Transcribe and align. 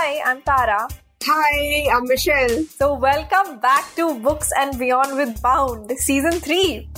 Hi, 0.00 0.22
I'm 0.24 0.40
Tara. 0.42 0.86
Hi, 1.24 1.88
I'm 1.92 2.04
Michelle. 2.06 2.62
So, 2.66 2.94
welcome 2.94 3.58
back 3.58 3.96
to 3.96 4.16
Books 4.20 4.48
and 4.56 4.78
Beyond 4.78 5.16
with 5.16 5.42
Bound, 5.42 5.90
season 5.98 6.38
3, 6.38 6.88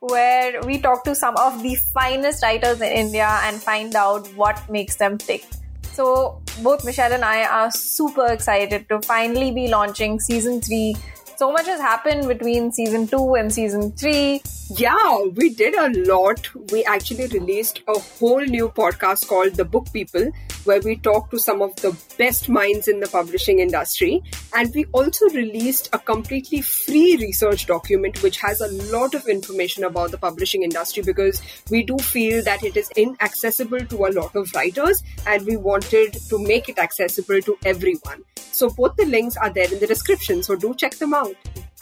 where 0.00 0.62
we 0.62 0.80
talk 0.80 1.04
to 1.04 1.14
some 1.14 1.36
of 1.36 1.62
the 1.62 1.74
finest 1.92 2.42
writers 2.42 2.80
in 2.80 2.90
India 2.90 3.28
and 3.42 3.62
find 3.62 3.94
out 3.94 4.26
what 4.34 4.66
makes 4.70 4.96
them 4.96 5.18
tick. 5.18 5.44
So, 5.92 6.40
both 6.62 6.86
Michelle 6.86 7.12
and 7.12 7.22
I 7.22 7.44
are 7.44 7.70
super 7.70 8.28
excited 8.28 8.88
to 8.88 9.02
finally 9.02 9.50
be 9.50 9.68
launching 9.68 10.18
season 10.18 10.62
3 10.62 10.96
so 11.38 11.52
much 11.52 11.66
has 11.66 11.80
happened 11.80 12.26
between 12.26 12.72
season 12.72 13.06
two 13.06 13.34
and 13.36 13.52
season 13.52 13.92
three. 13.92 14.42
Yeah, 14.70 15.22
we 15.36 15.50
did 15.50 15.74
a 15.74 15.88
lot. 16.12 16.48
We 16.72 16.84
actually 16.84 17.28
released 17.28 17.82
a 17.86 17.96
whole 17.96 18.40
new 18.40 18.68
podcast 18.68 19.28
called 19.28 19.54
The 19.54 19.64
Book 19.64 19.86
People, 19.92 20.32
where 20.64 20.80
we 20.80 20.96
talk 20.96 21.30
to 21.30 21.38
some 21.38 21.62
of 21.62 21.76
the 21.76 21.96
best 22.18 22.48
minds 22.48 22.88
in 22.88 22.98
the 22.98 23.06
publishing 23.06 23.60
industry. 23.60 24.20
And 24.56 24.74
we 24.74 24.86
also 24.86 25.28
released 25.28 25.90
a 25.92 26.00
completely 26.00 26.60
free 26.60 27.16
research 27.16 27.66
document, 27.66 28.20
which 28.24 28.38
has 28.38 28.60
a 28.60 28.72
lot 28.92 29.14
of 29.14 29.28
information 29.28 29.84
about 29.84 30.10
the 30.10 30.18
publishing 30.18 30.64
industry 30.64 31.04
because 31.04 31.40
we 31.70 31.84
do 31.84 31.96
feel 31.98 32.42
that 32.42 32.64
it 32.64 32.76
is 32.76 32.90
inaccessible 32.96 33.86
to 33.86 34.06
a 34.06 34.10
lot 34.10 34.34
of 34.34 34.52
writers, 34.56 35.04
and 35.24 35.46
we 35.46 35.56
wanted 35.56 36.14
to 36.14 36.38
make 36.40 36.68
it 36.68 36.80
accessible 36.80 37.40
to 37.42 37.56
everyone. 37.64 38.24
So 38.34 38.68
both 38.68 38.96
the 38.96 39.06
links 39.06 39.36
are 39.36 39.50
there 39.50 39.72
in 39.72 39.78
the 39.78 39.86
description, 39.86 40.42
so 40.42 40.56
do 40.56 40.74
check 40.74 40.96
them 40.96 41.14
out. 41.14 41.27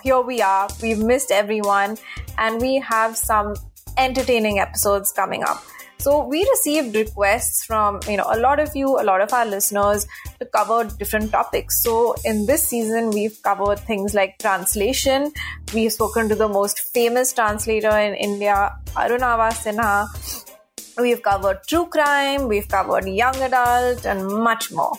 Here 0.02 0.20
we 0.20 0.40
are. 0.42 0.68
We've 0.82 0.98
missed 0.98 1.30
everyone, 1.30 1.98
and 2.38 2.60
we 2.60 2.76
have 2.78 3.16
some 3.16 3.54
entertaining 3.96 4.58
episodes 4.58 5.12
coming 5.12 5.42
up. 5.42 5.62
So 5.98 6.24
we 6.24 6.46
received 6.50 6.94
requests 6.94 7.64
from 7.64 8.00
you 8.08 8.16
know 8.16 8.26
a 8.30 8.38
lot 8.38 8.60
of 8.60 8.76
you, 8.76 9.00
a 9.00 9.04
lot 9.04 9.20
of 9.20 9.32
our 9.32 9.46
listeners 9.46 10.06
to 10.38 10.46
cover 10.46 10.84
different 10.84 11.32
topics. 11.32 11.82
So 11.82 12.14
in 12.24 12.46
this 12.46 12.62
season, 12.62 13.10
we've 13.10 13.42
covered 13.42 13.80
things 13.80 14.14
like 14.14 14.38
translation. 14.38 15.32
We've 15.72 15.92
spoken 15.92 16.28
to 16.28 16.34
the 16.34 16.48
most 16.48 16.80
famous 16.92 17.32
translator 17.32 17.98
in 17.98 18.14
India, 18.14 18.76
Arunava 18.94 19.50
Sinha. 19.62 20.06
We've 20.98 21.22
covered 21.22 21.60
true 21.66 21.86
crime. 21.86 22.48
We've 22.48 22.68
covered 22.68 23.06
young 23.08 23.36
adult 23.36 24.06
and 24.06 24.26
much 24.28 24.70
more. 24.72 24.92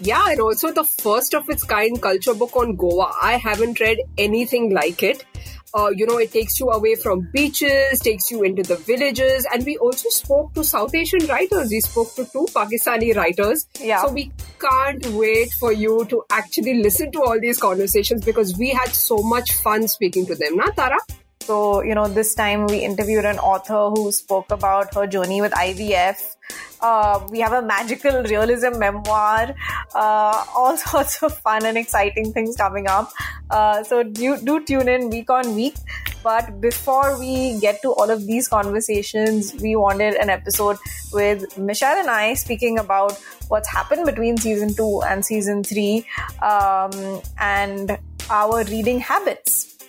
Yeah, 0.00 0.30
and 0.30 0.40
also 0.40 0.72
the 0.72 0.84
first 0.84 1.34
of 1.34 1.48
its 1.50 1.62
kind 1.62 2.00
culture 2.00 2.34
book 2.34 2.56
on 2.56 2.74
Goa. 2.74 3.12
I 3.22 3.36
haven't 3.36 3.80
read 3.80 3.98
anything 4.16 4.72
like 4.72 5.02
it. 5.02 5.24
Uh, 5.72 5.90
you 5.94 6.06
know, 6.06 6.18
it 6.18 6.32
takes 6.32 6.58
you 6.58 6.68
away 6.70 6.96
from 6.96 7.28
beaches, 7.32 8.00
takes 8.00 8.30
you 8.30 8.42
into 8.42 8.62
the 8.62 8.76
villages, 8.76 9.46
and 9.52 9.64
we 9.64 9.76
also 9.76 10.08
spoke 10.08 10.52
to 10.54 10.64
South 10.64 10.94
Asian 10.94 11.24
writers. 11.26 11.70
We 11.70 11.80
spoke 11.80 12.14
to 12.16 12.24
two 12.24 12.46
Pakistani 12.52 13.14
writers. 13.14 13.66
Yeah. 13.78 14.02
So 14.02 14.10
we 14.10 14.32
can't 14.58 15.06
wait 15.08 15.52
for 15.52 15.70
you 15.70 16.06
to 16.06 16.24
actually 16.30 16.82
listen 16.82 17.12
to 17.12 17.22
all 17.22 17.38
these 17.38 17.58
conversations 17.58 18.24
because 18.24 18.56
we 18.56 18.70
had 18.70 18.88
so 18.88 19.18
much 19.18 19.52
fun 19.52 19.86
speaking 19.86 20.26
to 20.26 20.34
them, 20.34 20.56
na 20.56 20.70
Tara? 20.70 20.98
So, 21.42 21.82
you 21.82 21.94
know, 21.94 22.06
this 22.06 22.34
time 22.34 22.66
we 22.66 22.78
interviewed 22.78 23.24
an 23.24 23.38
author 23.38 23.90
who 23.90 24.12
spoke 24.12 24.50
about 24.50 24.94
her 24.94 25.06
journey 25.06 25.40
with 25.40 25.52
IVF. 25.52 26.36
Uh, 26.80 27.26
we 27.30 27.40
have 27.40 27.52
a 27.52 27.62
magical 27.62 28.22
realism 28.24 28.78
memoir, 28.78 29.54
uh, 29.94 30.44
all 30.54 30.76
sorts 30.88 31.22
of 31.22 31.36
fun 31.38 31.64
and 31.64 31.78
exciting 31.78 32.32
things 32.32 32.56
coming 32.56 32.86
up. 32.86 33.10
Uh, 33.50 33.82
so 33.82 34.02
do, 34.02 34.36
do 34.38 34.64
tune 34.64 34.88
in 34.88 35.10
week 35.10 35.30
on 35.30 35.54
week. 35.54 35.74
But 36.22 36.60
before 36.60 37.18
we 37.18 37.58
get 37.60 37.80
to 37.82 37.92
all 37.92 38.10
of 38.10 38.26
these 38.26 38.46
conversations, 38.46 39.54
we 39.54 39.74
wanted 39.74 40.14
an 40.16 40.28
episode 40.28 40.76
with 41.12 41.56
Michelle 41.56 41.96
and 41.96 42.10
I 42.10 42.34
speaking 42.34 42.78
about 42.78 43.18
what's 43.48 43.68
happened 43.68 44.04
between 44.04 44.36
season 44.36 44.74
two 44.74 45.02
and 45.02 45.24
season 45.24 45.64
three 45.64 46.06
um, 46.42 47.22
and 47.38 47.98
our 48.28 48.62
reading 48.64 49.00
habits 49.00 49.79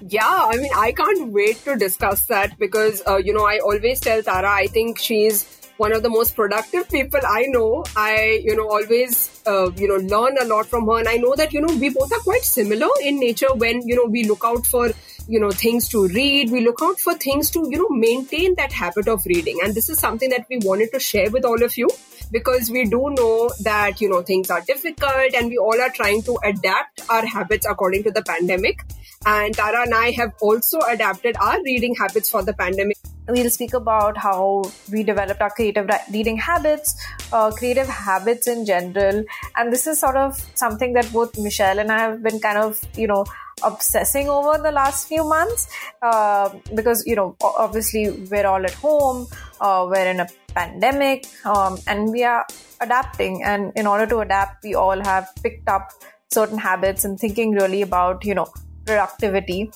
yeah, 0.00 0.48
I 0.50 0.56
mean, 0.56 0.70
I 0.74 0.92
can't 0.92 1.32
wait 1.32 1.56
to 1.64 1.76
discuss 1.76 2.24
that 2.26 2.58
because, 2.58 3.02
uh, 3.06 3.16
you 3.16 3.32
know, 3.32 3.44
I 3.44 3.58
always 3.58 4.00
tell 4.00 4.22
Tara, 4.22 4.50
I 4.50 4.66
think 4.66 4.98
she's 4.98 5.44
one 5.76 5.92
of 5.92 6.02
the 6.02 6.08
most 6.08 6.34
productive 6.34 6.88
people 6.88 7.20
I 7.28 7.44
know. 7.48 7.84
I, 7.96 8.40
you 8.42 8.56
know, 8.56 8.68
always, 8.68 9.42
uh, 9.46 9.70
you 9.72 9.88
know, 9.88 9.96
learn 9.96 10.36
a 10.40 10.44
lot 10.46 10.66
from 10.66 10.86
her. 10.86 10.98
And 10.98 11.08
I 11.08 11.16
know 11.16 11.34
that, 11.36 11.52
you 11.52 11.60
know, 11.60 11.74
we 11.74 11.90
both 11.90 12.12
are 12.12 12.20
quite 12.20 12.42
similar 12.42 12.88
in 13.02 13.20
nature 13.20 13.52
when, 13.54 13.86
you 13.86 13.96
know, 13.96 14.06
we 14.06 14.24
look 14.24 14.42
out 14.44 14.66
for, 14.66 14.90
you 15.28 15.40
know, 15.40 15.50
things 15.50 15.88
to 15.88 16.06
read. 16.08 16.50
We 16.50 16.64
look 16.64 16.80
out 16.82 17.00
for 17.00 17.14
things 17.14 17.50
to, 17.50 17.66
you 17.70 17.78
know, 17.78 17.88
maintain 17.90 18.54
that 18.56 18.72
habit 18.72 19.08
of 19.08 19.24
reading. 19.26 19.58
And 19.62 19.74
this 19.74 19.88
is 19.88 19.98
something 19.98 20.30
that 20.30 20.46
we 20.48 20.58
wanted 20.58 20.92
to 20.92 21.00
share 21.00 21.30
with 21.30 21.44
all 21.44 21.62
of 21.62 21.76
you 21.76 21.88
because 22.30 22.70
we 22.70 22.84
do 22.84 23.10
know 23.10 23.50
that, 23.62 24.00
you 24.00 24.08
know, 24.08 24.22
things 24.22 24.50
are 24.50 24.60
difficult 24.60 25.34
and 25.34 25.48
we 25.48 25.58
all 25.58 25.80
are 25.80 25.90
trying 25.90 26.22
to 26.22 26.38
adapt 26.44 27.02
our 27.10 27.26
habits 27.26 27.66
according 27.68 28.04
to 28.04 28.10
the 28.10 28.22
pandemic. 28.22 28.80
And 29.24 29.54
Tara 29.54 29.82
and 29.82 29.94
I 29.94 30.12
have 30.12 30.32
also 30.40 30.78
adapted 30.80 31.36
our 31.40 31.60
reading 31.62 31.94
habits 31.94 32.30
for 32.30 32.42
the 32.42 32.52
pandemic. 32.52 32.96
We'll 33.28 33.50
speak 33.50 33.74
about 33.74 34.16
how 34.16 34.70
we 34.92 35.02
developed 35.02 35.40
our 35.40 35.50
creative 35.50 35.90
reading 36.12 36.36
habits, 36.36 36.94
uh, 37.32 37.50
creative 37.50 37.88
habits 37.88 38.46
in 38.46 38.64
general. 38.64 39.24
And 39.56 39.72
this 39.72 39.88
is 39.88 39.98
sort 39.98 40.16
of 40.16 40.38
something 40.54 40.92
that 40.92 41.12
both 41.12 41.36
Michelle 41.36 41.80
and 41.80 41.90
I 41.90 41.98
have 41.98 42.22
been 42.22 42.38
kind 42.38 42.58
of, 42.58 42.80
you 42.96 43.08
know, 43.08 43.24
obsessing 43.62 44.28
over 44.28 44.58
the 44.62 44.70
last 44.70 45.08
few 45.08 45.24
months 45.24 45.68
uh, 46.02 46.50
because, 46.74 47.04
you 47.06 47.16
know, 47.16 47.36
obviously 47.40 48.10
we're 48.10 48.46
all 48.46 48.64
at 48.64 48.74
home, 48.74 49.26
uh, 49.60 49.86
we're 49.88 50.06
in 50.06 50.20
a 50.20 50.28
pandemic, 50.54 51.26
um, 51.44 51.78
and 51.86 52.10
we 52.10 52.24
are 52.24 52.46
adapting. 52.80 53.42
And 53.42 53.72
in 53.76 53.86
order 53.86 54.06
to 54.06 54.18
adapt, 54.18 54.64
we 54.64 54.74
all 54.74 55.02
have 55.02 55.28
picked 55.42 55.68
up 55.68 55.90
certain 56.30 56.58
habits 56.58 57.04
and 57.04 57.18
thinking 57.18 57.52
really 57.52 57.82
about, 57.82 58.24
you 58.24 58.34
know, 58.34 58.52
productivity. 58.84 59.70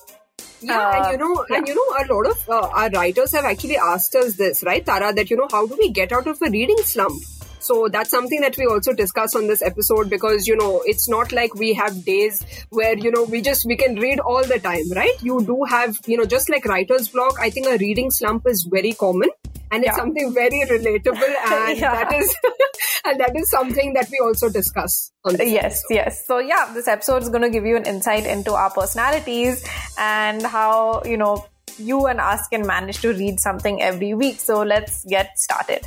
Yeah, 0.63 0.79
uh, 0.79 0.93
and 0.93 1.13
you 1.13 1.19
know, 1.19 1.47
yeah. 1.49 1.57
and 1.57 1.69
you 1.69 1.75
know, 1.75 2.05
a 2.05 2.15
lot 2.15 2.31
of 2.31 2.49
uh, 2.49 2.69
our 2.69 2.91
writers 2.91 3.33
have 3.33 3.47
actually 3.47 3.79
asked 3.79 4.15
us 4.15 4.37
this, 4.37 4.63
right, 4.63 4.85
Tara? 4.85 5.13
That 5.15 5.31
you 5.31 5.37
know, 5.39 5.49
how 5.51 5.67
do 5.67 5.75
we 5.79 5.91
get 5.91 6.13
out 6.13 6.27
of 6.27 6.41
a 6.43 6.51
reading 6.51 6.77
slump? 6.83 7.23
So 7.61 7.89
that's 7.89 8.11
something 8.11 8.41
that 8.41 8.57
we 8.57 8.67
also 8.67 8.93
discuss 8.93 9.35
on 9.35 9.47
this 9.47 9.63
episode 9.63 10.11
because 10.11 10.47
you 10.47 10.57
know 10.57 10.83
it's 10.85 11.09
not 11.09 11.33
like 11.33 11.55
we 11.55 11.75
have 11.75 12.05
days 12.05 12.45
where 12.71 12.97
you 12.97 13.11
know 13.11 13.25
we 13.25 13.41
just 13.41 13.67
we 13.67 13.77
can 13.77 13.97
read 13.97 14.21
all 14.21 14.45
the 14.45 14.59
time, 14.59 14.91
right? 14.93 15.23
You 15.23 15.45
do 15.45 15.65
have 15.69 15.99
you 16.07 16.17
know 16.17 16.25
just 16.25 16.51
like 16.51 16.65
writer's 16.65 17.09
block. 17.09 17.39
I 17.41 17.51
think 17.51 17.67
a 17.67 17.77
reading 17.79 18.11
slump 18.11 18.47
is 18.47 18.67
very 18.71 18.93
common 18.93 19.31
and 19.71 19.85
it's 19.85 19.93
yeah. 19.93 19.97
something 19.97 20.35
very 20.35 20.63
relatable 20.67 21.35
and 21.47 21.79
yeah. 21.79 22.05
that 22.05 22.13
is 22.13 22.35
and 23.05 23.21
that 23.21 23.33
is 23.37 23.49
something 23.51 23.93
that 23.95 24.09
we 24.11 24.19
also 24.19 24.49
discuss 24.49 25.13
yes 25.39 25.39
episode. 25.39 25.95
yes 25.95 26.27
so 26.27 26.39
yeah 26.39 26.73
this 26.75 26.89
episode 26.89 27.23
is 27.23 27.29
going 27.29 27.43
to 27.43 27.51
give 27.51 27.65
you 27.65 27.77
an 27.77 27.85
insight 27.87 28.27
into 28.27 28.53
our 28.53 28.71
personalities 28.71 29.65
and 29.99 30.43
how 30.43 31.03
you 31.05 31.17
know 31.17 31.45
you 31.79 32.07
and 32.07 32.21
us 32.21 32.47
can 32.49 32.67
manage 32.67 33.01
to 33.01 33.13
read 33.13 33.39
something 33.41 33.81
every 33.81 34.13
week 34.15 34.41
so 34.41 34.63
let's 34.63 35.05
get 35.05 35.39
started 35.39 35.85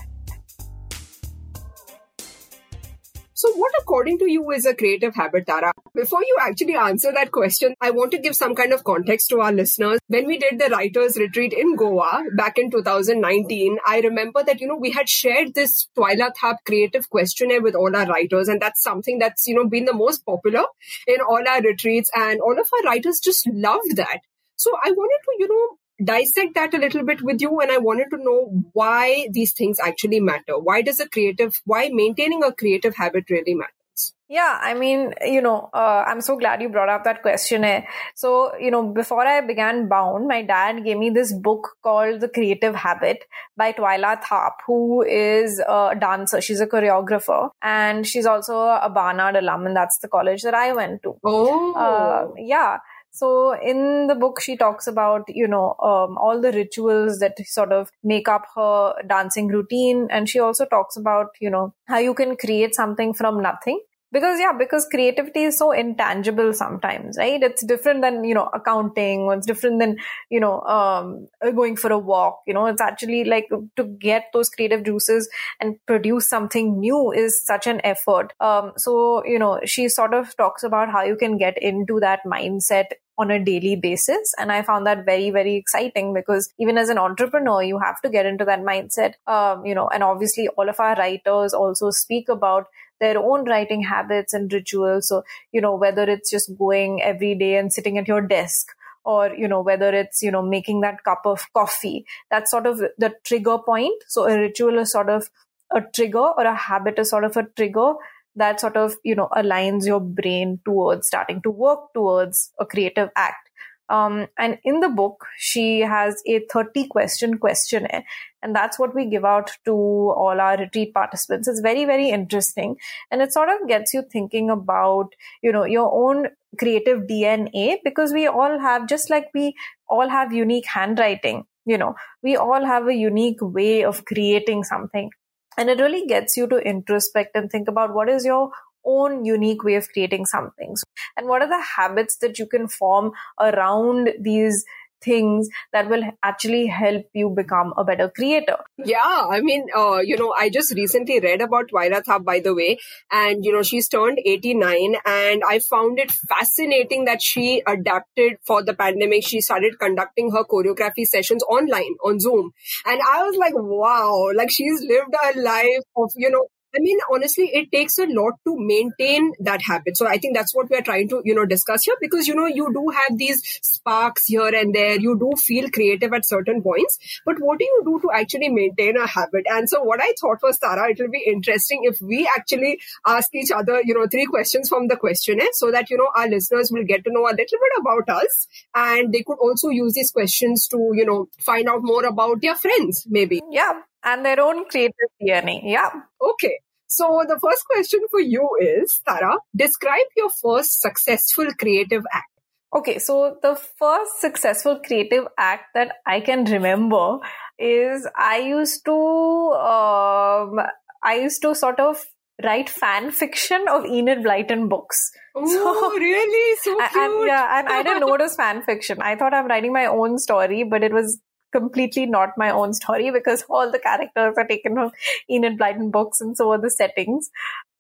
So, 3.43 3.51
what 3.57 3.73
according 3.77 4.19
to 4.19 4.31
you 4.31 4.51
is 4.51 4.65
a 4.65 4.73
creative 4.73 5.15
habit, 5.15 5.45
Tara? 5.45 5.73
Before 5.93 6.21
you 6.23 6.37
actually 6.39 6.77
answer 6.77 7.11
that 7.11 7.33
question, 7.33 7.75
I 7.81 7.91
want 7.91 8.11
to 8.11 8.17
give 8.17 8.37
some 8.37 8.55
kind 8.55 8.71
of 8.71 8.85
context 8.85 9.27
to 9.31 9.41
our 9.41 9.51
listeners. 9.51 9.99
When 10.07 10.27
we 10.27 10.37
did 10.37 10.59
the 10.59 10.69
writers 10.69 11.17
retreat 11.17 11.51
in 11.51 11.75
Goa 11.75 12.23
back 12.37 12.57
in 12.57 12.71
2019, 12.71 13.79
I 13.85 13.99
remember 13.99 14.45
that, 14.45 14.61
you 14.61 14.67
know, 14.69 14.77
we 14.77 14.91
had 14.91 15.09
shared 15.09 15.55
this 15.55 15.89
Twyla 15.97 16.31
Tharp 16.41 16.59
creative 16.65 17.09
questionnaire 17.09 17.61
with 17.61 17.75
all 17.75 17.93
our 17.93 18.05
writers. 18.05 18.47
And 18.47 18.61
that's 18.61 18.81
something 18.81 19.19
that's, 19.19 19.45
you 19.45 19.55
know, 19.55 19.67
been 19.67 19.83
the 19.83 19.93
most 19.93 20.25
popular 20.25 20.63
in 21.05 21.19
all 21.19 21.43
our 21.45 21.61
retreats. 21.61 22.09
And 22.15 22.39
all 22.39 22.57
of 22.57 22.69
our 22.77 22.89
writers 22.89 23.19
just 23.21 23.45
loved 23.51 23.97
that. 23.97 24.19
So 24.55 24.71
I 24.81 24.91
wanted 24.91 25.19
to, 25.25 25.35
you 25.39 25.47
know, 25.49 25.77
dissect 26.03 26.55
that 26.55 26.73
a 26.73 26.77
little 26.77 27.03
bit 27.03 27.21
with 27.21 27.41
you 27.41 27.59
and 27.59 27.71
i 27.71 27.77
wanted 27.77 28.09
to 28.09 28.17
know 28.17 28.63
why 28.73 29.27
these 29.31 29.53
things 29.53 29.79
actually 29.79 30.19
matter. 30.19 30.57
Why 30.59 30.81
does 30.81 30.99
a 30.99 31.09
creative 31.09 31.53
why 31.65 31.89
maintaining 31.91 32.43
a 32.43 32.53
creative 32.53 32.95
habit 32.95 33.29
really 33.29 33.53
matters? 33.53 34.13
Yeah 34.27 34.59
i 34.63 34.73
mean 34.73 35.13
you 35.23 35.41
know 35.41 35.69
uh, 35.73 36.03
i'm 36.07 36.21
so 36.21 36.35
glad 36.35 36.61
you 36.61 36.69
brought 36.69 36.89
up 36.89 37.03
that 37.03 37.21
questionnaire 37.21 37.87
so 38.15 38.55
you 38.57 38.71
know 38.71 38.81
before 38.91 39.27
i 39.27 39.41
began 39.41 39.87
bound 39.87 40.27
my 40.27 40.41
dad 40.41 40.83
gave 40.83 40.97
me 40.97 41.11
this 41.11 41.31
book 41.31 41.69
called 41.83 42.19
the 42.19 42.27
creative 42.27 42.73
habit 42.73 43.25
by 43.55 43.71
twyla 43.73 44.19
tharp 44.23 44.53
who 44.65 45.03
is 45.03 45.59
a 45.59 45.95
dancer. 45.99 46.41
She's 46.41 46.61
a 46.61 46.65
choreographer 46.65 47.51
and 47.61 48.07
she's 48.07 48.25
also 48.25 48.57
a 48.57 48.89
barnard 48.89 49.35
alum 49.35 49.67
and 49.67 49.75
that's 49.75 49.99
the 49.99 50.07
college 50.07 50.41
that 50.41 50.55
i 50.55 50.73
went 50.73 51.03
to. 51.03 51.15
Oh. 51.23 51.73
Uh, 51.73 52.33
yeah 52.37 52.77
so 53.13 53.53
in 53.53 54.07
the 54.07 54.15
book, 54.15 54.41
she 54.41 54.57
talks 54.57 54.87
about, 54.87 55.25
you 55.27 55.47
know, 55.47 55.75
um, 55.83 56.17
all 56.17 56.41
the 56.41 56.51
rituals 56.51 57.19
that 57.19 57.37
sort 57.45 57.71
of 57.71 57.91
make 58.03 58.27
up 58.27 58.47
her 58.55 58.95
dancing 59.07 59.49
routine. 59.49 60.07
And 60.09 60.27
she 60.27 60.39
also 60.39 60.65
talks 60.65 60.97
about, 60.97 61.27
you 61.39 61.51
know, 61.51 61.75
how 61.85 61.99
you 61.99 62.15
can 62.15 62.35
create 62.35 62.73
something 62.73 63.13
from 63.13 63.39
nothing. 63.41 63.79
Because 64.11 64.39
yeah 64.39 64.51
because 64.55 64.85
creativity 64.91 65.41
is 65.41 65.57
so 65.57 65.71
intangible 65.71 66.53
sometimes 66.53 67.17
right? 67.17 67.41
It's 67.41 67.65
different 67.65 68.03
than 68.03 68.23
you 68.23 68.35
know 68.35 68.47
accounting. 68.53 69.21
Or 69.21 69.33
it's 69.33 69.47
different 69.47 69.79
than 69.79 69.97
you 70.29 70.39
know 70.39 70.61
um, 70.61 71.29
going 71.55 71.75
for 71.75 71.91
a 71.91 71.97
walk 71.97 72.41
you 72.45 72.53
know? 72.53 72.67
It's 72.67 72.79
actually 72.79 73.23
like 73.23 73.47
to 73.75 73.83
get 73.83 74.25
those 74.31 74.49
creative 74.49 74.83
juices 74.83 75.27
and 75.59 75.77
produce 75.87 76.29
something 76.29 76.79
new 76.79 77.11
is 77.11 77.43
such 77.43 77.65
an 77.65 77.81
effort. 77.83 78.33
Um, 78.39 78.73
so 78.77 79.25
you 79.25 79.39
know 79.39 79.59
she 79.65 79.89
sort 79.89 80.13
of 80.13 80.37
talks 80.37 80.61
about 80.61 80.91
how 80.91 81.01
you 81.01 81.15
can 81.15 81.39
get 81.39 81.57
into 81.59 81.99
that 82.01 82.19
mindset 82.23 82.91
on 83.17 83.31
a 83.31 83.43
daily 83.43 83.75
basis. 83.75 84.33
And 84.39 84.51
I 84.51 84.61
found 84.61 84.87
that 84.87 85.05
very, 85.05 85.29
very 85.29 85.55
exciting 85.55 86.13
because 86.13 86.51
even 86.59 86.77
as 86.77 86.89
an 86.89 86.97
entrepreneur, 86.97 87.61
you 87.61 87.79
have 87.79 88.01
to 88.01 88.09
get 88.09 88.25
into 88.25 88.45
that 88.45 88.61
mindset. 88.61 89.13
Um, 89.27 89.65
you 89.65 89.75
know, 89.75 89.87
and 89.87 90.03
obviously 90.03 90.47
all 90.49 90.69
of 90.69 90.79
our 90.79 90.95
writers 90.95 91.53
also 91.53 91.91
speak 91.91 92.29
about 92.29 92.67
their 92.99 93.17
own 93.17 93.45
writing 93.45 93.83
habits 93.83 94.33
and 94.33 94.51
rituals. 94.51 95.09
So, 95.09 95.23
you 95.51 95.61
know, 95.61 95.75
whether 95.75 96.03
it's 96.03 96.31
just 96.31 96.57
going 96.57 97.01
every 97.01 97.35
day 97.35 97.57
and 97.57 97.71
sitting 97.71 97.97
at 97.97 98.07
your 98.07 98.21
desk 98.21 98.67
or, 99.03 99.33
you 99.35 99.47
know, 99.47 99.61
whether 99.61 99.93
it's, 99.93 100.21
you 100.21 100.31
know, 100.31 100.41
making 100.41 100.81
that 100.81 101.03
cup 101.03 101.21
of 101.25 101.45
coffee, 101.53 102.05
that's 102.31 102.49
sort 102.49 102.65
of 102.65 102.77
the 102.97 103.13
trigger 103.23 103.57
point. 103.57 104.01
So 104.07 104.27
a 104.27 104.37
ritual 104.39 104.79
is 104.79 104.91
sort 104.91 105.09
of 105.09 105.29
a 105.75 105.81
trigger 105.81 106.19
or 106.19 106.45
a 106.45 106.55
habit 106.55 106.99
is 106.99 107.09
sort 107.09 107.25
of 107.25 107.35
a 107.35 107.43
trigger 107.43 107.93
that 108.35 108.59
sort 108.59 108.77
of, 108.77 108.95
you 109.03 109.15
know, 109.15 109.29
aligns 109.35 109.85
your 109.85 109.99
brain 109.99 110.59
towards 110.65 111.07
starting 111.07 111.41
to 111.43 111.51
work 111.51 111.93
towards 111.93 112.51
a 112.59 112.65
creative 112.65 113.09
act. 113.15 113.49
Um, 113.89 114.27
and 114.39 114.57
in 114.63 114.79
the 114.79 114.89
book, 114.89 115.25
she 115.37 115.81
has 115.81 116.21
a 116.25 116.39
30 116.51 116.87
question 116.87 117.37
questionnaire, 117.37 118.03
and 118.41 118.55
that's 118.55 118.79
what 118.79 118.95
we 118.95 119.05
give 119.05 119.25
out 119.25 119.51
to 119.65 119.71
all 119.73 120.39
our 120.39 120.57
retreat 120.57 120.93
participants. 120.93 121.47
It's 121.47 121.59
very, 121.59 121.85
very 121.85 122.09
interesting. 122.09 122.77
And 123.11 123.21
it 123.21 123.33
sort 123.33 123.49
of 123.49 123.67
gets 123.67 123.93
you 123.93 124.03
thinking 124.09 124.49
about, 124.49 125.09
you 125.41 125.51
know, 125.51 125.65
your 125.65 125.91
own 125.93 126.29
creative 126.57 127.01
DNA 127.01 127.77
because 127.83 128.13
we 128.13 128.25
all 128.25 128.57
have, 128.59 128.87
just 128.87 129.09
like 129.09 129.27
we 129.33 129.53
all 129.87 130.09
have 130.09 130.33
unique 130.33 130.65
handwriting, 130.65 131.45
you 131.65 131.77
know, 131.77 131.95
we 132.21 132.35
all 132.35 132.65
have 132.65 132.87
a 132.87 132.93
unique 132.93 133.41
way 133.41 133.83
of 133.83 134.05
creating 134.05 134.63
something. 134.63 135.09
And 135.57 135.69
it 135.69 135.79
really 135.79 136.05
gets 136.05 136.37
you 136.37 136.47
to 136.47 136.57
introspect 136.57 137.35
and 137.35 137.49
think 137.49 137.67
about 137.67 137.93
what 137.93 138.09
is 138.09 138.25
your 138.25 138.51
own 138.85 139.23
unique 139.25 139.63
way 139.63 139.75
of 139.75 139.87
creating 139.89 140.25
something. 140.25 140.75
And 141.15 141.27
what 141.27 141.41
are 141.41 141.47
the 141.47 141.63
habits 141.77 142.17
that 142.17 142.39
you 142.39 142.45
can 142.45 142.67
form 142.67 143.11
around 143.39 144.09
these 144.19 144.65
things 145.03 145.49
that 145.71 145.89
will 145.89 146.03
actually 146.23 146.67
help 146.67 147.05
you 147.13 147.29
become 147.29 147.73
a 147.77 147.83
better 147.83 148.09
creator. 148.09 148.57
Yeah, 148.77 149.27
I 149.29 149.41
mean, 149.41 149.65
uh, 149.75 149.99
you 149.99 150.17
know, 150.17 150.33
I 150.37 150.49
just 150.49 150.73
recently 150.73 151.19
read 151.19 151.41
about 151.41 151.69
Twyla 151.73 152.03
Tharp, 152.03 152.23
by 152.23 152.39
the 152.39 152.53
way, 152.53 152.77
and 153.11 153.43
you 153.43 153.51
know, 153.51 153.63
she's 153.63 153.87
turned 153.87 154.19
89, 154.25 154.95
and 155.05 155.41
I 155.47 155.59
found 155.59 155.99
it 155.99 156.11
fascinating 156.29 157.05
that 157.05 157.21
she 157.21 157.61
adapted 157.67 158.37
for 158.45 158.63
the 158.63 158.73
pandemic. 158.73 159.25
She 159.25 159.41
started 159.41 159.79
conducting 159.79 160.31
her 160.31 160.43
choreography 160.43 161.05
sessions 161.05 161.43
online 161.43 161.95
on 162.05 162.19
Zoom, 162.19 162.51
and 162.85 163.01
I 163.01 163.23
was 163.23 163.35
like, 163.37 163.53
wow, 163.55 164.29
like 164.35 164.51
she's 164.51 164.81
lived 164.81 165.13
a 165.23 165.39
life 165.39 165.83
of 165.97 166.11
you 166.15 166.29
know 166.29 166.47
I 166.75 166.79
mean, 166.79 166.97
honestly, 167.11 167.51
it 167.53 167.71
takes 167.71 167.99
a 167.99 168.05
lot 168.05 168.33
to 168.45 168.55
maintain 168.57 169.33
that 169.39 169.61
habit. 169.61 169.95
So 169.95 170.07
I 170.07 170.17
think 170.17 170.35
that's 170.35 170.55
what 170.55 170.69
we 170.69 170.77
are 170.77 170.81
trying 170.81 171.07
to, 171.09 171.21
you 171.23 171.35
know, 171.35 171.45
discuss 171.45 171.83
here 171.83 171.95
because, 172.01 172.27
you 172.27 172.33
know, 172.33 172.47
you 172.47 172.73
do 172.73 172.89
have 172.89 173.17
these 173.17 173.41
sparks 173.61 174.25
here 174.25 174.47
and 174.47 174.73
there. 174.73 174.99
You 174.99 175.17
do 175.19 175.31
feel 175.37 175.69
creative 175.69 176.13
at 176.13 176.25
certain 176.25 176.63
points. 176.63 176.97
But 177.25 177.35
what 177.39 177.59
do 177.59 177.65
you 177.65 177.81
do 177.85 177.99
to 178.01 178.11
actually 178.19 178.49
maintain 178.49 178.97
a 178.97 179.05
habit? 179.05 179.45
And 179.47 179.69
so 179.69 179.83
what 179.83 180.01
I 180.01 180.13
thought 180.19 180.41
was, 180.41 180.57
Tara, 180.57 180.89
it 180.89 180.97
will 180.99 181.11
be 181.11 181.23
interesting 181.27 181.81
if 181.83 181.97
we 182.01 182.27
actually 182.35 182.79
ask 183.05 183.33
each 183.35 183.51
other, 183.51 183.81
you 183.83 183.93
know, 183.93 184.07
three 184.07 184.25
questions 184.25 184.67
from 184.67 184.87
the 184.87 184.97
questionnaire 184.97 185.53
so 185.53 185.71
that, 185.71 185.91
you 185.91 185.97
know, 185.97 186.09
our 186.15 186.27
listeners 186.27 186.71
will 186.71 186.85
get 186.85 187.03
to 187.03 187.11
know 187.13 187.25
a 187.25 187.37
little 187.37 187.37
bit 187.37 187.73
about 187.79 188.09
us 188.09 188.47
and 188.73 189.13
they 189.13 189.21
could 189.21 189.37
also 189.39 189.69
use 189.69 189.93
these 189.93 190.11
questions 190.11 190.67
to, 190.69 190.77
you 190.93 191.05
know, 191.05 191.27
find 191.39 191.67
out 191.67 191.83
more 191.83 192.05
about 192.05 192.41
their 192.41 192.55
friends, 192.55 193.05
maybe. 193.07 193.41
Yeah 193.51 193.73
and 194.03 194.25
their 194.25 194.39
own 194.39 194.65
creative 194.69 195.11
DNA. 195.21 195.61
Yeah. 195.63 195.89
Okay. 196.21 196.59
So 196.87 197.23
the 197.27 197.39
first 197.39 197.65
question 197.65 198.01
for 198.11 198.19
you 198.19 198.47
is, 198.61 199.01
Tara, 199.07 199.37
describe 199.55 200.05
your 200.15 200.29
first 200.29 200.81
successful 200.81 201.47
creative 201.57 202.03
act. 202.13 202.27
Okay, 202.75 202.97
so 202.97 203.37
the 203.41 203.55
first 203.77 204.19
successful 204.19 204.79
creative 204.85 205.25
act 205.37 205.65
that 205.75 205.93
I 206.07 206.19
can 206.21 206.43
remember 206.45 207.17
is 207.59 208.07
I 208.15 208.39
used 208.39 208.83
to 208.85 208.93
um, 208.93 210.59
I 211.03 211.15
used 211.15 211.41
to 211.43 211.53
sort 211.53 211.79
of 211.79 212.03
write 212.43 212.69
fan 212.69 213.11
fiction 213.11 213.65
of 213.69 213.85
Enid 213.85 214.19
Blyton 214.19 214.69
books. 214.69 215.11
Oh, 215.35 215.47
so, 215.47 215.97
really? 215.97 216.57
So 216.61 216.75
cute. 216.75 216.95
And, 216.95 217.27
yeah, 217.27 217.59
and 217.59 217.69
I 217.69 217.83
didn't 217.83 218.01
know 218.01 218.13
it 218.13 218.21
was 218.21 218.35
fan 218.35 218.63
fiction. 218.63 219.01
I 219.01 219.15
thought 219.15 219.33
I'm 219.33 219.47
writing 219.47 219.73
my 219.73 219.85
own 219.85 220.17
story, 220.17 220.63
but 220.63 220.83
it 220.83 220.93
was 220.93 221.19
completely 221.53 222.05
not 222.05 222.37
my 222.37 222.49
own 222.49 222.73
story 222.73 223.11
because 223.11 223.45
all 223.49 223.71
the 223.71 223.79
characters 223.79 224.35
are 224.37 224.47
taken 224.47 224.75
from 224.75 224.91
Enid 225.29 225.57
Blyton 225.57 225.91
books 225.91 226.19
and 226.19 226.35
so 226.35 226.51
are 226.51 226.61
the 226.61 226.69
settings. 226.69 227.29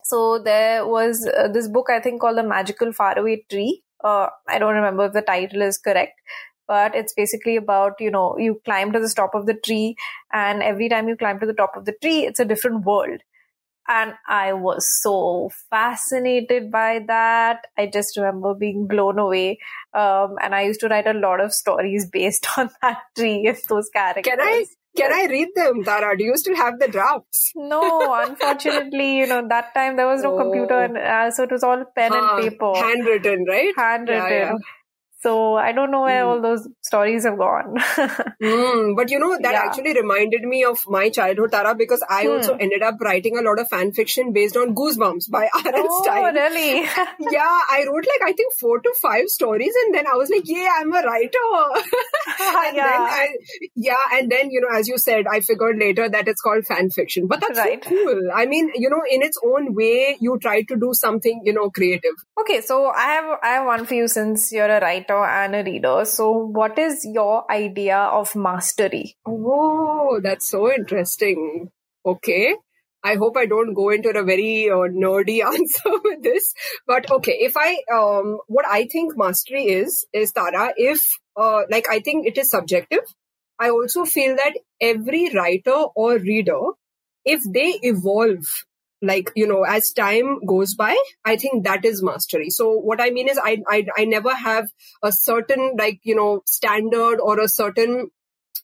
So 0.03 0.39
there 0.39 0.87
was 0.87 1.27
uh, 1.27 1.47
this 1.47 1.67
book 1.67 1.87
I 1.89 1.99
think 1.99 2.21
called 2.21 2.37
The 2.37 2.43
Magical 2.43 2.93
Faraway 2.93 3.45
Tree. 3.49 3.83
Uh, 4.03 4.27
I 4.47 4.59
don't 4.59 4.75
remember 4.75 5.05
if 5.05 5.13
the 5.13 5.21
title 5.21 5.61
is 5.61 5.77
correct, 5.77 6.19
but 6.67 6.95
it's 6.95 7.13
basically 7.13 7.55
about 7.55 7.93
you 7.99 8.11
know 8.11 8.37
you 8.37 8.61
climb 8.65 8.91
to 8.93 8.99
the 8.99 9.09
top 9.09 9.35
of 9.35 9.45
the 9.45 9.53
tree 9.53 9.95
and 10.31 10.63
every 10.63 10.89
time 10.89 11.07
you 11.07 11.15
climb 11.15 11.39
to 11.39 11.45
the 11.45 11.53
top 11.53 11.75
of 11.75 11.85
the 11.85 11.95
tree 12.01 12.25
it's 12.25 12.39
a 12.39 12.45
different 12.45 12.85
world 12.85 13.21
and 13.87 14.13
I 14.27 14.53
was 14.53 14.87
so 15.01 15.49
fascinated 15.69 16.71
by 16.71 17.03
that. 17.07 17.67
I 17.77 17.87
just 17.87 18.17
remember 18.17 18.53
being 18.53 18.87
blown 18.87 19.19
away. 19.19 19.59
Um, 19.93 20.35
and 20.41 20.55
I 20.55 20.63
used 20.63 20.79
to 20.81 20.87
write 20.87 21.07
a 21.07 21.13
lot 21.13 21.41
of 21.41 21.53
stories 21.53 22.09
based 22.11 22.47
on 22.57 22.69
that 22.81 22.99
tree 23.17 23.47
of 23.47 23.59
those 23.67 23.89
characters. 23.89 24.23
Can 24.23 24.39
I 24.41 24.65
can 24.95 25.11
I 25.11 25.25
read 25.25 25.47
them, 25.55 25.83
Tara? 25.83 26.15
Do 26.15 26.23
you 26.23 26.37
still 26.37 26.55
have 26.55 26.77
the 26.79 26.87
drafts? 26.87 27.51
No, 27.55 28.13
unfortunately, 28.13 29.17
you 29.17 29.25
know, 29.25 29.47
that 29.47 29.73
time 29.73 29.95
there 29.95 30.05
was 30.05 30.21
no 30.21 30.35
oh. 30.35 30.37
computer, 30.37 30.83
and 30.83 30.97
uh, 30.97 31.31
so 31.31 31.43
it 31.43 31.51
was 31.51 31.63
all 31.63 31.83
pen 31.95 32.13
and 32.13 32.43
paper. 32.43 32.73
Handwritten, 32.75 33.45
right? 33.47 33.73
Handwritten. 33.75 34.29
Yeah, 34.29 34.51
yeah. 34.51 34.53
So 35.23 35.55
I 35.55 35.71
don't 35.71 35.89
know 35.89 36.01
where 36.01 36.25
mm. 36.25 36.27
all 36.27 36.41
those 36.41 36.67
stories 36.81 37.23
have 37.23 37.37
gone. 37.37 37.75
mm, 37.77 38.93
but 38.97 39.09
you 39.09 39.19
know, 39.19 39.37
that 39.41 39.53
yeah. 39.53 39.61
actually 39.63 39.93
reminded 39.93 40.41
me 40.41 40.65
of 40.65 40.79
my 40.85 41.09
childhood, 41.09 41.53
Tara, 41.53 41.75
because 41.75 42.03
I 42.09 42.25
hmm. 42.25 42.31
also 42.31 42.55
ended 42.55 42.81
up 42.83 42.99
writing 42.99 43.37
a 43.37 43.41
lot 43.41 43.57
of 43.57 43.69
fan 43.69 43.93
fiction 43.93 44.33
based 44.33 44.57
on 44.57 44.75
Goosebumps 44.75 45.31
by 45.31 45.47
R.L. 45.65 46.03
Stine. 46.03 46.25
Oh, 46.25 46.31
really? 46.33 46.81
yeah, 47.31 47.57
I 47.71 47.85
wrote 47.87 48.05
like, 48.05 48.31
I 48.31 48.33
think 48.33 48.53
four 48.59 48.81
to 48.81 48.93
five 49.01 49.29
stories 49.29 49.71
and 49.85 49.95
then 49.95 50.07
I 50.07 50.15
was 50.15 50.29
like, 50.29 50.43
yeah, 50.43 50.73
I'm 50.81 50.91
a 50.91 51.01
writer. 51.01 51.37
and 52.41 52.75
yeah. 52.75 52.83
Then 52.83 53.01
I, 53.01 53.27
yeah. 53.77 54.03
And 54.15 54.29
then, 54.29 54.51
you 54.51 54.59
know, 54.59 54.77
as 54.77 54.89
you 54.89 54.97
said, 54.97 55.23
I 55.31 55.39
figured 55.39 55.77
later 55.79 56.09
that 56.09 56.27
it's 56.27 56.41
called 56.41 56.65
fan 56.65 56.89
fiction. 56.89 57.27
But 57.27 57.39
that's 57.39 57.57
right. 57.57 57.81
so 57.81 57.89
cool. 57.89 58.29
I 58.35 58.45
mean, 58.45 58.71
you 58.75 58.89
know, 58.89 59.01
in 59.09 59.21
its 59.21 59.37
own 59.41 59.73
way, 59.73 60.17
you 60.19 60.37
try 60.41 60.63
to 60.63 60.75
do 60.75 60.89
something, 60.91 61.43
you 61.45 61.53
know, 61.53 61.69
creative. 61.69 62.15
Okay. 62.41 62.59
So 62.59 62.87
I 62.87 63.05
have, 63.05 63.39
I 63.41 63.47
have 63.47 63.65
one 63.65 63.85
for 63.85 63.93
you 63.93 64.09
since 64.09 64.51
you're 64.51 64.67
a 64.67 64.81
writer 64.81 65.12
writer 65.13 65.25
and 65.25 65.55
a 65.55 65.63
reader. 65.63 66.05
So, 66.05 66.31
what 66.31 66.77
is 66.77 67.05
your 67.05 67.49
idea 67.51 67.97
of 67.97 68.35
mastery? 68.35 69.15
Oh, 69.25 70.19
that's 70.21 70.49
so 70.49 70.71
interesting. 70.71 71.69
Okay. 72.05 72.55
I 73.05 73.15
hope 73.15 73.35
I 73.35 73.45
don't 73.45 73.73
go 73.73 73.89
into 73.89 74.09
a 74.09 74.23
very 74.23 74.69
uh, 74.69 74.87
nerdy 74.87 75.43
answer 75.45 75.91
with 76.03 76.23
this. 76.23 76.53
But 76.87 77.11
okay, 77.11 77.37
if 77.41 77.53
I, 77.57 77.77
um, 77.93 78.37
what 78.47 78.65
I 78.65 78.85
think 78.85 79.17
mastery 79.17 79.65
is, 79.65 80.05
is 80.13 80.31
Tara, 80.31 80.73
if, 80.77 81.01
uh, 81.35 81.63
like, 81.69 81.85
I 81.89 81.99
think 81.99 82.27
it 82.27 82.37
is 82.37 82.49
subjective. 82.49 83.03
I 83.59 83.69
also 83.71 84.05
feel 84.05 84.35
that 84.37 84.53
every 84.79 85.31
writer 85.33 85.83
or 85.95 86.17
reader, 86.17 86.61
if 87.25 87.41
they 87.53 87.77
evolve 87.81 88.45
like 89.03 89.31
you 89.35 89.47
know 89.47 89.63
as 89.63 89.91
time 89.91 90.39
goes 90.45 90.73
by 90.75 90.95
i 91.25 91.35
think 91.35 91.63
that 91.65 91.85
is 91.85 92.01
mastery. 92.01 92.49
So 92.49 92.71
what 92.71 93.01
i 93.01 93.09
mean 93.09 93.29
is 93.29 93.39
i 93.43 93.57
i, 93.69 93.85
I 93.97 94.05
never 94.05 94.33
have 94.33 94.69
a 95.03 95.11
certain 95.11 95.75
like 95.77 95.99
you 96.03 96.15
know 96.15 96.41
standard 96.45 97.19
or 97.19 97.39
a 97.39 97.49
certain 97.49 98.09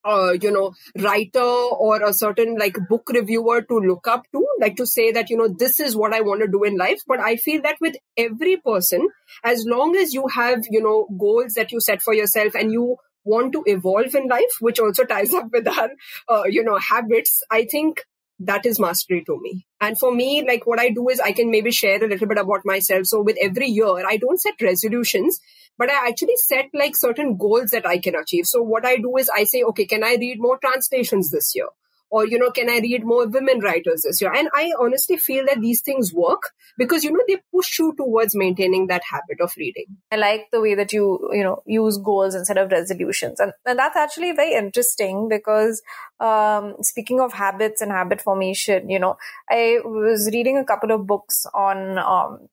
uh, 0.06 0.34
you 0.42 0.52
know 0.52 0.74
writer 0.98 1.40
or 1.42 2.02
a 2.04 2.14
certain 2.14 2.56
like 2.58 2.78
book 2.90 3.10
reviewer 3.14 3.62
to 3.64 3.80
look 3.80 4.08
up 4.08 4.24
to 4.32 4.46
like 4.62 4.78
to 4.78 4.86
say 4.86 5.12
that 5.12 5.30
you 5.30 5.38
know 5.38 5.50
this 5.60 5.80
is 5.80 5.96
what 5.96 6.14
i 6.14 6.22
want 6.22 6.42
to 6.42 6.48
do 6.48 6.64
in 6.64 6.78
life. 6.78 7.02
But 7.08 7.20
i 7.20 7.36
feel 7.36 7.62
that 7.64 7.78
with 7.82 7.96
every 8.18 8.58
person 8.58 9.10
as 9.44 9.66
long 9.68 9.96
as 9.96 10.14
you 10.14 10.28
have 10.28 10.64
you 10.70 10.82
know 10.82 11.08
goals 11.20 11.54
that 11.56 11.72
you 11.72 11.82
set 11.82 12.02
for 12.02 12.14
yourself 12.14 12.56
and 12.56 12.72
you 12.72 12.98
want 13.26 13.52
to 13.54 13.64
evolve 13.66 14.16
in 14.16 14.28
life 14.28 14.56
which 14.62 14.80
also 14.80 15.04
ties 15.04 15.34
up 15.34 15.52
with 15.52 15.68
our 15.68 15.90
uh, 16.30 16.44
you 16.46 16.64
know 16.64 16.78
habits 16.78 17.44
i 17.52 17.66
think 17.66 18.06
that 18.40 18.66
is 18.66 18.80
mastery 18.80 19.24
to 19.26 19.40
me. 19.42 19.66
And 19.82 19.98
for 19.98 20.14
me, 20.14 20.46
like 20.48 20.66
what 20.66 20.80
I 20.80 20.90
do 20.90 21.10
is 21.10 21.20
I 21.20 21.34
can 21.34 21.52
maybe 21.52 21.72
share 21.72 22.04
a 22.04 22.08
little 22.08 22.28
bit 22.28 22.38
about 22.38 22.62
myself. 22.64 23.06
So 23.06 23.22
with 23.22 23.38
every 23.42 23.68
year, 23.68 24.08
I 24.08 24.18
don't 24.18 24.40
set 24.40 24.62
resolutions, 24.62 25.40
but 25.78 25.90
I 25.90 26.08
actually 26.08 26.38
set 26.38 26.70
like 26.74 26.96
certain 26.96 27.38
goals 27.38 27.72
that 27.72 27.86
I 27.86 27.98
can 27.98 28.16
achieve. 28.16 28.46
So 28.46 28.62
what 28.62 28.86
I 28.86 28.98
do 28.98 29.18
is 29.18 29.30
I 29.30 29.44
say, 29.44 29.64
okay, 29.64 29.86
can 29.86 30.04
I 30.04 30.16
read 30.20 30.40
more 30.40 30.58
translations 30.58 31.32
this 31.32 31.54
year? 31.54 31.68
Or 32.10 32.26
you 32.26 32.40
know 32.40 32.52
can 32.52 32.70
i 32.70 32.80
read 32.80 33.04
more 33.06 33.28
women 33.28 33.60
writers 33.60 34.04
this 34.04 34.22
year? 34.22 34.32
And 34.34 34.50
i 34.54 34.72
honestly 34.80 35.18
feel 35.18 35.46
that 35.46 35.62
these 35.62 35.82
things 35.82 36.14
work 36.14 36.42
because 36.78 37.04
you 37.04 37.12
know 37.12 37.24
they 37.28 37.38
push 37.54 37.80
you 37.80 37.94
towards 37.96 38.36
maintaining 38.36 38.88
that 38.88 39.04
habit 39.10 39.42
of 39.42 39.54
reading. 39.58 39.86
I 40.12 40.16
like 40.18 40.48
the 40.52 40.62
way 40.62 40.76
that 40.76 40.94
you 40.94 41.30
you 41.34 41.44
know 41.44 41.64
use 41.66 41.98
goals 41.98 42.36
instead 42.36 42.58
of 42.58 42.72
resolutions. 42.72 43.40
And, 43.40 43.54
and 43.66 43.78
that's 43.78 43.98
actually 43.98 44.32
very 44.34 44.54
interesting 44.54 45.28
because 45.30 45.82
um, 46.20 46.76
speaking 46.82 47.20
of 47.20 47.34
habits 47.34 47.82
and 47.82 47.92
habit 47.92 48.22
formation 48.22 48.90
you 48.90 49.00
know 49.00 49.18
i 49.50 49.80
was 49.84 50.30
reading 50.34 50.58
a 50.58 50.66
couple 50.66 50.92
of 50.92 51.08
books 51.08 51.46
on 51.54 51.98
um, 51.98 52.48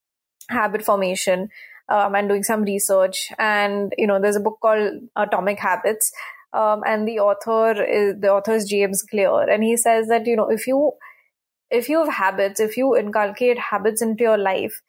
habit 0.49 0.85
formation 0.85 1.49
um, 1.89 2.15
and 2.15 2.29
doing 2.29 2.43
some 2.43 2.63
research. 2.63 3.33
And 3.39 3.93
you 3.99 4.07
know 4.07 4.21
there's 4.21 4.37
a 4.37 4.41
book 4.41 4.59
called 4.61 4.93
atomic 5.15 5.59
habits 5.59 6.13
um, 6.57 6.83
and 6.87 7.07
the 7.07 7.19
author 7.19 7.83
is 7.83 8.15
the 8.21 8.33
author 8.33 8.55
is 8.55 8.69
James 8.69 9.03
Clear, 9.03 9.49
and 9.49 9.63
he 9.63 9.77
says 9.77 10.09
that 10.09 10.27
you 10.27 10.37
know 10.37 10.49
if 10.49 10.67
you 10.67 10.93
if 11.71 11.89
you 11.89 11.99
have 11.99 12.13
habits, 12.15 12.61
if 12.61 12.77
you 12.77 12.97
inculcate 12.97 13.59
habits 13.59 14.03
into 14.03 14.25
your 14.25 14.39
life, 14.39 14.81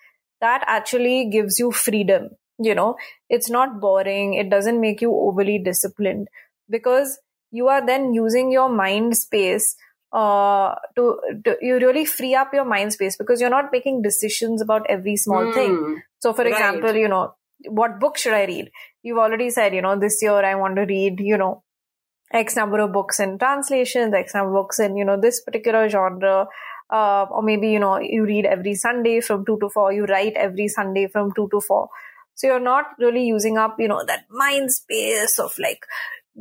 that 0.42 0.64
actually 0.68 1.30
gives 1.30 1.60
you 1.60 1.72
freedom. 1.72 2.30
You 2.60 2.74
know, 2.74 2.96
it's 3.30 3.50
not 3.50 3.80
boring. 3.80 4.34
It 4.34 4.50
doesn't 4.50 4.82
make 4.82 5.02
you 5.02 5.14
overly 5.14 5.60
disciplined 5.60 6.28
because 6.70 7.20
you 7.52 7.68
are 7.68 7.86
then 7.86 8.14
using 8.14 8.52
your 8.52 8.70
mind 8.70 9.16
space 9.18 9.76
uh, 10.12 10.74
to, 10.96 11.20
to, 11.46 11.58
you 11.62 11.76
really 11.80 12.06
free 12.06 12.34
up 12.34 12.54
your 12.54 12.66
mind 12.66 12.94
space 12.94 13.18
because 13.18 13.40
you're 13.42 13.50
not 13.50 13.72
making 13.72 14.02
decisions 14.02 14.62
about 14.62 14.86
every 14.90 15.16
small 15.16 15.46
mm, 15.46 15.54
thing. 15.54 16.02
So, 16.20 16.34
for 16.34 16.44
right. 16.44 16.52
example, 16.52 16.96
you 16.96 17.08
know, 17.08 17.36
what 17.66 18.00
book 18.00 18.18
should 18.18 18.34
I 18.34 18.46
read? 18.46 18.72
You've 19.04 19.18
already 19.18 19.50
said, 19.50 19.74
you 19.74 19.82
know, 19.82 19.98
this 20.00 20.22
year 20.22 20.44
I 20.44 20.56
want 20.56 20.76
to 20.76 20.84
read, 20.84 21.20
you 21.20 21.38
know, 21.38 21.64
X 22.34 22.56
number 22.56 22.80
of 22.80 22.92
books 22.92 23.20
in 23.20 23.38
translations, 23.38 24.14
X 24.14 24.34
number 24.34 24.50
of 24.50 24.64
books 24.64 24.80
in, 24.80 24.98
you 24.98 25.06
know, 25.06 25.20
this 25.20 25.42
particular 25.42 25.88
genre. 25.90 26.48
Uh, 26.90 27.26
or 27.32 27.44
maybe, 27.44 27.70
you 27.70 27.80
know, 27.80 28.00
you 28.00 28.24
read 28.24 28.46
every 28.46 28.74
Sunday 28.74 29.20
from 29.20 29.46
two 29.46 29.58
to 29.60 29.70
four, 29.70 29.92
you 29.92 30.06
write 30.06 30.34
every 30.38 30.70
Sunday 30.70 31.06
from 31.08 31.34
two 31.36 31.50
to 31.52 31.60
four. 31.60 31.90
So 32.36 32.48
you're 32.48 32.62
not 32.62 32.86
really 32.98 33.26
using 33.26 33.58
up, 33.58 33.76
you 33.78 33.90
know, 33.90 34.06
that 34.06 34.26
mind 34.30 34.72
space 34.72 35.38
of 35.38 35.54
like 35.60 35.86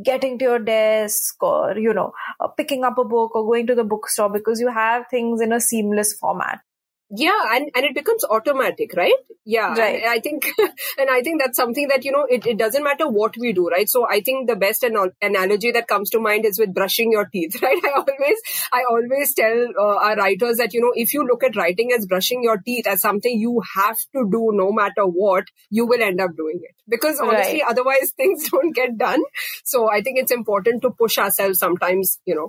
getting 0.05 0.39
to 0.39 0.45
your 0.45 0.59
desk 0.61 1.43
or, 1.43 1.77
you 1.77 1.93
know, 1.93 2.13
uh, 2.39 2.49
picking 2.49 2.85
up 2.85 2.99
a 2.99 3.05
book 3.05 3.35
or 3.35 3.45
going 3.45 3.67
to 3.67 3.75
the 3.75 3.83
bookstore 3.83 4.31
because 4.31 4.61
you 4.61 4.69
have 4.69 5.07
things 5.11 5.41
in 5.41 5.53
a 5.53 5.61
seamless 5.61 6.13
format 6.13 6.61
yeah 7.11 7.55
and, 7.55 7.71
and 7.75 7.85
it 7.85 7.95
becomes 7.95 8.25
automatic 8.25 8.93
right? 8.97 9.15
Yeah 9.45 9.75
right. 9.79 10.03
I, 10.05 10.19
think 10.19 10.47
and 10.99 11.09
i 11.09 11.23
think 11.23 11.41
that's 11.41 11.57
something 11.57 11.87
that 11.89 12.05
you 12.05 12.11
know 12.11 12.27
it, 12.29 12.47
it 12.47 12.59
doesn't 12.59 12.83
matter 12.83 13.09
what 13.09 13.37
we 13.37 13.53
do 13.53 13.69
right? 13.69 13.89
So 13.89 14.07
i 14.09 14.21
think 14.21 14.49
the 14.49 14.57
best 14.57 14.83
an- 14.83 15.13
analogy 15.23 15.71
that 15.71 15.87
comes 15.87 16.11
to 16.11 16.21
mind 16.21 16.45
is 16.45 16.59
with 16.59 16.75
brushing 16.75 17.13
your 17.13 17.27
teeth 17.27 17.63
right? 17.63 17.81
I 17.85 17.93
always 17.97 18.41
i 18.73 18.83
always 18.91 19.35
tell 19.35 19.67
uh, 19.79 19.97
our 20.05 20.17
writers 20.17 20.57
that 20.57 20.75
you 20.75 20.81
know 20.81 20.93
if 20.95 21.15
you 21.15 21.25
look 21.25 21.45
at 21.45 21.55
writing 21.55 21.93
as 21.97 22.07
brushing 22.07 22.43
your 22.43 22.59
teeth 22.59 22.87
as 22.87 23.01
something 23.01 23.39
you 23.39 23.63
have 23.77 23.97
to 24.15 24.29
do 24.31 24.51
no 24.53 24.73
matter 24.73 25.05
what 25.05 25.45
you 25.71 25.87
will 25.87 26.03
end 26.03 26.21
up 26.21 26.37
doing 26.37 26.61
it. 26.63 26.75
Because 26.89 27.21
honestly 27.21 27.63
right. 27.63 27.71
otherwise 27.71 28.13
things 28.17 28.49
don't 28.51 28.75
get 28.75 28.99
done. 28.99 29.23
So 29.65 29.89
i 29.89 30.01
think 30.03 30.19
it's 30.19 30.33
important 30.33 30.83
to 30.83 30.91
push 30.91 31.19
ourselves 31.19 31.59
sometimes 31.59 32.19
you 32.25 32.35
know 32.35 32.49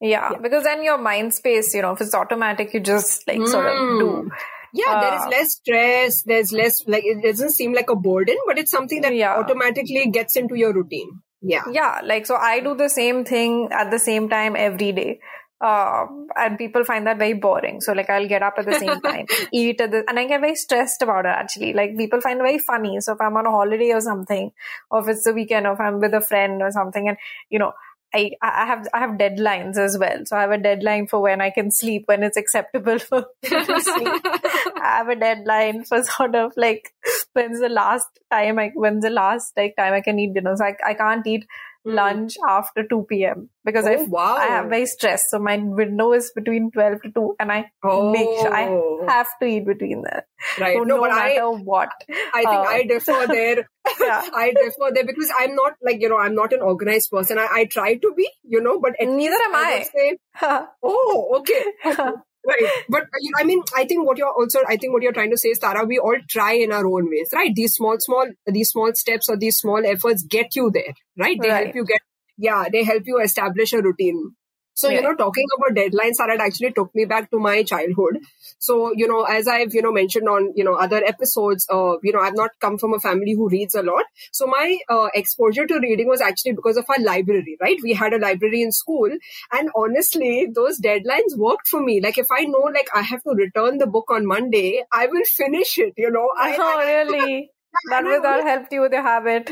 yeah, 0.00 0.32
yeah, 0.32 0.38
because 0.42 0.64
then 0.64 0.84
your 0.84 0.98
mind 0.98 1.34
space, 1.34 1.74
you 1.74 1.82
know, 1.82 1.92
if 1.92 2.00
it's 2.00 2.14
automatic, 2.14 2.74
you 2.74 2.80
just 2.80 3.26
like 3.26 3.38
mm. 3.38 3.48
sort 3.48 3.66
of 3.66 3.76
hmm. 3.76 3.98
do. 3.98 4.30
Yeah, 4.72 4.92
uh, 4.92 5.00
there 5.00 5.14
is 5.14 5.22
uh, 5.22 5.28
less 5.28 5.52
stress. 5.52 6.22
There's 6.22 6.52
less, 6.52 6.86
like, 6.86 7.04
it 7.04 7.22
doesn't 7.22 7.54
seem 7.54 7.72
like 7.72 7.88
a 7.88 7.96
burden, 7.96 8.36
but 8.46 8.58
it's 8.58 8.70
something 8.70 9.00
that 9.00 9.14
yeah. 9.14 9.36
automatically 9.36 10.10
gets 10.10 10.36
into 10.36 10.54
your 10.54 10.74
routine. 10.74 11.22
Yeah. 11.40 11.62
Yeah. 11.70 12.00
Like, 12.04 12.26
so 12.26 12.36
I 12.36 12.60
do 12.60 12.74
the 12.74 12.88
same 12.88 13.24
thing 13.24 13.68
at 13.70 13.90
the 13.90 13.98
same 13.98 14.28
time 14.28 14.54
every 14.56 14.92
day. 14.92 15.20
Uh, 15.58 16.04
and 16.36 16.58
people 16.58 16.84
find 16.84 17.06
that 17.06 17.16
very 17.16 17.32
boring. 17.32 17.80
So 17.80 17.94
like 17.94 18.10
I'll 18.10 18.28
get 18.28 18.42
up 18.42 18.54
at 18.58 18.66
the 18.66 18.78
same 18.78 19.00
time, 19.00 19.24
eat 19.52 19.80
at 19.80 19.90
the, 19.90 20.04
and 20.06 20.18
I 20.18 20.26
get 20.26 20.42
very 20.42 20.54
stressed 20.54 21.00
about 21.00 21.24
it 21.24 21.30
actually. 21.30 21.72
Like 21.72 21.96
people 21.96 22.20
find 22.20 22.38
it 22.38 22.42
very 22.42 22.58
funny. 22.58 23.00
So 23.00 23.14
if 23.14 23.20
I'm 23.22 23.36
on 23.38 23.46
a 23.46 23.50
holiday 23.50 23.92
or 23.92 24.02
something, 24.02 24.52
or 24.90 25.00
if 25.00 25.08
it's 25.08 25.24
the 25.24 25.32
weekend, 25.32 25.66
or 25.66 25.72
if 25.72 25.80
I'm 25.80 25.98
with 25.98 26.12
a 26.12 26.20
friend 26.20 26.60
or 26.60 26.70
something, 26.70 27.08
and 27.08 27.16
you 27.48 27.58
know, 27.58 27.72
I, 28.14 28.30
I 28.40 28.66
have 28.66 28.86
I 28.94 29.00
have 29.00 29.18
deadlines 29.18 29.76
as 29.76 29.98
well. 29.98 30.18
So 30.24 30.36
I 30.36 30.42
have 30.42 30.50
a 30.50 30.58
deadline 30.58 31.06
for 31.06 31.20
when 31.20 31.40
I 31.40 31.50
can 31.50 31.70
sleep 31.70 32.04
when 32.06 32.22
it's 32.22 32.36
acceptable 32.36 32.98
for 32.98 33.20
me 33.42 33.48
to 33.48 33.80
sleep. 33.80 34.22
I 34.24 34.96
have 34.98 35.08
a 35.08 35.16
deadline 35.16 35.84
for 35.84 36.02
sort 36.02 36.34
of 36.34 36.52
like 36.56 36.92
when's 37.32 37.60
the 37.60 37.68
last 37.68 38.06
time 38.30 38.58
I 38.58 38.70
when's 38.74 39.02
the 39.02 39.10
last 39.10 39.52
like 39.56 39.74
time 39.76 39.92
I 39.92 40.00
can 40.00 40.18
eat 40.18 40.34
dinner. 40.34 40.56
So 40.56 40.64
I, 40.64 40.76
I 40.86 40.94
can't 40.94 41.26
eat 41.26 41.44
mm. 41.86 41.94
lunch 41.94 42.36
after 42.48 42.84
2 42.86 43.06
p.m. 43.08 43.50
because 43.64 43.86
oh, 43.86 43.92
I, 43.92 44.02
wow. 44.04 44.36
I 44.38 44.46
am 44.58 44.68
very 44.68 44.86
stressed. 44.86 45.30
So 45.30 45.38
my 45.38 45.56
window 45.56 46.12
is 46.12 46.32
between 46.34 46.70
12 46.70 47.02
to 47.02 47.10
2 47.12 47.36
and 47.40 47.52
I 47.52 47.70
oh. 47.84 48.12
make 48.12 48.28
sure 48.40 48.54
I 48.54 48.68
oh. 48.68 49.04
have 49.08 49.28
to 49.42 49.46
eat 49.46 49.66
between 49.66 50.02
that. 50.02 50.26
Right. 50.58 50.76
So 50.76 50.84
no, 50.84 50.96
no 50.96 51.02
matter 51.02 51.42
I, 51.42 51.46
what. 51.46 51.90
I 52.08 52.42
think 52.42 52.48
uh, 52.48 52.62
I 52.62 52.82
differ 52.84 53.26
there. 53.26 53.68
Yeah. 54.00 54.28
I 54.34 54.52
differ 54.52 54.92
there 54.94 55.06
because 55.06 55.30
I'm 55.38 55.54
not 55.54 55.74
like, 55.82 56.00
you 56.00 56.08
know, 56.08 56.18
I'm 56.18 56.34
not 56.34 56.52
an 56.52 56.60
organized 56.60 57.10
person. 57.10 57.38
I, 57.38 57.48
I 57.52 57.64
try 57.64 57.94
to 57.94 58.14
be, 58.16 58.28
you 58.44 58.60
know, 58.60 58.80
but 58.80 58.92
neither 59.00 59.36
am 59.36 59.54
I. 59.54 59.80
I 59.80 59.82
say, 59.82 60.18
oh, 60.82 61.36
okay 61.38 61.64
right 62.46 62.84
but 62.88 63.02
i 63.40 63.44
mean 63.44 63.62
i 63.76 63.84
think 63.84 64.06
what 64.06 64.18
you're 64.18 64.32
also 64.32 64.60
i 64.68 64.76
think 64.76 64.92
what 64.92 65.02
you're 65.02 65.12
trying 65.12 65.30
to 65.30 65.36
say 65.36 65.48
is 65.48 65.58
tara 65.58 65.84
we 65.84 65.98
all 65.98 66.16
try 66.28 66.52
in 66.52 66.72
our 66.72 66.86
own 66.86 67.10
ways 67.10 67.28
right 67.34 67.54
these 67.54 67.74
small 67.74 67.96
small 67.98 68.30
these 68.46 68.70
small 68.70 68.94
steps 68.94 69.28
or 69.28 69.36
these 69.36 69.56
small 69.56 69.84
efforts 69.84 70.22
get 70.22 70.54
you 70.54 70.70
there 70.70 70.94
right 71.18 71.38
they 71.42 71.50
right. 71.50 71.64
help 71.64 71.74
you 71.74 71.84
get 71.84 72.00
yeah 72.38 72.66
they 72.70 72.84
help 72.84 73.02
you 73.04 73.20
establish 73.20 73.72
a 73.72 73.82
routine 73.82 74.30
so, 74.76 74.90
you 74.90 75.00
know, 75.00 75.14
talking 75.14 75.46
about 75.56 75.74
deadlines, 75.74 76.18
Tara, 76.18 76.38
actually 76.38 76.70
took 76.72 76.94
me 76.94 77.06
back 77.06 77.30
to 77.30 77.38
my 77.38 77.62
childhood. 77.62 78.18
So, 78.58 78.92
you 78.94 79.08
know, 79.08 79.22
as 79.22 79.48
I've, 79.48 79.72
you 79.74 79.80
know, 79.80 79.90
mentioned 79.90 80.28
on, 80.28 80.52
you 80.54 80.64
know, 80.64 80.74
other 80.74 81.02
episodes, 81.02 81.66
uh, 81.72 81.94
you 82.02 82.12
know, 82.12 82.20
I've 82.20 82.36
not 82.36 82.50
come 82.60 82.76
from 82.76 82.92
a 82.92 83.00
family 83.00 83.32
who 83.32 83.48
reads 83.48 83.74
a 83.74 83.82
lot. 83.82 84.04
So 84.32 84.46
my 84.46 84.78
uh, 84.90 85.08
exposure 85.14 85.66
to 85.66 85.80
reading 85.80 86.08
was 86.08 86.20
actually 86.20 86.52
because 86.52 86.76
of 86.76 86.84
our 86.90 87.02
library, 87.02 87.56
right? 87.58 87.78
We 87.82 87.94
had 87.94 88.12
a 88.12 88.18
library 88.18 88.60
in 88.60 88.70
school. 88.70 89.10
And 89.50 89.70
honestly, 89.74 90.46
those 90.54 90.78
deadlines 90.78 91.38
worked 91.38 91.68
for 91.68 91.80
me. 91.80 92.02
Like 92.02 92.18
if 92.18 92.26
I 92.30 92.44
know, 92.44 92.70
like 92.74 92.88
I 92.94 93.00
have 93.00 93.22
to 93.22 93.30
return 93.30 93.78
the 93.78 93.86
book 93.86 94.10
on 94.10 94.26
Monday, 94.26 94.82
I 94.92 95.06
will 95.06 95.24
finish 95.24 95.78
it, 95.78 95.94
you 95.96 96.10
know. 96.10 96.28
I, 96.38 96.56
oh, 96.60 96.78
really? 96.78 97.50
that 97.90 98.04
was 98.04 98.44
helped 98.44 98.72
you 98.72 98.80
with 98.82 98.92
your 98.92 99.02
habit. 99.02 99.50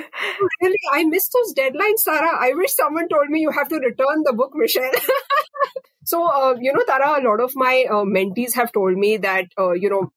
Really, 0.62 0.78
I 0.92 1.04
miss 1.04 1.28
those 1.28 1.54
deadlines, 1.54 2.04
Tara. 2.04 2.36
I 2.38 2.52
wish 2.54 2.74
someone 2.74 3.08
told 3.08 3.28
me 3.28 3.40
you 3.40 3.50
have 3.50 3.68
to 3.68 3.76
return 3.76 4.22
the 4.24 4.32
book, 4.32 4.52
Michelle. 4.54 4.90
so, 6.04 6.24
uh, 6.26 6.54
you 6.60 6.72
know, 6.72 6.84
Tara, 6.86 7.20
a 7.20 7.22
lot 7.28 7.40
of 7.40 7.52
my 7.54 7.84
uh, 7.90 8.04
mentees 8.04 8.54
have 8.54 8.72
told 8.72 8.96
me 8.96 9.16
that, 9.18 9.46
uh, 9.58 9.72
you 9.72 9.90
know, 9.90 10.12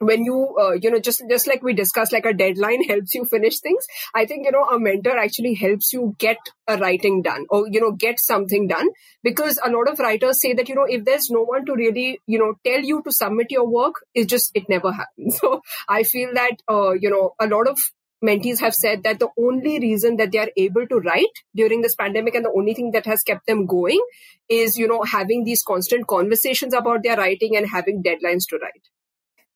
when 0.00 0.24
you 0.24 0.56
uh, 0.58 0.72
you 0.72 0.90
know 0.90 0.98
just 0.98 1.22
just 1.28 1.46
like 1.46 1.62
we 1.62 1.74
discussed 1.74 2.12
like 2.12 2.24
a 2.24 2.32
deadline 2.32 2.82
helps 2.84 3.14
you 3.14 3.24
finish 3.24 3.60
things. 3.60 3.86
I 4.14 4.24
think 4.24 4.46
you 4.46 4.52
know 4.52 4.64
a 4.64 4.78
mentor 4.78 5.16
actually 5.18 5.54
helps 5.54 5.92
you 5.92 6.16
get 6.18 6.38
a 6.66 6.78
writing 6.78 7.22
done 7.22 7.46
or 7.50 7.66
you 7.68 7.80
know 7.80 7.92
get 7.92 8.18
something 8.18 8.66
done 8.66 8.88
because 9.22 9.60
a 9.64 9.70
lot 9.70 9.88
of 9.90 9.98
writers 9.98 10.40
say 10.40 10.54
that 10.54 10.68
you 10.68 10.74
know 10.74 10.86
if 10.88 11.04
there's 11.04 11.28
no 11.30 11.42
one 11.42 11.66
to 11.66 11.74
really 11.74 12.20
you 12.26 12.38
know 12.38 12.54
tell 12.64 12.80
you 12.80 13.02
to 13.02 13.12
submit 13.12 13.50
your 13.50 13.68
work 13.68 13.94
it 14.14 14.28
just 14.28 14.50
it 14.54 14.68
never 14.68 14.92
happens. 14.92 15.38
So 15.40 15.62
i 15.88 16.02
feel 16.02 16.32
that 16.34 16.56
uh, 16.68 16.92
you 16.92 17.10
know 17.10 17.34
a 17.40 17.46
lot 17.46 17.68
of 17.68 17.78
mentees 18.24 18.60
have 18.60 18.74
said 18.74 19.02
that 19.04 19.18
the 19.18 19.28
only 19.38 19.78
reason 19.78 20.16
that 20.16 20.32
they 20.32 20.38
are 20.38 20.50
able 20.56 20.86
to 20.86 21.00
write 21.00 21.42
during 21.54 21.80
this 21.80 21.94
pandemic 21.94 22.34
and 22.34 22.44
the 22.44 22.52
only 22.56 22.74
thing 22.74 22.90
that 22.92 23.06
has 23.06 23.22
kept 23.22 23.46
them 23.46 23.66
going 23.66 24.00
is 24.48 24.78
you 24.78 24.88
know 24.88 25.02
having 25.02 25.44
these 25.44 25.62
constant 25.62 26.06
conversations 26.06 26.74
about 26.74 27.02
their 27.02 27.16
writing 27.16 27.56
and 27.56 27.68
having 27.68 28.02
deadlines 28.02 28.48
to 28.48 28.58
write 28.62 28.90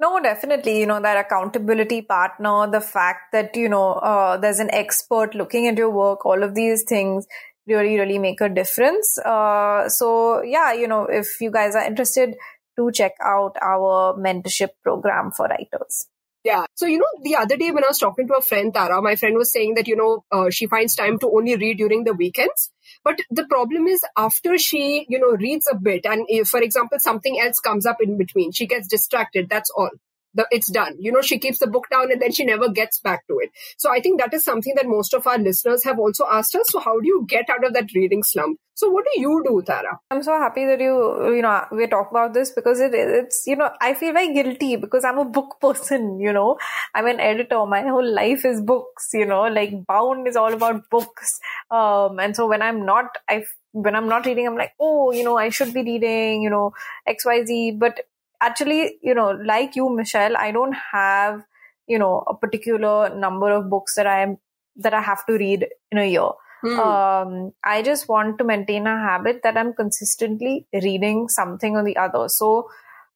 no, 0.00 0.20
definitely. 0.20 0.80
You 0.80 0.86
know, 0.86 1.00
that 1.00 1.24
accountability 1.26 2.02
partner, 2.02 2.68
the 2.70 2.80
fact 2.80 3.32
that, 3.32 3.56
you 3.56 3.68
know, 3.68 3.92
uh, 3.94 4.36
there's 4.36 4.58
an 4.58 4.70
expert 4.72 5.34
looking 5.34 5.66
at 5.66 5.78
your 5.78 5.90
work, 5.90 6.24
all 6.26 6.42
of 6.42 6.54
these 6.54 6.82
things 6.82 7.26
really, 7.66 7.98
really 7.98 8.18
make 8.18 8.40
a 8.40 8.48
difference. 8.48 9.18
Uh, 9.18 9.88
so, 9.88 10.42
yeah, 10.42 10.72
you 10.72 10.88
know, 10.88 11.04
if 11.04 11.40
you 11.40 11.50
guys 11.50 11.74
are 11.74 11.84
interested, 11.84 12.34
do 12.76 12.90
check 12.92 13.12
out 13.22 13.56
our 13.62 14.14
mentorship 14.18 14.70
program 14.82 15.30
for 15.30 15.46
writers. 15.46 16.08
Yeah. 16.44 16.66
So, 16.74 16.86
you 16.86 16.98
know, 16.98 17.06
the 17.22 17.36
other 17.36 17.56
day 17.56 17.70
when 17.70 17.84
I 17.84 17.88
was 17.88 17.98
talking 17.98 18.28
to 18.28 18.34
a 18.34 18.42
friend, 18.42 18.72
Tara, 18.72 19.00
my 19.00 19.16
friend 19.16 19.36
was 19.36 19.50
saying 19.50 19.74
that, 19.76 19.88
you 19.88 19.96
know, 19.96 20.24
uh, 20.30 20.50
she 20.50 20.66
finds 20.66 20.94
time 20.94 21.18
to 21.20 21.30
only 21.30 21.56
read 21.56 21.78
during 21.78 22.04
the 22.04 22.12
weekends. 22.12 22.70
But 23.02 23.18
the 23.30 23.46
problem 23.46 23.86
is 23.86 24.04
after 24.16 24.58
she, 24.58 25.06
you 25.08 25.18
know, 25.18 25.30
reads 25.30 25.66
a 25.72 25.74
bit 25.74 26.04
and 26.04 26.26
if, 26.28 26.48
for 26.48 26.60
example, 26.60 26.98
something 27.00 27.40
else 27.40 27.60
comes 27.60 27.86
up 27.86 27.96
in 28.02 28.18
between, 28.18 28.52
she 28.52 28.66
gets 28.66 28.88
distracted. 28.88 29.48
That's 29.48 29.70
all 29.70 29.90
the, 30.34 30.46
it's 30.50 30.70
done. 30.70 30.96
You 30.98 31.12
know, 31.12 31.22
she 31.22 31.38
keeps 31.38 31.58
the 31.58 31.66
book 31.66 31.86
down 31.90 32.10
and 32.10 32.20
then 32.20 32.32
she 32.32 32.44
never 32.44 32.68
gets 32.68 33.00
back 33.00 33.26
to 33.28 33.38
it. 33.40 33.50
So 33.78 33.90
I 33.92 34.00
think 34.00 34.20
that 34.20 34.34
is 34.34 34.44
something 34.44 34.74
that 34.76 34.86
most 34.86 35.14
of 35.14 35.26
our 35.26 35.38
listeners 35.38 35.84
have 35.84 35.98
also 35.98 36.26
asked 36.30 36.54
us. 36.54 36.68
So 36.70 36.80
how 36.80 37.00
do 37.00 37.06
you 37.06 37.24
get 37.28 37.48
out 37.50 37.64
of 37.64 37.72
that 37.74 37.94
reading 37.94 38.22
slump? 38.22 38.58
So 38.76 38.90
what 38.90 39.04
do 39.04 39.20
you 39.20 39.42
do, 39.46 39.62
Tara? 39.64 40.00
I'm 40.10 40.22
so 40.22 40.32
happy 40.32 40.66
that 40.66 40.80
you, 40.80 41.34
you 41.36 41.42
know, 41.42 41.64
we 41.70 41.86
talk 41.86 42.10
about 42.10 42.34
this 42.34 42.50
because 42.50 42.80
it, 42.80 42.92
it's, 42.92 43.44
you 43.46 43.54
know, 43.54 43.70
I 43.80 43.94
feel 43.94 44.12
very 44.12 44.34
guilty 44.34 44.74
because 44.76 45.04
I'm 45.04 45.18
a 45.18 45.24
book 45.24 45.56
person, 45.60 46.18
you 46.18 46.32
know, 46.32 46.58
I'm 46.94 47.06
an 47.06 47.20
editor. 47.20 47.64
My 47.66 47.82
whole 47.82 48.06
life 48.14 48.44
is 48.44 48.60
books, 48.60 49.10
you 49.14 49.26
know, 49.26 49.42
like 49.42 49.86
Bound 49.86 50.26
is 50.26 50.36
all 50.36 50.52
about 50.52 50.90
books. 50.90 51.38
Um, 51.70 52.18
and 52.18 52.34
so 52.34 52.48
when 52.48 52.62
I'm 52.62 52.84
not, 52.84 53.06
I 53.28 53.44
when 53.72 53.96
I'm 53.96 54.08
not 54.08 54.24
reading, 54.24 54.46
I'm 54.46 54.56
like, 54.56 54.72
oh, 54.78 55.10
you 55.10 55.24
know, 55.24 55.36
I 55.36 55.48
should 55.48 55.74
be 55.74 55.82
reading, 55.82 56.42
you 56.42 56.50
know, 56.50 56.72
XYZ. 57.08 57.78
But 57.78 58.00
actually, 58.44 58.98
you 59.02 59.14
know, 59.14 59.30
like 59.52 59.76
you, 59.76 59.88
Michelle, 59.88 60.36
I 60.36 60.50
don't 60.52 60.76
have, 60.92 61.42
you 61.86 61.98
know, 61.98 62.24
a 62.28 62.34
particular 62.34 63.14
number 63.14 63.50
of 63.50 63.68
books 63.70 63.94
that 63.96 64.06
I 64.06 64.20
am, 64.22 64.38
that 64.76 64.94
I 64.94 65.00
have 65.00 65.24
to 65.26 65.34
read 65.34 65.66
in 65.90 65.98
a 65.98 66.10
year. 66.10 66.30
Hmm. 66.62 66.80
Um, 66.80 67.52
I 67.62 67.82
just 67.82 68.08
want 68.08 68.38
to 68.38 68.44
maintain 68.44 68.86
a 68.86 68.98
habit 68.98 69.40
that 69.42 69.56
I'm 69.56 69.74
consistently 69.74 70.66
reading 70.72 71.28
something 71.28 71.76
or 71.76 71.84
the 71.84 71.96
other. 71.96 72.28
So, 72.28 72.68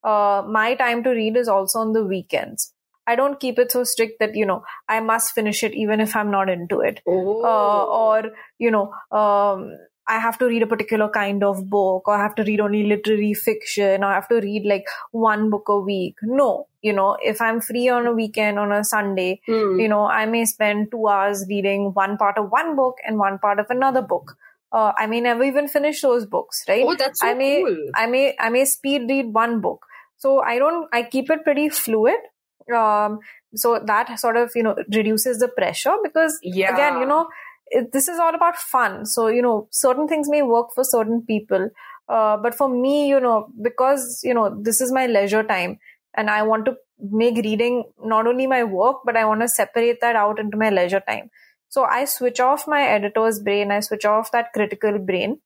uh, 0.05 0.43
my 0.49 0.75
time 0.75 1.03
to 1.05 1.11
read 1.11 1.37
is 1.37 1.49
also 1.49 1.79
on 1.81 1.93
the 1.93 2.05
weekends. 2.05 2.73
I 3.07 3.17
don't 3.17 3.41
keep 3.41 3.59
it 3.59 3.73
so 3.73 3.85
strict 3.85 4.21
that, 4.21 4.37
you 4.37 4.45
know, 4.45 4.63
I 4.87 5.01
must 5.01 5.33
finish 5.35 5.63
it 5.65 5.75
even 5.75 6.01
if 6.01 6.15
I'm 6.15 6.31
not 6.31 6.51
into 6.51 6.81
it. 6.81 7.01
Oh. 7.07 7.43
Uh, 7.43 7.85
or, 7.87 8.31
you 8.59 8.71
know, 8.71 8.93
um, 9.11 9.71
I 10.09 10.19
have 10.19 10.38
to 10.38 10.47
read 10.47 10.62
a 10.62 10.67
particular 10.67 11.09
kind 11.09 11.45
of 11.45 11.69
book 11.69 12.09
or 12.09 12.15
I 12.15 12.23
have 12.23 12.35
to 12.37 12.45
read 12.45 12.61
only 12.61 12.85
literary 12.85 13.35
fiction 13.35 14.03
or 14.03 14.07
I 14.07 14.15
have 14.15 14.29
to 14.29 14.41
read 14.41 14.65
like 14.65 14.85
one 15.12 15.50
book 15.50 15.69
a 15.69 15.79
week. 15.79 16.17
No, 16.23 16.67
you 16.83 16.93
know, 16.93 17.17
if 17.23 17.41
I'm 17.41 17.61
free 17.61 17.88
on 17.88 18.07
a 18.07 18.12
weekend 18.12 18.59
on 18.59 18.73
a 18.73 18.83
Sunday, 18.85 19.41
mm. 19.49 19.81
you 19.81 19.88
know, 19.88 20.07
I 20.07 20.25
may 20.27 20.45
spend 20.47 20.91
two 20.91 21.07
hours 21.09 21.45
reading 21.49 21.93
one 21.93 22.17
part 22.17 22.38
of 22.38 22.50
one 22.50 22.75
book 22.75 22.97
and 23.07 23.19
one 23.19 23.38
part 23.38 23.61
of 23.61 23.67
another 23.69 24.03
book. 24.03 24.37
Uh, 24.73 24.93
I 24.99 25.07
may 25.07 25.21
never 25.21 25.45
even 25.45 25.69
finish 25.69 26.00
those 26.03 26.27
books, 26.27 26.65
right? 26.69 26.85
Oh, 26.87 26.95
that's 26.95 27.21
so 27.21 27.29
I 27.29 27.35
may, 27.35 27.62
cool. 27.62 27.77
I 27.95 28.07
may, 28.07 28.35
I 28.38 28.49
may 28.49 28.65
speed 28.65 29.03
read 29.09 29.33
one 29.33 29.61
book. 29.61 29.85
So 30.17 30.41
I 30.41 30.59
don't, 30.59 30.88
I 30.93 31.03
keep 31.05 31.31
it 31.31 31.45
pretty 31.45 31.69
fluid 31.69 32.17
um, 32.75 33.21
so 33.55 33.81
that 33.85 34.19
sort 34.19 34.37
of 34.37 34.50
you 34.55 34.62
know 34.62 34.77
reduces 34.95 35.38
the 35.38 35.49
pressure 35.49 35.95
because 36.03 36.38
yeah. 36.43 36.73
again 36.73 37.00
you 37.00 37.07
know 37.07 37.29
it, 37.71 37.93
this 37.93 38.09
is 38.09 38.19
all 38.19 38.35
about 38.35 38.57
fun. 38.57 39.07
So 39.07 39.29
you 39.29 39.43
know 39.43 39.69
certain 39.71 40.09
things 40.09 40.29
may 40.29 40.43
work 40.43 40.69
for 40.75 40.85
certain 40.85 41.23
people. 41.23 41.71
Uh, 42.09 42.39
but 42.39 42.55
for 42.55 42.69
me 42.69 43.07
you 43.09 43.21
know 43.21 43.49
because 43.63 44.21
you 44.25 44.33
know 44.33 44.49
this 44.63 44.81
is 44.81 44.91
my 44.91 45.07
leisure 45.07 45.43
time 45.43 45.79
and 46.17 46.31
i 46.31 46.43
want 46.43 46.65
to 46.65 46.75
make 46.99 47.37
reading 47.45 47.85
not 48.03 48.27
only 48.27 48.47
my 48.47 48.65
work 48.65 48.97
but 49.05 49.15
i 49.15 49.27
want 49.27 49.43
to 49.43 49.49
separate 49.49 50.01
that 50.01 50.17
out 50.17 50.39
into 50.39 50.57
my 50.57 50.71
leisure 50.71 51.03
time. 51.07 51.29
So 51.69 51.85
i 51.85 52.07
switch 52.07 52.41
off 52.41 52.67
my 52.67 52.83
editor's 52.83 53.41
brain. 53.41 53.71
I 53.71 53.81
switch 53.81 54.07
off 54.07 54.33
that 54.33 54.55
critical 54.55 54.99
brain 54.99 55.39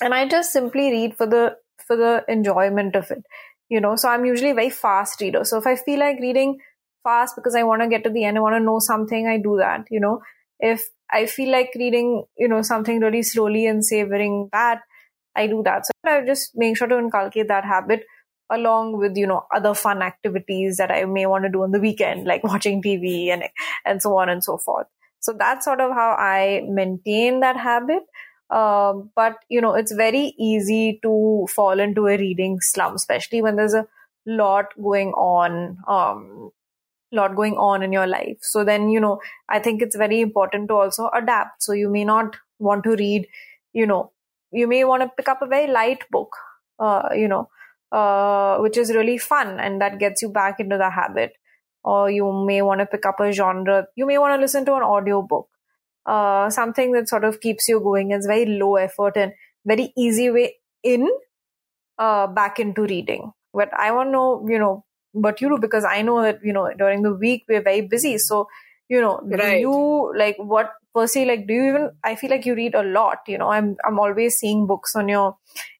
and 0.00 0.14
i 0.14 0.26
just 0.28 0.52
simply 0.52 0.90
read 0.90 1.16
for 1.16 1.26
the 1.26 1.56
for 1.86 1.96
the 1.96 2.24
enjoyment 2.28 2.96
of 2.96 3.10
it 3.10 3.24
you 3.68 3.80
know. 3.80 3.96
So 3.96 4.08
i'm 4.08 4.24
usually 4.24 4.50
a 4.50 4.54
very 4.54 4.70
fast 4.70 5.20
reader. 5.20 5.44
So 5.44 5.58
if 5.58 5.66
i 5.66 5.76
feel 5.76 5.98
like 6.00 6.20
reading 6.20 6.58
fast 7.02 7.36
because 7.36 7.54
i 7.54 7.62
want 7.62 7.82
to 7.82 7.88
get 7.88 8.04
to 8.04 8.10
the 8.10 8.24
end 8.24 8.36
i 8.38 8.40
want 8.40 8.54
to 8.56 8.60
know 8.60 8.78
something 8.78 9.26
i 9.26 9.38
do 9.38 9.56
that 9.58 9.86
you 9.90 10.00
know. 10.00 10.20
If 10.60 10.82
i 11.12 11.26
feel 11.26 11.50
like 11.50 11.70
reading 11.76 12.24
you 12.36 12.48
know 12.48 12.62
something 12.62 13.00
really 13.00 13.22
slowly 13.22 13.66
and 13.66 13.84
savoring 13.84 14.48
that 14.52 14.80
i 15.36 15.46
do 15.46 15.62
that. 15.64 15.86
So 15.86 15.92
i 16.06 16.24
just 16.24 16.52
make 16.54 16.76
sure 16.76 16.88
to 16.88 16.98
inculcate 16.98 17.48
that 17.48 17.64
habit 17.64 18.04
along 18.50 18.96
with 18.96 19.16
you 19.16 19.26
know 19.26 19.44
other 19.54 19.74
fun 19.74 20.02
activities 20.02 20.76
that 20.76 20.90
i 20.90 21.04
may 21.04 21.26
want 21.26 21.44
to 21.44 21.50
do 21.50 21.62
on 21.62 21.70
the 21.70 21.80
weekend 21.80 22.26
like 22.26 22.42
watching 22.52 22.82
tv 22.82 23.28
and 23.28 23.44
and 23.84 24.02
so 24.02 24.16
on 24.16 24.28
and 24.28 24.42
so 24.42 24.58
forth. 24.58 24.86
So 25.20 25.34
that's 25.36 25.64
sort 25.64 25.80
of 25.80 25.92
how 25.92 26.16
i 26.18 26.62
maintain 26.68 27.40
that 27.40 27.56
habit. 27.56 28.02
Um, 28.50 29.10
but 29.14 29.36
you 29.50 29.60
know, 29.60 29.74
it's 29.74 29.92
very 29.92 30.34
easy 30.38 30.98
to 31.02 31.46
fall 31.54 31.78
into 31.78 32.06
a 32.06 32.16
reading 32.16 32.58
slump, 32.60 32.96
especially 32.96 33.42
when 33.42 33.56
there's 33.56 33.74
a 33.74 33.86
lot 34.26 34.66
going 34.82 35.10
on, 35.12 35.76
um, 35.86 36.50
lot 37.12 37.36
going 37.36 37.54
on 37.54 37.82
in 37.82 37.92
your 37.92 38.06
life. 38.06 38.38
So 38.42 38.64
then, 38.64 38.88
you 38.88 39.00
know, 39.00 39.20
I 39.48 39.58
think 39.58 39.82
it's 39.82 39.96
very 39.96 40.20
important 40.20 40.68
to 40.68 40.74
also 40.74 41.10
adapt. 41.14 41.62
So 41.62 41.72
you 41.72 41.90
may 41.90 42.04
not 42.04 42.36
want 42.58 42.84
to 42.84 42.96
read, 42.96 43.26
you 43.72 43.86
know, 43.86 44.12
you 44.52 44.66
may 44.66 44.84
want 44.84 45.02
to 45.02 45.10
pick 45.16 45.28
up 45.28 45.42
a 45.42 45.46
very 45.46 45.70
light 45.70 46.04
book, 46.10 46.36
uh, 46.78 47.08
you 47.14 47.28
know, 47.28 47.48
uh, 47.92 48.58
which 48.58 48.76
is 48.76 48.94
really 48.94 49.18
fun 49.18 49.58
and 49.60 49.80
that 49.80 49.98
gets 49.98 50.22
you 50.22 50.30
back 50.30 50.60
into 50.60 50.76
the 50.76 50.90
habit. 50.90 51.32
Or 51.84 52.10
you 52.10 52.30
may 52.46 52.60
want 52.62 52.80
to 52.80 52.86
pick 52.86 53.06
up 53.06 53.20
a 53.20 53.32
genre. 53.32 53.86
You 53.96 54.04
may 54.06 54.18
want 54.18 54.34
to 54.34 54.40
listen 54.40 54.64
to 54.66 54.74
an 54.74 54.82
audio 54.82 55.22
book 55.22 55.48
uh, 56.08 56.48
something 56.50 56.92
that 56.92 57.08
sort 57.08 57.24
of 57.24 57.40
keeps 57.40 57.68
you 57.68 57.80
going. 57.80 58.10
It's 58.10 58.26
very 58.26 58.46
low 58.46 58.76
effort 58.76 59.16
and 59.16 59.32
very 59.64 59.92
easy 59.96 60.30
way 60.30 60.56
in 60.82 61.08
uh, 61.98 62.26
back 62.26 62.58
into 62.58 62.82
reading. 62.82 63.32
But 63.52 63.72
I 63.74 63.92
want 63.92 64.08
to 64.08 64.12
know, 64.12 64.46
you 64.48 64.58
know, 64.58 64.84
what 65.12 65.40
you 65.40 65.48
do 65.48 65.58
because 65.58 65.84
I 65.84 66.02
know 66.02 66.22
that 66.22 66.40
you 66.42 66.52
know 66.52 66.70
during 66.76 67.02
the 67.02 67.12
week 67.12 67.44
we're 67.48 67.62
very 67.62 67.82
busy. 67.82 68.18
So 68.18 68.48
you 68.88 69.00
know, 69.00 69.20
right. 69.22 69.56
do 69.56 69.58
you 69.60 70.12
like 70.16 70.36
what? 70.38 70.72
Percy, 70.94 71.26
like, 71.26 71.46
do 71.46 71.52
you 71.52 71.68
even? 71.68 71.90
I 72.02 72.16
feel 72.16 72.30
like 72.30 72.46
you 72.46 72.54
read 72.54 72.74
a 72.74 72.82
lot. 72.82 73.18
You 73.28 73.38
know, 73.38 73.50
I'm 73.50 73.76
I'm 73.86 73.98
always 74.00 74.36
seeing 74.36 74.66
books 74.66 74.96
on 74.96 75.08
your 75.08 75.36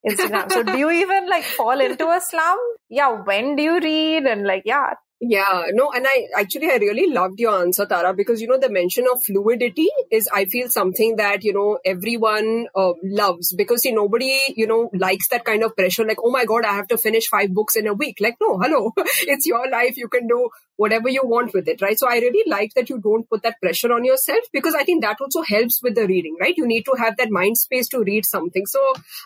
Instagram. 0.06 0.52
so 0.52 0.62
do 0.62 0.76
you 0.76 0.90
even 0.90 1.28
like 1.28 1.44
fall 1.44 1.80
into 1.80 2.06
a 2.06 2.20
slum? 2.20 2.58
Yeah, 2.88 3.22
when 3.22 3.56
do 3.56 3.62
you 3.62 3.80
read? 3.80 4.24
And 4.24 4.46
like, 4.46 4.62
yeah, 4.66 4.92
yeah, 5.20 5.64
no, 5.72 5.90
and 5.90 6.06
I 6.08 6.28
actually 6.36 6.70
I 6.70 6.76
really 6.76 7.12
loved 7.12 7.40
your 7.40 7.60
answer, 7.60 7.84
Tara, 7.86 8.14
because 8.14 8.40
you 8.40 8.46
know 8.46 8.56
the 8.56 8.70
mention 8.70 9.04
of 9.12 9.20
fluidity 9.24 9.88
is 10.12 10.28
I 10.32 10.44
feel 10.44 10.68
something 10.68 11.16
that 11.16 11.42
you 11.42 11.52
know 11.52 11.80
everyone 11.84 12.68
uh, 12.76 12.92
loves 13.02 13.52
because 13.52 13.82
see 13.82 13.90
nobody 13.90 14.38
you 14.56 14.68
know 14.68 14.90
likes 14.94 15.26
that 15.30 15.44
kind 15.44 15.64
of 15.64 15.74
pressure 15.76 16.04
like 16.04 16.18
oh 16.22 16.30
my 16.30 16.44
god 16.44 16.64
I 16.64 16.72
have 16.74 16.86
to 16.88 16.96
finish 16.96 17.26
five 17.26 17.52
books 17.52 17.74
in 17.74 17.88
a 17.88 17.94
week. 17.94 18.18
Like 18.20 18.36
no 18.40 18.58
hello 18.62 18.92
it's 19.22 19.44
your 19.44 19.68
life 19.68 19.96
you 19.96 20.06
can 20.06 20.28
do 20.28 20.50
whatever 20.76 21.08
you 21.08 21.22
want 21.24 21.52
with 21.52 21.66
it 21.66 21.82
right? 21.82 21.98
So 21.98 22.08
I 22.08 22.18
really 22.20 22.48
like 22.48 22.74
that 22.74 22.88
you 22.88 22.98
don't 23.00 23.28
put 23.28 23.42
that 23.42 23.60
pressure 23.60 23.92
on 23.92 24.04
yourself 24.04 24.44
because 24.52 24.76
I 24.76 24.84
think 24.84 25.02
that 25.02 25.16
also 25.20 25.42
helps 25.42 25.82
with 25.82 25.96
the 25.96 26.06
reading 26.06 26.36
right? 26.40 26.56
You 26.56 26.66
need 26.66 26.84
to 26.84 26.94
have 26.96 27.16
that 27.16 27.30
mind 27.30 27.58
space 27.58 27.88
to 27.88 28.04
read 28.04 28.24
something. 28.24 28.66
So 28.66 28.80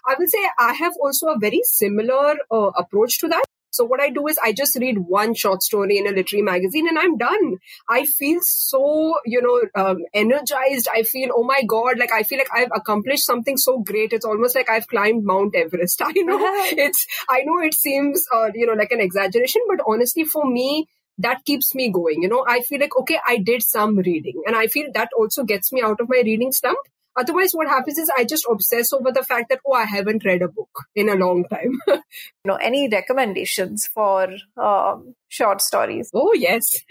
I 0.09 0.15
will 0.19 0.27
say 0.29 0.39
I 0.59 0.73
have 0.73 0.95
also 1.03 1.27
a 1.29 1.39
very 1.39 1.61
similar 1.65 2.37
uh, 2.51 2.71
approach 2.79 3.19
to 3.21 3.29
that 3.29 3.45
so 3.73 3.85
what 3.85 4.01
I 4.01 4.11
do 4.11 4.27
is 4.29 4.39
I 4.43 4.53
just 4.53 4.77
read 4.77 4.99
one 4.99 5.35
short 5.35 5.63
story 5.63 5.97
in 5.97 6.07
a 6.07 6.11
literary 6.11 6.43
magazine 6.43 6.87
and 6.87 6.99
I'm 6.99 7.17
done. 7.17 7.57
I 7.89 8.05
feel 8.05 8.39
so, 8.43 9.15
you 9.25 9.41
know, 9.41 9.83
um, 9.83 9.99
energized. 10.13 10.89
I 10.93 11.03
feel, 11.05 11.31
oh 11.35 11.43
my 11.43 11.63
God, 11.67 11.99
like 11.99 12.13
I 12.13 12.23
feel 12.23 12.39
like 12.39 12.55
I've 12.55 12.71
accomplished 12.75 13.25
something 13.25 13.57
so 13.57 13.79
great. 13.81 14.13
It's 14.13 14.27
almost 14.27 14.55
like 14.55 14.69
I've 14.69 14.87
climbed 14.87 15.25
Mount 15.25 15.57
Everest. 15.57 16.03
I 16.05 16.13
know 16.13 16.39
it's, 16.43 17.07
I 17.31 17.43
know 17.45 17.61
it 17.61 17.75
seems, 17.75 18.27
uh, 18.33 18.51
you 18.55 18.67
know, 18.67 18.75
like 18.75 18.93
an 18.93 19.01
exaggeration, 19.01 19.63
but 19.69 19.81
honestly 19.87 20.25
for 20.25 20.45
me, 20.45 20.87
that 21.19 21.45
keeps 21.47 21.75
me 21.75 21.91
going. 21.91 22.23
You 22.23 22.29
know, 22.29 22.45
I 22.47 22.61
feel 22.61 22.81
like, 22.81 22.97
okay, 22.97 23.19
I 23.27 23.39
did 23.39 23.63
some 23.63 23.97
reading 23.97 24.43
and 24.47 24.55
I 24.55 24.67
feel 24.67 24.89
that 24.93 25.09
also 25.17 25.45
gets 25.45 25.73
me 25.73 25.81
out 25.83 26.01
of 26.01 26.09
my 26.11 26.23
reading 26.25 26.53
slump. 26.53 26.79
Otherwise, 27.17 27.53
what 27.53 27.69
happens 27.69 27.99
is 27.99 28.11
I 28.17 28.25
just 28.25 28.47
obsess 28.51 28.93
over 28.93 29.13
the 29.13 29.23
fact 29.23 29.51
that, 29.51 29.61
oh, 29.67 29.73
I 29.73 29.85
haven't 29.85 30.25
read 30.25 30.43
a 30.43 30.49
book 30.49 30.87
in 30.95 31.09
a 31.09 31.15
long 31.15 31.45
time. 31.45 31.79
you 31.87 32.01
know, 32.47 32.57
any 32.57 32.89
recommendations 32.89 33.87
for 33.87 34.29
um, 34.57 35.15
short 35.29 35.61
stories? 35.61 36.11
Oh, 36.15 36.33
yes. 36.35 36.85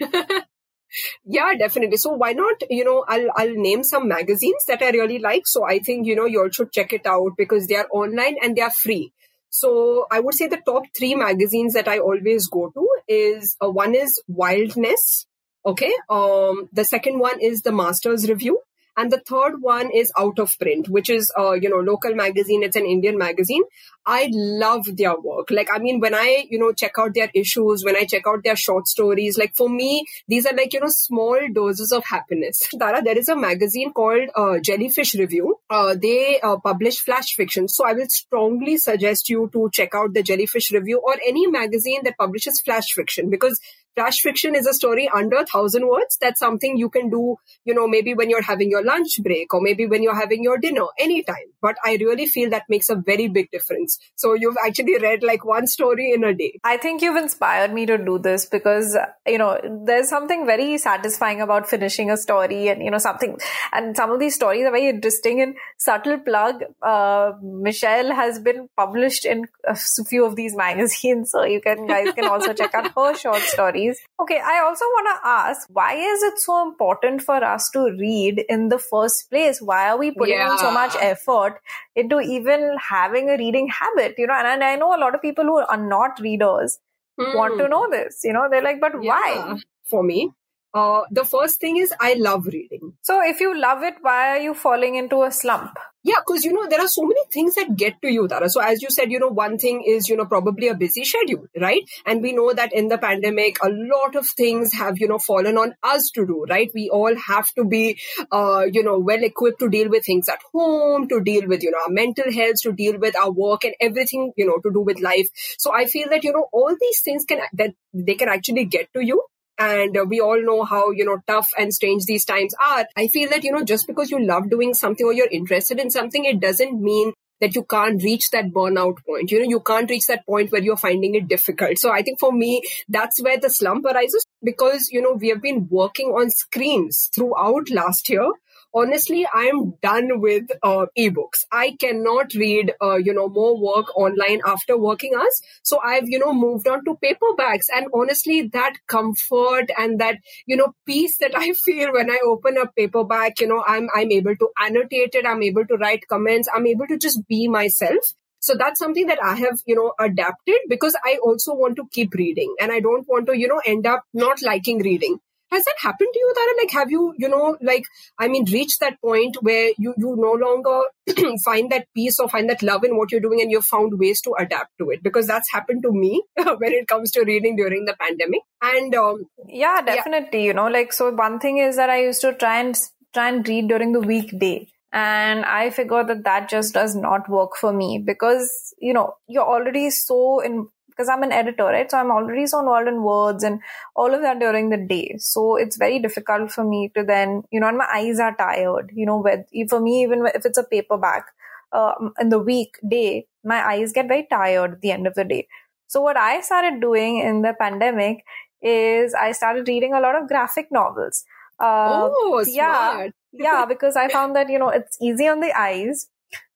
yeah 1.24 1.54
definitely 1.58 1.96
so 1.96 2.10
why 2.10 2.32
not 2.32 2.62
you 2.68 2.84
know 2.84 3.04
i'll 3.08 3.30
i'll 3.36 3.54
name 3.54 3.82
some 3.82 4.08
magazines 4.08 4.64
that 4.68 4.82
i 4.82 4.90
really 4.90 5.18
like 5.18 5.46
so 5.46 5.64
i 5.64 5.78
think 5.78 6.06
you 6.06 6.14
know 6.14 6.26
you 6.26 6.40
all 6.40 6.50
should 6.50 6.72
check 6.72 6.92
it 6.92 7.06
out 7.06 7.32
because 7.36 7.66
they 7.66 7.76
are 7.76 7.88
online 7.92 8.36
and 8.42 8.56
they 8.56 8.62
are 8.62 8.70
free 8.70 9.12
so 9.48 10.06
i 10.10 10.20
would 10.20 10.34
say 10.34 10.48
the 10.48 10.60
top 10.66 10.82
3 10.96 11.14
magazines 11.14 11.72
that 11.72 11.88
i 11.88 11.98
always 11.98 12.46
go 12.48 12.70
to 12.70 12.88
is 13.08 13.56
uh, 13.64 13.70
one 13.70 13.94
is 13.94 14.20
wildness 14.28 15.26
okay 15.64 15.92
um 16.10 16.68
the 16.72 16.84
second 16.84 17.18
one 17.18 17.40
is 17.40 17.62
the 17.62 17.72
masters 17.72 18.28
review 18.28 18.60
and 18.96 19.10
the 19.10 19.20
third 19.26 19.60
one 19.60 19.90
is 19.90 20.12
out 20.18 20.38
of 20.38 20.50
print 20.60 20.88
which 20.88 21.08
is 21.10 21.30
uh, 21.38 21.52
you 21.52 21.68
know 21.68 21.80
local 21.80 22.14
magazine. 22.14 22.62
It's 22.62 22.76
an 22.76 22.86
indian 22.86 23.18
magazine. 23.18 23.62
I 24.04 24.28
love 24.32 24.84
their 24.96 25.18
work. 25.18 25.50
Like 25.50 25.68
i 25.72 25.78
mean 25.78 26.00
when 26.00 26.14
i 26.14 26.46
you 26.50 26.58
know 26.58 26.72
check 26.72 26.92
out 26.98 27.14
their 27.14 27.30
issues 27.34 27.84
when 27.84 27.96
i 27.96 28.04
check 28.04 28.26
out 28.26 28.44
their 28.44 28.56
short 28.56 28.88
stories 28.88 29.38
like 29.38 29.54
for 29.56 29.68
me 29.68 30.04
these 30.28 30.46
are 30.46 30.54
like 30.54 30.72
you 30.72 30.80
know 30.80 30.88
small 30.88 31.38
doses 31.52 31.92
of 31.92 32.04
happiness. 32.04 32.68
Tara 32.78 33.02
there 33.02 33.18
is 33.18 33.28
a 33.28 33.36
magazine 33.36 33.92
called 33.92 34.28
uh, 34.34 34.58
jellyfish 34.58 35.14
review. 35.14 35.56
Uh, 35.70 35.94
they 36.00 36.40
uh, 36.40 36.56
publish 36.58 36.98
flash 37.00 37.34
fiction. 37.34 37.68
So 37.68 37.86
i 37.86 37.92
will 37.92 38.08
strongly 38.08 38.76
suggest 38.76 39.28
you 39.28 39.48
to 39.52 39.70
check 39.72 39.94
out 39.94 40.14
the 40.14 40.22
jellyfish 40.22 40.72
review 40.72 41.00
or 41.04 41.14
any 41.26 41.46
magazine 41.46 42.00
that 42.04 42.18
publishes 42.18 42.60
flash 42.64 42.92
fiction 42.94 43.30
because 43.30 43.58
flash 43.94 44.20
fiction 44.20 44.54
is 44.54 44.66
a 44.66 44.74
story 44.74 45.08
under 45.14 45.36
a 45.36 45.46
thousand 45.46 45.86
words. 45.86 46.18
That's 46.20 46.38
something 46.38 46.76
you 46.76 46.88
can 46.88 47.10
do 47.10 47.36
you 47.64 47.74
know 47.74 47.88
maybe 47.88 48.14
when 48.14 48.30
you're 48.30 48.42
having 48.42 48.70
your 48.70 48.84
lunch 48.84 49.18
break 49.22 49.52
or 49.54 49.60
maybe 49.60 49.86
when 49.86 50.02
you're 50.02 50.20
having 50.20 50.42
your 50.42 50.58
dinner 50.58 50.86
anytime 50.98 51.51
but 51.62 51.76
i 51.84 51.96
really 52.00 52.26
feel 52.26 52.50
that 52.50 52.64
makes 52.68 52.88
a 52.88 52.96
very 52.96 53.28
big 53.28 53.50
difference 53.50 53.98
so 54.16 54.34
you've 54.34 54.56
actually 54.66 54.98
read 54.98 55.22
like 55.22 55.44
one 55.44 55.66
story 55.66 56.12
in 56.12 56.24
a 56.24 56.34
day 56.34 56.58
i 56.64 56.76
think 56.76 57.02
you've 57.02 57.16
inspired 57.16 57.72
me 57.72 57.86
to 57.86 57.98
do 57.98 58.18
this 58.18 58.46
because 58.46 58.96
you 59.26 59.38
know 59.38 59.58
there's 59.86 60.08
something 60.08 60.46
very 60.46 60.78
satisfying 60.78 61.40
about 61.40 61.68
finishing 61.68 62.10
a 62.10 62.16
story 62.16 62.68
and 62.68 62.82
you 62.82 62.90
know 62.90 62.98
something 62.98 63.38
and 63.72 63.96
some 63.96 64.10
of 64.10 64.20
these 64.20 64.34
stories 64.34 64.64
are 64.66 64.70
very 64.70 64.88
interesting 64.88 65.40
and 65.40 65.54
subtle 65.78 66.18
plug 66.18 66.62
uh, 66.82 67.32
michelle 67.42 68.14
has 68.14 68.38
been 68.38 68.68
published 68.76 69.24
in 69.24 69.46
a 69.66 69.76
few 70.06 70.24
of 70.24 70.36
these 70.36 70.54
magazines 70.56 71.30
so 71.30 71.44
you 71.44 71.60
can 71.60 71.86
guys 71.86 72.12
can 72.12 72.26
also 72.26 72.52
check 72.60 72.74
out 72.74 72.92
her 72.94 73.14
short 73.14 73.42
stories. 73.42 73.98
Okay, 74.20 74.40
I 74.44 74.60
also 74.60 74.84
want 74.84 75.08
to 75.14 75.28
ask 75.28 75.68
why 75.70 75.94
is 75.94 76.22
it 76.22 76.38
so 76.38 76.62
important 76.62 77.22
for 77.22 77.42
us 77.42 77.70
to 77.70 77.84
read 77.98 78.44
in 78.48 78.68
the 78.68 78.78
first 78.78 79.30
place? 79.30 79.60
Why 79.60 79.88
are 79.90 79.98
we 79.98 80.10
putting 80.10 80.34
yeah. 80.34 80.52
in 80.52 80.58
so 80.58 80.70
much 80.70 80.94
effort 81.00 81.51
into 81.96 82.20
even 82.20 82.76
having 82.78 83.30
a 83.30 83.36
reading 83.36 83.68
habit, 83.68 84.14
you 84.18 84.26
know. 84.26 84.34
And, 84.34 84.46
and 84.46 84.64
I 84.64 84.76
know 84.76 84.94
a 84.94 85.00
lot 85.00 85.14
of 85.14 85.22
people 85.22 85.44
who 85.44 85.58
are 85.58 85.76
not 85.76 86.18
readers 86.20 86.78
mm. 87.18 87.34
want 87.36 87.58
to 87.58 87.68
know 87.68 87.88
this, 87.90 88.20
you 88.24 88.32
know. 88.32 88.48
They're 88.50 88.62
like, 88.62 88.80
but 88.80 88.92
yeah. 89.02 89.10
why? 89.10 89.58
For 89.84 90.02
me, 90.02 90.30
uh, 90.74 91.02
the 91.10 91.24
first 91.24 91.60
thing 91.60 91.76
is 91.76 91.92
I 92.00 92.14
love 92.14 92.46
reading. 92.46 92.94
So 93.02 93.20
if 93.22 93.40
you 93.40 93.58
love 93.58 93.82
it, 93.82 93.94
why 94.00 94.36
are 94.36 94.40
you 94.40 94.54
falling 94.54 94.94
into 94.94 95.22
a 95.22 95.30
slump? 95.30 95.76
Yeah, 96.04 96.16
because 96.26 96.44
you 96.44 96.52
know 96.52 96.66
there 96.68 96.80
are 96.80 96.88
so 96.88 97.02
many 97.02 97.20
things 97.30 97.54
that 97.54 97.76
get 97.76 98.02
to 98.02 98.08
you, 98.10 98.26
Tara. 98.26 98.48
So 98.50 98.60
as 98.60 98.82
you 98.82 98.90
said, 98.90 99.12
you 99.12 99.20
know 99.20 99.28
one 99.28 99.56
thing 99.56 99.84
is 99.86 100.08
you 100.08 100.16
know 100.16 100.24
probably 100.24 100.66
a 100.66 100.74
busy 100.74 101.04
schedule, 101.04 101.46
right? 101.60 101.82
And 102.04 102.22
we 102.22 102.32
know 102.32 102.52
that 102.52 102.72
in 102.72 102.88
the 102.88 102.98
pandemic, 102.98 103.58
a 103.62 103.68
lot 103.70 104.16
of 104.16 104.26
things 104.26 104.72
have 104.72 104.98
you 104.98 105.06
know 105.06 105.18
fallen 105.18 105.56
on 105.56 105.74
us 105.84 106.10
to 106.16 106.26
do, 106.26 106.44
right? 106.48 106.68
We 106.74 106.88
all 106.90 107.14
have 107.14 107.46
to 107.54 107.64
be 107.64 108.00
uh, 108.32 108.64
you 108.72 108.82
know 108.82 108.98
well 108.98 109.22
equipped 109.22 109.60
to 109.60 109.68
deal 109.68 109.88
with 109.90 110.04
things 110.04 110.28
at 110.28 110.40
home, 110.52 111.06
to 111.08 111.20
deal 111.20 111.46
with 111.46 111.62
you 111.62 111.70
know 111.70 111.78
our 111.84 111.92
mental 111.92 112.32
health, 112.32 112.62
to 112.62 112.72
deal 112.72 112.98
with 112.98 113.16
our 113.16 113.30
work 113.30 113.62
and 113.64 113.74
everything 113.80 114.32
you 114.36 114.46
know 114.46 114.58
to 114.64 114.72
do 114.72 114.80
with 114.80 114.98
life. 115.00 115.28
So 115.58 115.72
I 115.72 115.84
feel 115.86 116.08
that 116.10 116.24
you 116.24 116.32
know 116.32 116.48
all 116.52 116.74
these 116.80 117.00
things 117.02 117.24
can 117.24 117.38
that 117.52 117.74
they 117.94 118.16
can 118.16 118.28
actually 118.28 118.64
get 118.64 118.92
to 118.94 119.04
you 119.04 119.22
and 119.62 119.98
we 120.08 120.20
all 120.20 120.42
know 120.50 120.62
how 120.64 120.90
you 120.90 121.04
know 121.04 121.18
tough 121.26 121.50
and 121.58 121.74
strange 121.78 122.04
these 122.04 122.24
times 122.24 122.54
are 122.68 122.86
i 122.96 123.06
feel 123.16 123.28
that 123.30 123.44
you 123.44 123.52
know 123.52 123.64
just 123.72 123.86
because 123.86 124.10
you 124.10 124.22
love 124.30 124.48
doing 124.50 124.74
something 124.74 125.06
or 125.06 125.12
you're 125.12 125.36
interested 125.40 125.78
in 125.78 125.90
something 125.90 126.24
it 126.24 126.40
doesn't 126.40 126.80
mean 126.90 127.12
that 127.42 127.56
you 127.56 127.64
can't 127.64 128.00
reach 128.04 128.30
that 128.30 128.52
burnout 128.52 128.98
point. 129.04 129.32
You 129.32 129.40
know 129.40 129.48
you 129.48 129.58
can't 129.60 129.90
reach 129.90 130.06
that 130.06 130.24
point 130.24 130.52
where 130.52 130.62
you're 130.62 130.76
finding 130.76 131.16
it 131.16 131.26
difficult. 131.28 131.76
So 131.78 131.90
i 131.92 132.02
think 132.02 132.20
for 132.20 132.32
me 132.32 132.62
that's 132.88 133.20
where 133.20 133.38
the 133.38 133.50
slump 133.50 133.84
arises 133.84 134.24
because 134.50 134.88
you 134.90 135.02
know 135.02 135.14
we 135.14 135.28
have 135.28 135.42
been 135.42 135.66
working 135.70 136.08
on 136.20 136.30
screens 136.30 137.10
throughout 137.14 137.70
last 137.70 138.08
year 138.08 138.28
honestly, 138.74 139.26
I'm 139.32 139.74
done 139.82 140.20
with 140.20 140.50
uh, 140.62 140.86
ebooks. 140.98 141.44
I 141.50 141.76
cannot 141.78 142.34
read, 142.34 142.72
uh, 142.82 142.96
you 142.96 143.12
know, 143.12 143.28
more 143.28 143.58
work 143.58 143.96
online 143.96 144.40
after 144.46 144.78
working 144.78 145.14
hours. 145.14 145.40
So 145.62 145.78
I've, 145.80 146.08
you 146.08 146.18
know, 146.18 146.32
moved 146.32 146.68
on 146.68 146.84
to 146.84 146.98
paperbacks. 147.02 147.66
And 147.74 147.86
honestly, 147.94 148.48
that 148.52 148.74
comfort 148.86 149.70
and 149.78 150.00
that, 150.00 150.18
you 150.46 150.56
know, 150.56 150.74
peace 150.86 151.18
that 151.18 151.32
I 151.36 151.52
feel 151.64 151.92
when 151.92 152.10
I 152.10 152.18
open 152.24 152.56
a 152.56 152.66
paperback, 152.66 153.40
you 153.40 153.48
know, 153.48 153.64
I'm, 153.66 153.88
I'm 153.94 154.10
able 154.10 154.36
to 154.36 154.48
annotate 154.60 155.14
it. 155.14 155.26
I'm 155.26 155.42
able 155.42 155.66
to 155.66 155.76
write 155.76 156.08
comments. 156.08 156.48
I'm 156.54 156.66
able 156.66 156.86
to 156.86 156.98
just 156.98 157.26
be 157.28 157.48
myself. 157.48 158.04
So 158.40 158.54
that's 158.58 158.80
something 158.80 159.06
that 159.06 159.22
I 159.22 159.36
have, 159.36 159.60
you 159.66 159.76
know, 159.76 159.92
adapted 160.00 160.56
because 160.68 160.96
I 161.04 161.18
also 161.22 161.54
want 161.54 161.76
to 161.76 161.86
keep 161.92 162.12
reading 162.14 162.52
and 162.60 162.72
I 162.72 162.80
don't 162.80 163.06
want 163.08 163.26
to, 163.26 163.38
you 163.38 163.46
know, 163.46 163.62
end 163.64 163.86
up 163.86 164.02
not 164.12 164.42
liking 164.42 164.80
reading 164.80 165.20
has 165.52 165.64
that 165.64 165.74
happened 165.80 166.08
to 166.12 166.18
you 166.18 166.32
Tara? 166.34 166.54
like 166.58 166.70
have 166.72 166.90
you 166.90 167.14
you 167.18 167.28
know 167.28 167.56
like 167.60 167.84
i 168.18 168.28
mean 168.28 168.44
reached 168.52 168.80
that 168.80 169.00
point 169.00 169.36
where 169.40 169.70
you 169.78 169.94
you 169.96 170.14
no 170.18 170.32
longer 170.32 170.80
find 171.44 171.70
that 171.70 171.86
peace 171.94 172.18
or 172.18 172.28
find 172.28 172.48
that 172.50 172.62
love 172.62 172.84
in 172.84 172.96
what 172.96 173.12
you're 173.12 173.20
doing 173.20 173.40
and 173.40 173.50
you've 173.50 173.64
found 173.64 173.98
ways 173.98 174.20
to 174.20 174.34
adapt 174.38 174.70
to 174.78 174.90
it 174.90 175.02
because 175.02 175.26
that's 175.26 175.52
happened 175.52 175.82
to 175.82 175.92
me 175.92 176.22
when 176.36 176.72
it 176.72 176.88
comes 176.88 177.10
to 177.10 177.24
reading 177.24 177.56
during 177.56 177.84
the 177.84 177.96
pandemic 178.00 178.40
and 178.62 178.94
um, 178.94 179.24
yeah 179.46 179.80
definitely 179.82 180.40
yeah. 180.40 180.46
you 180.46 180.54
know 180.54 180.68
like 180.68 180.92
so 180.92 181.10
one 181.10 181.38
thing 181.38 181.58
is 181.58 181.76
that 181.76 181.90
i 181.90 182.02
used 182.02 182.20
to 182.20 182.34
try 182.34 182.58
and 182.60 182.78
try 183.14 183.28
and 183.28 183.46
read 183.48 183.68
during 183.68 183.92
the 183.92 184.00
weekday 184.00 184.66
and 184.92 185.44
i 185.44 185.70
figured 185.70 186.06
that 186.08 186.24
that 186.24 186.48
just 186.48 186.74
does 186.74 186.94
not 186.94 187.28
work 187.28 187.56
for 187.56 187.72
me 187.72 188.02
because 188.04 188.74
you 188.78 188.92
know 188.92 189.14
you're 189.28 189.52
already 189.56 189.88
so 189.90 190.40
in 190.40 190.68
because 191.02 191.08
I'm 191.08 191.22
an 191.22 191.32
editor, 191.32 191.64
right? 191.64 191.90
So 191.90 191.98
I'm 191.98 192.10
already 192.10 192.46
so 192.46 192.60
involved 192.60 192.88
in 192.88 193.02
words 193.02 193.42
and 193.42 193.60
all 193.96 194.14
of 194.14 194.22
that 194.22 194.38
during 194.38 194.70
the 194.70 194.76
day. 194.76 195.16
So 195.18 195.56
it's 195.56 195.76
very 195.76 195.98
difficult 195.98 196.52
for 196.52 196.64
me 196.64 196.90
to 196.96 197.02
then, 197.02 197.42
you 197.50 197.60
know, 197.60 197.68
and 197.68 197.78
my 197.78 197.88
eyes 197.92 198.20
are 198.20 198.36
tired, 198.36 198.92
you 198.94 199.04
know, 199.04 199.18
with, 199.18 199.46
for 199.68 199.80
me, 199.80 200.02
even 200.02 200.24
if 200.26 200.46
it's 200.46 200.58
a 200.58 200.64
paperback, 200.64 201.26
uh, 201.72 201.94
in 202.20 202.28
the 202.28 202.38
week 202.38 202.78
day, 202.88 203.26
my 203.44 203.66
eyes 203.66 203.92
get 203.92 204.06
very 204.06 204.26
tired 204.30 204.74
at 204.74 204.80
the 204.80 204.92
end 204.92 205.06
of 205.06 205.14
the 205.14 205.24
day. 205.24 205.48
So 205.88 206.00
what 206.00 206.16
I 206.16 206.40
started 206.40 206.80
doing 206.80 207.18
in 207.18 207.42
the 207.42 207.54
pandemic 207.58 208.24
is 208.62 209.14
I 209.14 209.32
started 209.32 209.66
reading 209.68 209.94
a 209.94 210.00
lot 210.00 210.14
of 210.14 210.28
graphic 210.28 210.68
novels. 210.70 211.24
Uh, 211.58 212.08
oh, 212.12 212.44
yeah, 212.46 213.08
yeah, 213.32 213.64
because 213.66 213.96
I 213.96 214.08
found 214.08 214.36
that 214.36 214.48
you 214.48 214.58
know 214.58 214.70
it's 214.70 214.96
easy 215.00 215.28
on 215.28 215.40
the 215.40 215.52
eyes. 215.58 216.08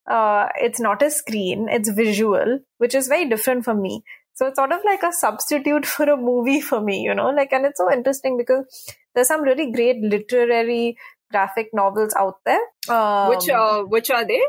Uh, 0.06 0.48
it's 0.56 0.80
not 0.80 1.02
a 1.02 1.11
screen; 1.11 1.68
it's 1.68 1.90
visual, 1.90 2.61
which 2.78 2.94
is 2.94 3.09
very 3.09 3.28
different 3.28 3.64
for 3.64 3.74
me. 3.74 4.02
So 4.37 4.46
it's 4.46 4.57
sort 4.57 4.70
of 4.70 4.81
like 4.85 5.03
a 5.03 5.12
substitute 5.12 5.87
for 5.87 6.05
a 6.05 6.16
movie 6.16 6.61
for 6.61 6.81
me, 6.81 7.01
you 7.01 7.14
know, 7.14 7.31
like, 7.31 7.53
and 7.53 7.64
it's 7.64 7.79
so 7.79 7.90
interesting 7.90 8.37
because 8.37 8.66
there's 9.14 9.29
some 9.29 9.42
really 9.42 9.72
great 9.72 9.96
literary 10.01 10.99
graphic 11.33 11.70
novels 11.72 12.14
out 12.18 12.37
there. 12.44 12.61
Um, 12.88 13.31
which, 13.31 13.49
uh, 13.49 13.83
which 13.83 14.11
are 14.11 14.27
they? 14.27 14.42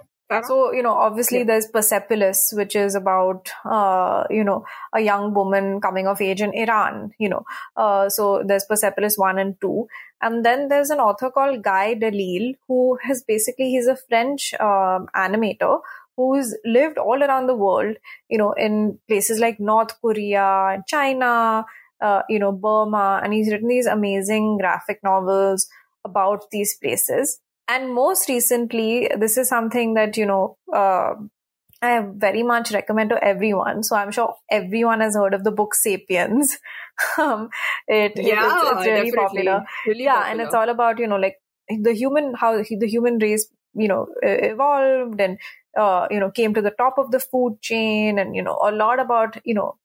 So, 0.45 0.73
you 0.73 0.83
know, 0.83 0.91
obviously 0.91 1.39
yeah. 1.39 1.45
there's 1.45 1.67
Persepolis, 1.67 2.51
which 2.53 2.75
is 2.75 2.95
about, 2.95 3.49
uh, 3.63 4.25
you 4.29 4.43
know, 4.43 4.65
a 4.93 4.99
young 4.99 5.33
woman 5.33 5.79
coming 5.79 6.05
of 6.05 6.21
age 6.21 6.41
in 6.41 6.53
Iran, 6.53 7.11
you 7.17 7.29
know. 7.29 7.45
Uh, 7.77 8.09
so 8.09 8.43
there's 8.45 8.65
Persepolis 8.65 9.17
1 9.17 9.39
and 9.39 9.55
2. 9.61 9.87
And 10.21 10.43
then 10.43 10.67
there's 10.67 10.89
an 10.89 10.99
author 10.99 11.29
called 11.29 11.63
Guy 11.63 11.93
Delisle, 11.93 12.55
who 12.67 12.97
has 13.03 13.23
basically, 13.23 13.69
he's 13.69 13.87
a 13.87 13.95
French 13.95 14.53
um, 14.59 15.07
animator 15.15 15.79
who's 16.17 16.57
lived 16.65 16.97
all 16.97 17.23
around 17.23 17.47
the 17.47 17.55
world, 17.55 17.95
you 18.27 18.37
know, 18.37 18.51
in 18.53 18.99
places 19.07 19.39
like 19.39 19.59
North 19.59 20.01
Korea, 20.01 20.83
China, 20.87 21.63
uh, 22.01 22.21
you 22.27 22.39
know, 22.39 22.51
Burma, 22.51 23.21
and 23.23 23.33
he's 23.33 23.51
written 23.51 23.69
these 23.69 23.85
amazing 23.85 24.57
graphic 24.57 24.99
novels 25.03 25.67
about 26.03 26.45
these 26.51 26.75
places. 26.81 27.39
And 27.67 27.93
most 27.93 28.29
recently, 28.29 29.09
this 29.17 29.37
is 29.37 29.49
something 29.49 29.93
that, 29.93 30.17
you 30.17 30.25
know, 30.25 30.57
uh, 30.73 31.13
I 31.81 32.03
very 32.11 32.41
much 32.41 32.71
recommend 32.71 33.11
to 33.11 33.23
everyone. 33.23 33.83
So 33.83 33.95
I'm 33.95 34.11
sure 34.11 34.33
everyone 34.49 35.01
has 35.01 35.15
heard 35.15 35.33
of 35.33 35.43
the 35.43 35.51
book 35.51 35.75
Sapiens. 35.75 36.57
um, 37.19 37.49
it, 37.87 38.13
yeah, 38.15 38.45
it's, 38.45 38.71
it's 38.71 38.87
really 38.87 39.11
popular. 39.11 39.63
Really 39.85 40.03
yeah, 40.03 40.15
popular. 40.15 40.31
and 40.31 40.41
it's 40.41 40.55
all 40.55 40.69
about, 40.69 40.97
you 40.97 41.07
know, 41.07 41.17
like 41.17 41.35
the 41.69 41.93
human, 41.93 42.33
how 42.33 42.57
the 42.57 42.87
human 42.87 43.19
race, 43.19 43.47
you 43.77 43.87
know, 43.87 44.07
evolved 44.21 45.21
and 45.21 45.37
uh, 45.77 46.07
you 46.09 46.19
know, 46.19 46.31
came 46.31 46.53
to 46.53 46.61
the 46.61 46.71
top 46.71 46.97
of 46.97 47.11
the 47.11 47.19
food 47.19 47.59
chain 47.61 48.17
and, 48.17 48.35
you 48.35 48.41
know, 48.41 48.57
a 48.63 48.71
lot 48.71 48.99
about, 48.99 49.37
you 49.45 49.53
know, 49.53 49.75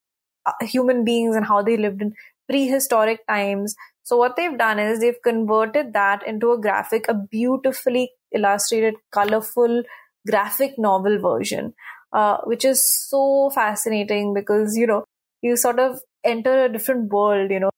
uh, 0.47 0.53
human 0.63 1.05
beings 1.05 1.37
and 1.37 1.47
how 1.47 1.63
they 1.63 1.77
lived 1.77 2.03
in 2.03 2.15
prehistoric 2.49 3.27
times. 3.27 3.75
So 4.05 4.17
what 4.17 4.37
they've 4.37 4.57
done 4.57 4.79
is 4.79 5.01
they've 5.01 5.23
converted 5.23 5.93
that 5.93 6.27
into 6.27 6.53
a 6.53 6.61
graphic, 6.61 7.07
a 7.09 7.15
beautifully 7.15 8.13
illustrated, 8.35 8.95
colorful 9.13 9.83
graphic 10.29 10.79
novel 10.79 11.19
version, 11.21 11.75
uh, 12.13 12.39
which 12.45 12.65
is 12.65 12.85
so 13.09 13.51
fascinating 13.55 14.35
because, 14.35 14.77
you 14.77 14.87
know, 14.87 15.05
you 15.43 15.57
sort 15.57 15.79
of 15.79 16.01
enter 16.25 16.65
a 16.65 16.73
different 16.73 17.13
world, 17.13 17.51
you 17.51 17.61
know, 17.61 17.71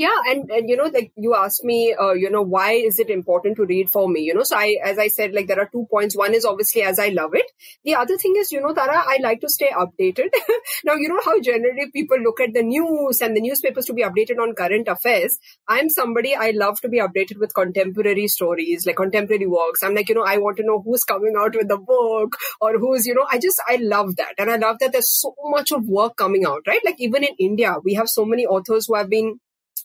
yeah 0.00 0.20
and, 0.30 0.50
and 0.50 0.68
you 0.70 0.76
know 0.76 0.88
like 0.92 1.12
you 1.24 1.34
asked 1.34 1.64
me 1.70 1.94
uh, 2.02 2.12
you 2.12 2.30
know 2.34 2.42
why 2.42 2.72
is 2.72 2.98
it 2.98 3.10
important 3.10 3.56
to 3.56 3.66
read 3.66 3.90
for 3.90 4.08
me 4.08 4.20
you 4.22 4.34
know? 4.34 4.42
So 4.42 4.56
i 4.56 4.76
as 4.90 4.98
i 4.98 5.08
said 5.08 5.34
like 5.34 5.46
there 5.46 5.60
are 5.60 5.68
two 5.72 5.86
points. 5.90 6.16
One 6.16 6.34
is 6.34 6.46
obviously 6.50 6.82
as 6.82 6.98
i 6.98 7.08
love 7.08 7.34
it. 7.34 7.50
The 7.84 7.96
other 7.96 8.16
thing 8.16 8.34
is 8.42 8.50
you 8.50 8.60
know 8.60 8.72
tara 8.72 9.02
i 9.14 9.18
like 9.22 9.40
to 9.42 9.50
stay 9.56 9.70
updated. 9.84 10.30
Now 10.84 10.94
you 10.94 11.08
know 11.08 11.20
how 11.24 11.34
generally 11.40 11.90
people 11.92 12.18
look 12.26 12.40
at 12.40 12.54
the 12.54 12.62
news 12.62 13.20
and 13.20 13.36
the 13.36 13.42
newspapers 13.42 13.84
to 13.86 13.94
be 13.98 14.02
updated 14.02 14.38
on 14.44 14.54
current 14.54 14.88
affairs? 14.94 15.38
I'm 15.68 15.90
somebody 15.90 16.34
i 16.46 16.50
love 16.62 16.80
to 16.80 16.88
be 16.88 17.02
updated 17.08 17.38
with 17.44 17.54
contemporary 17.60 18.26
stories 18.28 18.86
like 18.86 18.96
contemporary 18.96 19.46
works. 19.46 19.82
I'm 19.82 19.94
like 19.94 20.08
you 20.08 20.14
know 20.14 20.26
i 20.32 20.38
want 20.38 20.56
to 20.62 20.68
know 20.70 20.80
who's 20.86 21.04
coming 21.12 21.38
out 21.42 21.60
with 21.62 21.68
the 21.68 21.78
book 21.92 22.38
or 22.60 22.72
who's 22.78 23.06
you 23.06 23.14
know 23.20 23.26
i 23.30 23.38
just 23.38 23.62
i 23.68 23.76
love 23.76 24.16
that. 24.16 24.34
And 24.38 24.50
i 24.50 24.56
love 24.56 24.78
that 24.80 24.92
there's 24.92 25.12
so 25.20 25.34
much 25.58 25.72
of 25.72 25.86
work 26.00 26.16
coming 26.16 26.46
out 26.54 26.66
right? 26.66 26.90
Like 26.90 27.06
even 27.10 27.30
in 27.30 27.46
india 27.50 27.76
we 27.84 28.00
have 28.02 28.08
so 28.08 28.24
many 28.24 28.46
authors 28.46 28.86
who 28.86 28.94
have 28.94 29.10
been 29.10 29.38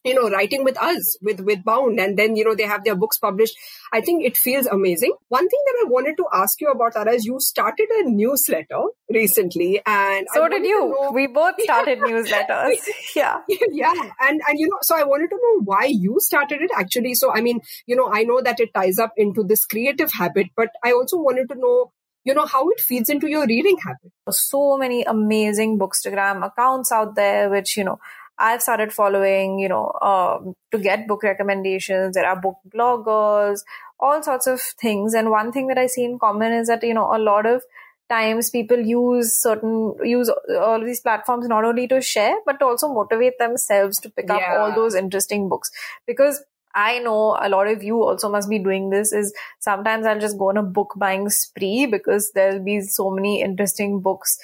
you 0.06 0.14
know 0.14 0.30
writing 0.30 0.64
with 0.64 0.82
us 0.82 1.18
with 1.22 1.40
with 1.42 1.64
bound 1.64 2.00
and 2.00 2.18
then 2.18 2.36
you 2.36 2.46
know 2.46 2.56
they 2.56 2.64
have 2.64 2.84
their 2.84 2.96
books 2.96 3.18
published. 3.18 3.58
I 3.92 4.02
think 4.02 4.24
it 4.24 4.38
feels 4.38 4.68
amazing. 4.68 5.14
One 5.30 5.48
thing 5.50 5.64
that 5.66 5.86
i 5.86 5.90
wanted 5.90 6.16
to 6.18 6.26
ask 6.32 6.62
you 6.62 6.70
about 6.70 6.94
Tara 6.94 7.14
is 7.14 7.26
you 7.26 7.40
started 7.40 7.90
a 7.98 8.10
newsletter 8.10 8.84
recently 9.10 9.82
and 9.86 10.28
so 10.34 10.48
did 10.48 10.64
you. 10.66 10.80
know, 10.90 11.12
we 11.12 11.28
both 11.28 11.56
started 11.70 12.00
newsletters. 12.00 12.78
Yeah. 13.16 13.40
Yeah. 13.72 13.94
And 14.22 14.42
and 14.48 14.60
you 14.60 14.70
know 14.70 14.78
so 14.82 14.96
i 14.96 15.04
wanted 15.04 15.30
to 15.30 15.40
know 15.42 15.64
why 15.64 15.86
you 15.86 16.18
started 16.20 16.62
it 16.62 16.72
actually. 16.78 17.16
So 17.16 17.34
i 17.34 17.42
mean 17.42 17.62
you 17.88 17.96
know 17.96 18.10
i 18.14 18.24
know 18.24 18.42
that 18.42 18.60
it 18.60 18.74
ties 18.74 19.00
up 19.00 19.14
into 19.18 19.44
this 19.44 19.66
creative 19.66 20.12
habit 20.12 20.48
but 20.56 20.70
i 20.84 20.92
also 20.92 21.18
wanted 21.18 21.50
to 21.50 21.56
know 21.56 21.92
you 22.26 22.34
know 22.34 22.46
how 22.46 22.68
it 22.70 22.80
feeds 22.80 23.10
into 23.10 23.28
your 23.28 23.46
reading 23.46 23.78
habit. 23.78 24.12
So 24.30 24.78
many 24.78 25.04
amazing 25.04 25.78
bookstagram 25.80 26.46
accounts 26.46 26.92
out 26.92 27.16
there 27.16 27.50
which 27.50 27.78
you 27.78 27.84
know 27.84 28.00
I've 28.38 28.62
started 28.62 28.92
following, 28.92 29.60
you 29.60 29.70
know, 29.70 29.92
um, 30.02 30.56
to 30.72 30.78
get 30.78 31.08
book 31.08 31.24
recommendations. 31.24 32.16
There 32.16 32.28
are 32.28 32.40
book 32.40 32.58
bloggers, 32.70 33.62
all 34.00 34.22
sorts 34.22 34.48
of 34.48 34.62
things. 34.62 35.14
And 35.14 35.30
one 35.30 35.52
thing 35.52 35.68
that 35.68 35.78
I 35.78 35.88
see 35.88 36.04
in 36.04 36.20
common 36.20 36.52
is 36.52 36.68
that, 36.68 36.84
you 36.84 36.94
know, 36.94 37.16
a 37.16 37.20
lot 37.20 37.46
of 37.46 37.64
times 38.10 38.50
people 38.50 38.80
use 38.80 39.42
certain, 39.42 39.96
use 40.04 40.30
all 40.60 40.84
these 40.84 41.02
platforms 41.02 41.48
not 41.48 41.64
only 41.64 41.88
to 41.88 42.02
share, 42.02 42.36
but 42.46 42.60
to 42.60 42.66
also 42.66 42.88
motivate 42.94 43.40
themselves 43.40 44.00
to 44.00 44.10
pick 44.10 44.26
yeah. 44.28 44.36
up 44.36 44.60
all 44.60 44.76
those 44.76 44.96
interesting 44.96 45.50
books. 45.50 45.72
Because 46.06 46.44
I 46.76 47.00
know 47.00 47.38
a 47.42 47.48
lot 47.48 47.68
of 47.68 47.84
you 47.84 48.04
also 48.04 48.30
must 48.30 48.50
be 48.50 48.60
doing 48.60 48.90
this 48.90 49.14
is 49.14 49.34
sometimes 49.60 50.06
I'll 50.06 50.20
just 50.20 50.38
go 50.38 50.50
on 50.50 50.58
a 50.58 50.64
book 50.64 50.94
buying 50.98 51.30
spree 51.30 51.86
because 51.86 52.32
there'll 52.36 52.64
be 52.64 52.82
so 52.82 53.10
many 53.10 53.42
interesting 53.42 54.02
books 54.02 54.38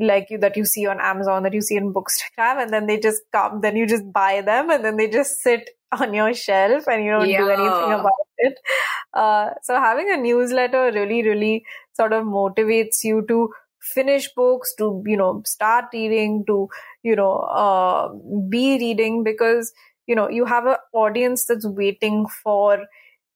like 0.00 0.28
you 0.30 0.38
that 0.38 0.56
you 0.56 0.64
see 0.64 0.86
on 0.86 1.00
Amazon 1.00 1.42
that 1.42 1.52
you 1.52 1.60
see 1.60 1.76
in 1.76 1.92
Bookstagram 1.92 2.62
and 2.62 2.72
then 2.72 2.86
they 2.86 2.98
just 2.98 3.22
come 3.32 3.60
then 3.60 3.76
you 3.76 3.86
just 3.86 4.10
buy 4.12 4.40
them 4.40 4.70
and 4.70 4.84
then 4.84 4.96
they 4.96 5.08
just 5.08 5.40
sit 5.42 5.70
on 5.92 6.14
your 6.14 6.34
shelf 6.34 6.86
and 6.86 7.04
you 7.04 7.10
don't 7.10 7.28
yeah. 7.28 7.38
do 7.38 7.48
anything 7.48 7.92
about 7.92 8.12
it. 8.38 8.58
Uh, 9.14 9.50
so 9.62 9.74
having 9.80 10.10
a 10.12 10.16
newsletter 10.16 10.90
really, 10.94 11.22
really 11.26 11.64
sort 11.94 12.12
of 12.12 12.24
motivates 12.24 13.02
you 13.02 13.24
to 13.28 13.50
finish 13.80 14.28
books, 14.34 14.74
to, 14.76 15.02
you 15.06 15.16
know, 15.16 15.42
start 15.46 15.86
reading, 15.92 16.44
to, 16.46 16.68
you 17.02 17.16
know, 17.16 17.38
uh, 17.38 18.12
be 18.48 18.78
reading 18.78 19.24
because, 19.24 19.72
you 20.06 20.14
know, 20.14 20.28
you 20.28 20.44
have 20.44 20.66
an 20.66 20.76
audience 20.92 21.46
that's 21.46 21.66
waiting 21.66 22.26
for 22.42 22.84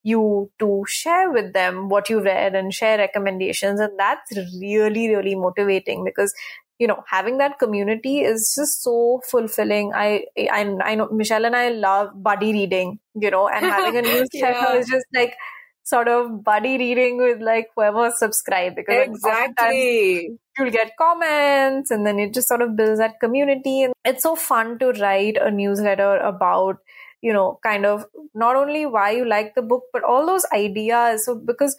you 0.03 0.51
to 0.59 0.83
share 0.87 1.31
with 1.31 1.53
them 1.53 1.89
what 1.89 2.09
you 2.09 2.21
read 2.21 2.55
and 2.55 2.73
share 2.73 2.97
recommendations. 2.97 3.79
And 3.79 3.97
that's 3.97 4.31
really, 4.59 5.09
really 5.09 5.35
motivating 5.35 6.03
because 6.03 6.33
you 6.79 6.87
know 6.87 7.03
having 7.07 7.37
that 7.37 7.59
community 7.59 8.21
is 8.21 8.53
just 8.57 8.83
so 8.83 9.21
fulfilling 9.29 9.93
i 9.93 10.25
i, 10.37 10.61
I 10.83 10.95
know 10.95 11.07
michelle 11.11 11.45
and 11.45 11.55
i 11.55 11.69
love 11.69 12.09
buddy 12.15 12.51
reading 12.51 12.99
you 13.13 13.29
know 13.29 13.47
and 13.47 13.63
having 13.63 13.97
a 13.97 14.01
newsletter 14.09 14.59
yeah. 14.59 14.73
is 14.73 14.89
just 14.89 15.05
like 15.13 15.35
sort 15.83 16.07
of 16.07 16.43
buddy 16.43 16.77
reading 16.77 17.17
with 17.17 17.41
like 17.41 17.67
whoever 17.75 18.11
subscribe 18.17 18.75
because 18.75 19.07
exactly 19.07 20.37
you'll 20.57 20.71
get 20.71 20.91
comments 20.97 21.91
and 21.91 22.05
then 22.07 22.19
it 22.19 22.33
just 22.33 22.47
sort 22.47 22.61
of 22.61 22.75
builds 22.75 22.99
that 22.99 23.19
community 23.19 23.83
and 23.83 23.93
it's 24.05 24.23
so 24.23 24.35
fun 24.35 24.79
to 24.79 24.91
write 24.93 25.37
a 25.37 25.51
newsletter 25.51 26.17
about 26.17 26.77
you 27.23 27.33
know 27.33 27.59
kind 27.63 27.87
of 27.87 28.05
not 28.35 28.55
only 28.57 28.85
why 28.85 29.11
you 29.11 29.25
like 29.25 29.55
the 29.55 29.63
book 29.63 29.85
but 29.93 30.03
all 30.03 30.27
those 30.27 30.45
ideas. 30.53 31.25
So 31.25 31.35
because 31.35 31.77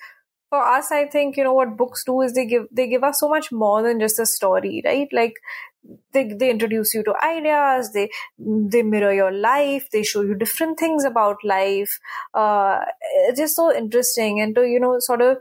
for 0.50 0.62
us 0.64 0.92
i 0.92 1.04
think 1.12 1.36
you 1.36 1.44
know 1.44 1.54
what 1.54 1.76
books 1.76 2.04
do 2.04 2.20
is 2.22 2.34
they 2.34 2.46
give 2.46 2.66
they 2.70 2.86
give 2.88 3.04
us 3.04 3.18
so 3.20 3.28
much 3.28 3.50
more 3.52 3.82
than 3.82 4.00
just 4.00 4.18
a 4.20 4.26
story 4.26 4.82
right? 4.84 5.08
Like 5.12 5.34
they, 6.12 6.24
they 6.32 6.50
introduce 6.50 6.94
you 6.94 7.02
to 7.04 7.14
ideas 7.24 7.92
they 7.92 8.08
they 8.38 8.82
mirror 8.82 9.12
your 9.12 9.32
life 9.32 9.88
they 9.92 10.02
show 10.02 10.22
you 10.22 10.34
different 10.34 10.78
things 10.78 11.04
about 11.04 11.36
life. 11.44 11.98
Uh, 12.32 12.80
it's 13.28 13.38
just 13.38 13.56
so 13.56 13.74
interesting. 13.74 14.40
And 14.40 14.54
to 14.54 14.62
you 14.66 14.80
know 14.80 14.96
sort 15.00 15.20
of 15.20 15.38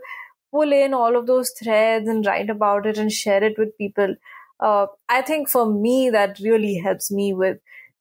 pull 0.52 0.72
in 0.72 0.94
all 0.94 1.16
of 1.18 1.26
those 1.26 1.52
threads 1.62 2.08
and 2.08 2.26
write 2.26 2.50
about 2.50 2.86
it 2.86 2.98
and 2.98 3.12
share 3.12 3.44
it 3.44 3.58
with 3.58 3.76
people 3.78 4.16
uh, 4.60 4.86
i 5.10 5.20
think 5.22 5.48
for 5.50 5.66
me 5.70 6.10
that 6.10 6.38
really 6.40 6.76
helps 6.78 7.10
me 7.10 7.34
with 7.34 7.58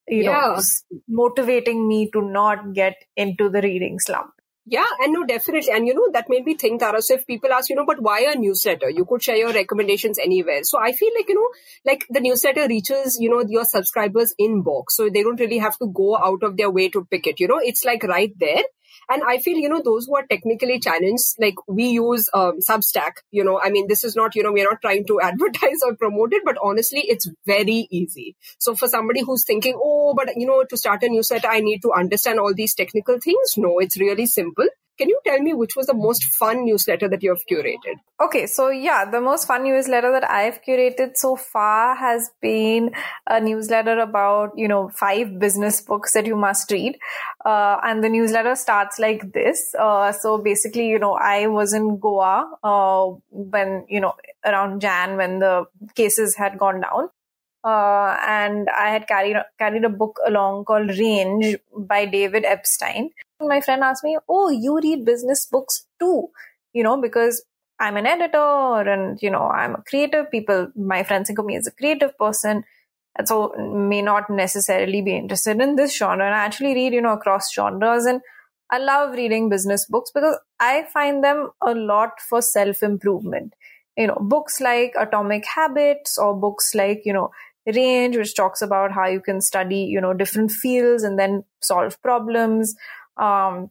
you 0.08 0.24
yeah. 0.24 0.56
know 0.56 0.62
motivating 1.08 1.88
me 1.88 2.10
to 2.12 2.22
not 2.22 2.74
get 2.74 2.96
into 3.16 3.50
the 3.50 3.62
reading 3.62 4.00
slump 4.00 4.32
yeah, 4.66 4.86
and 5.02 5.12
no, 5.12 5.26
definitely. 5.26 5.74
And 5.74 5.86
you 5.86 5.94
know, 5.94 6.08
that 6.14 6.30
made 6.30 6.46
me 6.46 6.56
think, 6.56 6.80
Tara. 6.80 7.02
So 7.02 7.16
if 7.16 7.28
people 7.28 7.52
ask, 7.52 7.70
you 7.70 7.76
know, 7.76 7.86
but 7.86 8.02
why 8.02 8.22
a 8.22 8.36
newsletter? 8.38 8.90
You 8.90 9.04
could 9.04 9.22
share 9.22 9.36
your 9.36 9.52
recommendations 9.52 10.18
anywhere. 10.18 10.62
So 10.64 10.80
I 10.80 10.94
feel 10.94 11.12
like, 11.18 11.28
you 11.28 11.36
know, 11.36 11.50
like 11.86 12.06
the 12.10 12.22
newsletter 12.22 12.68
reaches, 12.68 13.18
you 13.20 13.30
know, 13.30 13.44
your 13.46 13.66
subscribers 13.66 14.34
inbox. 14.40 14.92
So 14.92 15.10
they 15.10 15.22
don't 15.22 15.40
really 15.40 15.58
have 15.58 15.78
to 15.80 15.92
go 15.94 16.16
out 16.16 16.44
of 16.44 16.56
their 16.56 16.72
way 16.72 16.88
to 16.90 17.06
pick 17.12 17.28
it. 17.28 17.42
You 17.42 17.50
know, 17.50 17.60
it's 17.62 17.84
like 17.84 18.04
right 18.04 18.32
there. 18.40 18.64
And 19.10 19.24
I 19.24 19.38
feel, 19.40 19.58
you 19.58 19.70
know, 19.70 19.82
those 19.84 20.06
who 20.06 20.16
are 20.16 20.26
technically 20.26 20.80
challenged, 20.80 21.36
like 21.40 21.56
we 21.68 21.90
use 21.90 22.30
um, 22.34 22.60
Substack, 22.60 23.14
you 23.32 23.44
know, 23.44 23.60
I 23.62 23.70
mean, 23.70 23.88
this 23.88 24.04
is 24.04 24.16
not, 24.16 24.36
you 24.36 24.44
know, 24.44 24.52
we're 24.52 24.70
not 24.70 24.82
trying 24.82 25.06
to 25.08 25.22
advertise 25.22 25.82
or 25.86 25.96
promote 25.96 26.34
it, 26.34 26.44
but 26.46 26.58
honestly, 26.64 27.02
it's 27.06 27.30
very 27.46 27.88
easy. 27.92 28.36
So 28.60 28.76
for 28.76 28.88
somebody 28.88 29.22
who's 29.22 29.44
thinking, 29.46 29.74
oh, 29.76 30.14
but, 30.16 30.30
you 30.36 30.48
know, 30.48 30.64
to 30.64 30.78
start 30.78 31.04
a 31.04 31.10
newsletter, 31.10 31.48
I 31.48 31.60
need 31.60 31.82
to 31.82 31.94
understand 31.94 32.40
all 32.40 32.54
these 32.54 32.76
technical 32.76 33.20
things. 33.20 33.56
No, 33.58 33.80
it's 33.80 34.00
really 34.00 34.26
simple. 34.26 34.68
Can 34.98 35.10
you 35.10 35.20
tell 35.26 35.40
me 35.40 35.54
which 35.54 35.76
was 35.76 35.88
the 35.88 35.94
most 35.96 36.24
fun 36.24 36.66
newsletter 36.66 37.10
that 37.10 37.24
you 37.24 37.30
have 37.30 37.44
curated? 37.50 37.96
Okay, 38.22 38.46
so 38.46 38.70
yeah, 38.70 39.10
the 39.10 39.20
most 39.20 39.48
fun 39.48 39.64
newsletter 39.64 40.12
that 40.12 40.30
I've 40.30 40.62
curated 40.62 41.16
so 41.16 41.36
far 41.36 41.96
has 41.96 42.30
been 42.42 42.92
a 43.28 43.42
newsletter 43.42 44.00
about, 44.00 44.52
you 44.56 44.68
know, 44.68 44.90
five 44.90 45.40
business 45.40 45.82
books 45.82 46.14
that 46.14 46.28
you 46.28 46.36
must 46.36 46.72
read. 46.72 46.98
Uh, 47.44 47.78
and 47.84 48.04
the 48.04 48.10
newsletter 48.10 48.56
starts 48.56 49.00
like 49.00 49.34
this. 49.34 49.74
Uh, 49.78 50.12
so 50.12 50.38
basically, 50.38 50.88
you 50.88 51.00
know, 51.00 51.14
I 51.14 51.48
was 51.48 51.74
in 51.74 51.98
Goa 51.98 52.52
uh, 52.64 53.08
when, 53.32 53.86
you 53.90 54.00
know, 54.00 54.14
around 54.46 54.82
Jan 54.82 55.18
when 55.18 55.40
the 55.40 55.66
cases 55.96 56.36
had 56.36 56.60
gone 56.60 56.82
down. 56.82 57.10
Uh, 57.64 58.18
and 58.28 58.68
I 58.70 58.90
had 58.90 59.08
carried 59.08 59.38
carried 59.58 59.86
a 59.86 59.90
book 59.90 60.20
along 60.28 60.66
called 60.66 60.90
Range 60.98 61.56
by 61.78 62.06
David 62.06 62.44
Epstein. 62.44 63.10
My 63.40 63.62
friend 63.62 63.84
asked 63.84 64.04
me, 64.04 64.18
"Oh, 64.28 64.50
you 64.50 64.80
read 64.82 65.06
business 65.06 65.46
books 65.46 65.86
too?" 66.00 66.30
You 66.74 66.84
know, 66.84 67.00
because 67.02 67.46
I'm 67.80 67.96
an 67.98 68.06
editor 68.06 68.90
and 68.96 69.18
you 69.22 69.30
know 69.30 69.48
I'm 69.48 69.76
a 69.76 69.84
creative. 69.84 70.30
People, 70.30 70.72
my 70.76 71.04
friends 71.04 71.28
think 71.28 71.40
of 71.40 71.46
me 71.46 71.56
as 71.56 71.68
a 71.68 71.72
creative 71.72 72.18
person, 72.18 72.64
and 73.18 73.28
so 73.28 73.54
may 73.58 74.02
not 74.02 74.30
necessarily 74.30 75.02
be 75.02 75.16
interested 75.16 75.62
in 75.62 75.76
this 75.76 75.98
genre. 75.98 76.26
And 76.26 76.36
I 76.36 76.40
actually 76.40 76.74
read, 76.74 76.94
you 76.94 77.02
know, 77.02 77.14
across 77.14 77.54
genres, 77.54 78.06
and 78.06 78.22
I 78.70 78.80
love 78.80 79.14
reading 79.16 79.50
business 79.50 79.86
books 79.86 80.12
because 80.14 80.38
I 80.60 80.86
find 80.94 81.24
them 81.24 81.52
a 81.62 81.74
lot 81.74 82.20
for 82.22 82.42
self 82.42 82.84
improvement. 82.84 83.54
You 83.98 84.08
know, 84.08 84.18
books 84.20 84.60
like 84.60 84.94
Atomic 85.00 85.46
Habits 85.46 86.18
or 86.18 86.36
books 86.36 86.74
like 86.74 87.04
you 87.06 87.14
know 87.14 87.32
range 87.66 88.18
which 88.18 88.36
talks 88.36 88.62
about 88.62 88.92
how 88.92 89.08
you 89.08 89.22
can 89.22 89.42
study 89.42 89.78
you 89.78 90.02
know 90.02 90.14
different 90.14 90.52
fields 90.52 91.04
and 91.04 91.18
then 91.18 91.44
solve 91.62 92.02
problems 92.02 92.76
um, 93.18 93.70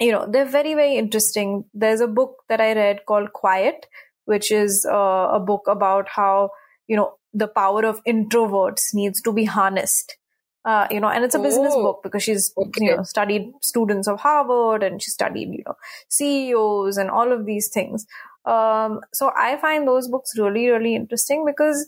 you 0.00 0.12
know 0.12 0.26
they're 0.30 0.44
very 0.44 0.74
very 0.74 0.96
interesting 0.96 1.64
there's 1.74 2.00
a 2.00 2.06
book 2.06 2.44
that 2.48 2.60
i 2.60 2.72
read 2.72 3.04
called 3.06 3.32
quiet 3.32 3.86
which 4.26 4.50
is 4.50 4.86
uh, 4.90 5.28
a 5.32 5.40
book 5.40 5.66
about 5.68 6.08
how 6.08 6.50
you 6.86 6.96
know 6.96 7.14
the 7.32 7.48
power 7.48 7.84
of 7.84 8.02
introverts 8.04 8.94
needs 8.94 9.20
to 9.20 9.32
be 9.32 9.44
harnessed 9.44 10.16
uh, 10.64 10.86
you 10.90 10.98
know, 10.98 11.08
and 11.08 11.24
it's 11.24 11.34
a 11.34 11.38
business 11.38 11.74
oh, 11.76 11.82
book 11.82 12.00
because 12.02 12.22
she's 12.22 12.52
okay. 12.56 12.86
you 12.86 12.96
know 12.96 13.02
studied 13.02 13.52
students 13.60 14.08
of 14.08 14.18
Harvard 14.20 14.82
and 14.82 15.02
she 15.02 15.10
studied 15.10 15.52
you 15.52 15.62
know 15.66 15.74
CEOs 16.08 16.96
and 16.96 17.10
all 17.10 17.32
of 17.32 17.44
these 17.44 17.68
things. 17.68 18.06
Um, 18.46 19.00
so 19.12 19.30
I 19.36 19.58
find 19.58 19.86
those 19.86 20.08
books 20.08 20.38
really 20.38 20.68
really 20.68 20.94
interesting 20.94 21.44
because 21.44 21.86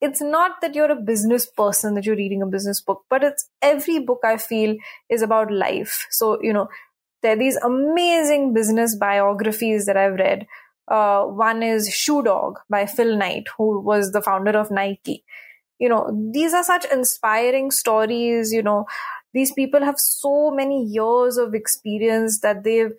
it's 0.00 0.20
not 0.20 0.60
that 0.60 0.74
you're 0.74 0.90
a 0.90 0.96
business 0.96 1.46
person 1.46 1.94
that 1.94 2.04
you're 2.04 2.16
reading 2.16 2.42
a 2.42 2.46
business 2.46 2.80
book, 2.80 3.04
but 3.08 3.24
it's 3.24 3.48
every 3.62 3.98
book 3.98 4.20
I 4.24 4.36
feel 4.36 4.76
is 5.08 5.22
about 5.22 5.50
life. 5.50 6.06
So, 6.10 6.38
you 6.42 6.52
know, 6.52 6.68
there 7.22 7.32
are 7.32 7.38
these 7.38 7.56
amazing 7.56 8.52
business 8.52 8.94
biographies 8.94 9.86
that 9.86 9.96
I've 9.96 10.14
read. 10.14 10.46
Uh, 10.88 11.24
one 11.24 11.62
is 11.62 11.92
Shoe 11.92 12.22
Dog 12.22 12.58
by 12.70 12.86
Phil 12.86 13.16
Knight, 13.16 13.48
who 13.56 13.80
was 13.80 14.12
the 14.12 14.22
founder 14.22 14.56
of 14.56 14.70
Nike. 14.70 15.24
You 15.78 15.88
know, 15.88 16.30
these 16.32 16.54
are 16.54 16.62
such 16.62 16.84
inspiring 16.84 17.70
stories. 17.70 18.52
You 18.52 18.62
know, 18.62 18.86
these 19.34 19.52
people 19.52 19.82
have 19.82 19.98
so 19.98 20.50
many 20.50 20.84
years 20.84 21.36
of 21.36 21.54
experience 21.54 22.40
that 22.40 22.64
they've 22.64 22.92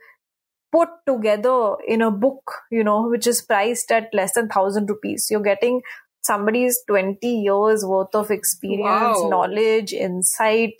put 0.72 0.90
together 1.08 1.76
in 1.88 2.02
a 2.02 2.12
book, 2.12 2.52
you 2.70 2.84
know, 2.84 3.08
which 3.08 3.26
is 3.26 3.42
priced 3.42 3.92
at 3.92 4.14
less 4.14 4.34
than 4.34 4.50
thousand 4.50 4.90
rupees. 4.90 5.28
You're 5.32 5.42
getting 5.42 5.82
somebody's 6.28 6.80
20 6.88 7.28
years 7.28 7.84
worth 7.86 8.14
of 8.14 8.30
experience, 8.30 9.18
wow. 9.22 9.30
knowledge, 9.30 9.94
insight, 9.94 10.74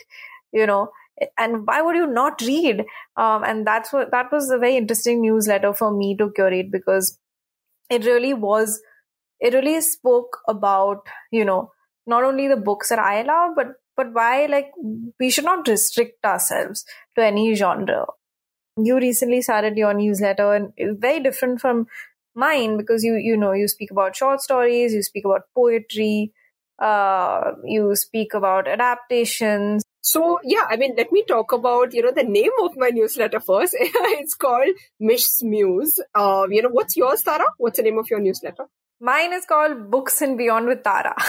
you 0.52 0.68
know, 0.68 0.90
and 1.38 1.66
why 1.66 1.82
would 1.82 1.96
you 1.96 2.08
not 2.08 2.42
read? 2.42 2.86
Um, 3.16 3.44
and 3.44 3.66
that's 3.66 3.92
what, 3.92 4.12
that 4.12 4.32
was 4.32 4.50
a 4.50 4.58
very 4.58 4.78
interesting 4.78 5.22
newsletter 5.22 5.74
for 5.74 5.92
me 5.92 6.16
to 6.18 6.32
curate 6.36 6.72
because 6.72 7.18
it 7.90 8.06
really 8.06 8.34
was, 8.34 8.80
it 9.40 9.54
really 9.54 9.82
spoke 9.82 10.38
about, 10.48 11.02
you 11.32 11.46
know, 11.46 11.72
not 12.06 12.24
only 12.24 12.48
the 12.48 12.58
books 12.58 12.90
that 12.90 13.00
I 13.00 13.24
love, 13.24 13.52
but, 13.56 13.68
but 13.96 14.14
why 14.14 14.46
like 14.46 14.72
we 15.20 15.30
should 15.30 15.46
not 15.46 15.68
restrict 15.68 16.24
ourselves 16.24 16.86
to 17.16 17.26
any 17.26 17.56
genre. 17.56 18.06
You 18.78 18.98
recently 18.98 19.42
started 19.42 19.76
your 19.76 19.94
newsletter 19.94 20.54
and 20.54 20.72
it's 20.78 21.00
very 21.00 21.20
different 21.20 21.60
from 21.60 21.88
mine 22.38 22.78
because 22.78 23.04
you 23.04 23.16
you 23.16 23.36
know 23.36 23.52
you 23.52 23.68
speak 23.68 23.92
about 23.92 24.16
short 24.16 24.42
stories 24.42 24.94
you 24.94 25.04
speak 25.04 25.26
about 25.26 25.42
poetry 25.56 26.32
uh, 26.80 27.54
you 27.66 27.96
speak 27.96 28.36
about 28.36 28.68
adaptations. 28.68 29.84
So 30.02 30.40
yeah 30.44 30.66
i 30.70 30.78
mean 30.78 30.94
let 30.98 31.12
me 31.12 31.24
talk 31.28 31.52
about 31.52 31.94
you 31.94 32.02
know 32.04 32.12
the 32.16 32.24
name 32.24 32.52
of 32.64 32.78
my 32.78 32.90
newsletter 32.90 33.40
first. 33.40 33.76
It's 34.22 34.36
called 34.36 34.76
mish's 35.00 35.44
muse. 35.44 36.00
Uh, 36.16 36.46
you 36.50 36.62
know 36.62 36.70
what's 36.70 36.96
yours 36.96 37.24
tara? 37.24 37.48
What's 37.58 37.78
the 37.78 37.84
name 37.84 37.98
of 37.98 38.10
your 38.10 38.22
newsletter? 38.22 38.68
Mine 39.02 39.34
is 39.34 39.46
called 39.46 39.92
books 39.92 40.22
and 40.22 40.38
beyond 40.38 40.68
with 40.68 40.84
tara. 40.84 41.16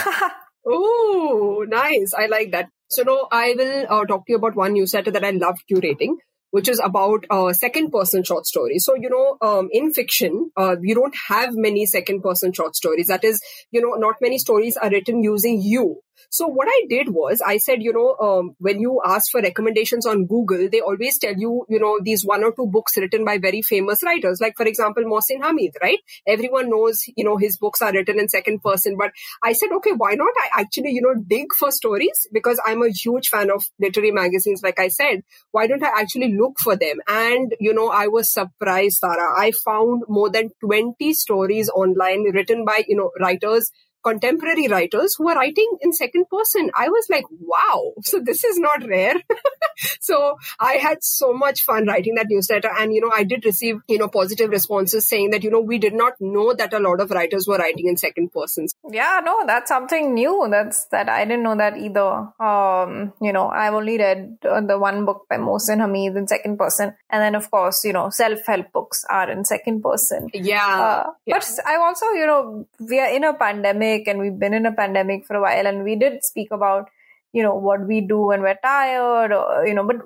Oh 0.70 1.64
nice. 1.66 2.12
I 2.14 2.26
like 2.26 2.50
that. 2.52 2.68
So 2.88 3.02
no, 3.02 3.26
I 3.32 3.54
will 3.56 3.86
uh, 3.88 4.04
talk 4.04 4.26
to 4.26 4.32
you 4.32 4.36
about 4.36 4.56
one 4.56 4.74
newsletter 4.74 5.10
that 5.10 5.24
I 5.24 5.30
love 5.30 5.58
curating 5.70 6.16
which 6.50 6.68
is 6.68 6.80
about 6.82 7.24
uh, 7.30 7.52
second 7.52 7.90
person 7.90 8.22
short 8.22 8.46
stories. 8.46 8.84
So, 8.84 8.94
you 8.94 9.10
know, 9.10 9.36
um, 9.46 9.68
in 9.72 9.92
fiction, 9.92 10.50
uh, 10.56 10.76
you 10.80 10.94
don't 10.94 11.14
have 11.28 11.50
many 11.52 11.86
second 11.86 12.22
person 12.22 12.52
short 12.52 12.76
stories. 12.76 13.08
That 13.08 13.24
is, 13.24 13.40
you 13.70 13.80
know, 13.80 13.94
not 13.94 14.16
many 14.20 14.38
stories 14.38 14.76
are 14.76 14.90
written 14.90 15.22
using 15.22 15.60
you. 15.60 16.00
So 16.30 16.46
what 16.46 16.68
I 16.68 16.84
did 16.88 17.08
was 17.08 17.40
I 17.44 17.56
said, 17.56 17.82
you 17.82 17.92
know, 17.92 18.16
um, 18.24 18.54
when 18.58 18.80
you 18.80 19.00
ask 19.04 19.30
for 19.30 19.40
recommendations 19.40 20.06
on 20.06 20.26
Google, 20.26 20.68
they 20.70 20.80
always 20.80 21.18
tell 21.18 21.34
you, 21.36 21.64
you 21.68 21.80
know, 21.80 21.98
these 22.02 22.24
one 22.24 22.44
or 22.44 22.52
two 22.52 22.66
books 22.66 22.96
written 22.98 23.24
by 23.24 23.38
very 23.38 23.62
famous 23.62 24.02
writers, 24.04 24.38
like 24.40 24.54
for 24.56 24.66
example, 24.66 25.04
Mohsin 25.04 25.42
Hamid, 25.42 25.72
right? 25.80 25.98
Everyone 26.26 26.68
knows, 26.68 27.00
you 27.16 27.24
know, 27.24 27.38
his 27.38 27.56
books 27.56 27.80
are 27.80 27.92
written 27.92 28.18
in 28.20 28.28
second 28.28 28.62
person. 28.62 28.96
But 28.98 29.12
I 29.42 29.52
said, 29.54 29.70
okay, 29.76 29.92
why 29.92 30.14
not? 30.14 30.32
I 30.38 30.60
actually, 30.60 30.90
you 30.90 31.00
know, 31.02 31.14
dig 31.26 31.46
for 31.58 31.70
stories 31.70 32.26
because 32.32 32.60
I'm 32.66 32.82
a 32.82 32.90
huge 32.90 33.28
fan 33.28 33.50
of 33.50 33.64
literary 33.80 34.10
magazines. 34.10 34.60
Like 34.62 34.78
I 34.78 34.88
said, 34.88 35.22
why 35.52 35.66
don't 35.66 35.82
I 35.82 36.00
actually 36.00 36.34
look 36.34 36.58
for 36.58 36.76
them? 36.76 36.98
And, 37.08 37.54
you 37.58 37.72
know, 37.72 37.88
I 37.88 38.08
was 38.08 38.32
surprised, 38.32 39.00
Tara. 39.00 39.38
I 39.38 39.52
found 39.64 40.02
more 40.08 40.30
than 40.30 40.50
20 40.60 41.12
stories 41.14 41.70
online 41.70 42.24
written 42.32 42.64
by, 42.64 42.84
you 42.86 42.96
know, 42.96 43.10
writers 43.18 43.70
contemporary 44.08 44.68
writers 44.68 45.14
who 45.16 45.28
are 45.28 45.36
writing 45.36 45.70
in 45.80 45.92
second 45.92 46.24
person. 46.30 46.70
I 46.76 46.88
was 46.88 47.06
like, 47.10 47.24
wow, 47.30 47.92
so 48.02 48.20
this 48.20 48.44
is 48.44 48.58
not 48.58 48.86
rare. 48.86 49.14
so 50.00 50.36
I 50.58 50.74
had 50.74 51.02
so 51.02 51.32
much 51.32 51.62
fun 51.62 51.86
writing 51.86 52.14
that 52.16 52.26
newsletter. 52.28 52.70
And, 52.78 52.92
you 52.92 53.00
know, 53.00 53.10
I 53.14 53.24
did 53.24 53.44
receive, 53.44 53.76
you 53.88 53.98
know, 53.98 54.08
positive 54.08 54.50
responses 54.50 55.08
saying 55.08 55.30
that, 55.30 55.44
you 55.44 55.50
know, 55.50 55.60
we 55.60 55.78
did 55.78 55.94
not 55.94 56.14
know 56.20 56.54
that 56.54 56.72
a 56.72 56.78
lot 56.78 57.00
of 57.00 57.10
writers 57.10 57.46
were 57.46 57.58
writing 57.58 57.88
in 57.88 57.96
second 57.96 58.32
persons. 58.32 58.74
Yeah, 58.90 59.20
no, 59.24 59.44
that's 59.46 59.68
something 59.68 60.14
new. 60.14 60.46
That's 60.50 60.86
that 60.86 61.08
I 61.08 61.24
didn't 61.24 61.42
know 61.42 61.56
that 61.56 61.76
either. 61.76 62.32
Um, 62.40 63.12
you 63.20 63.32
know, 63.32 63.48
I've 63.48 63.74
only 63.74 63.98
read 63.98 64.38
uh, 64.48 64.60
the 64.60 64.78
one 64.78 65.04
book 65.04 65.26
by 65.28 65.36
Mohsin 65.36 65.80
Hamid 65.80 66.16
in 66.16 66.26
second 66.28 66.58
person. 66.58 66.94
And 67.10 67.22
then, 67.22 67.34
of 67.34 67.50
course, 67.50 67.84
you 67.84 67.92
know, 67.92 68.10
self 68.10 68.40
help 68.46 68.72
books 68.72 69.04
are 69.08 69.30
in 69.30 69.44
second 69.44 69.82
person. 69.82 70.28
Yeah, 70.32 70.66
uh, 70.66 71.10
yeah. 71.26 71.38
But 71.38 71.48
I 71.66 71.76
also, 71.76 72.06
you 72.10 72.26
know, 72.26 72.66
we 72.78 72.98
are 73.00 73.10
in 73.10 73.24
a 73.24 73.34
pandemic 73.34 73.97
pandemic 73.98 74.08
and 74.08 74.20
we've 74.20 74.38
been 74.38 74.54
in 74.54 74.66
a 74.66 74.72
pandemic 74.72 75.26
for 75.26 75.36
a 75.36 75.40
while 75.40 75.66
and 75.66 75.84
we 75.84 75.96
did 75.96 76.24
speak 76.24 76.50
about 76.50 76.88
you 77.32 77.42
know 77.42 77.54
what 77.54 77.86
we 77.86 78.00
do 78.00 78.20
when 78.20 78.42
we're 78.42 78.58
tired 78.62 79.32
or, 79.32 79.66
you 79.66 79.74
know 79.74 79.84
but 79.84 79.96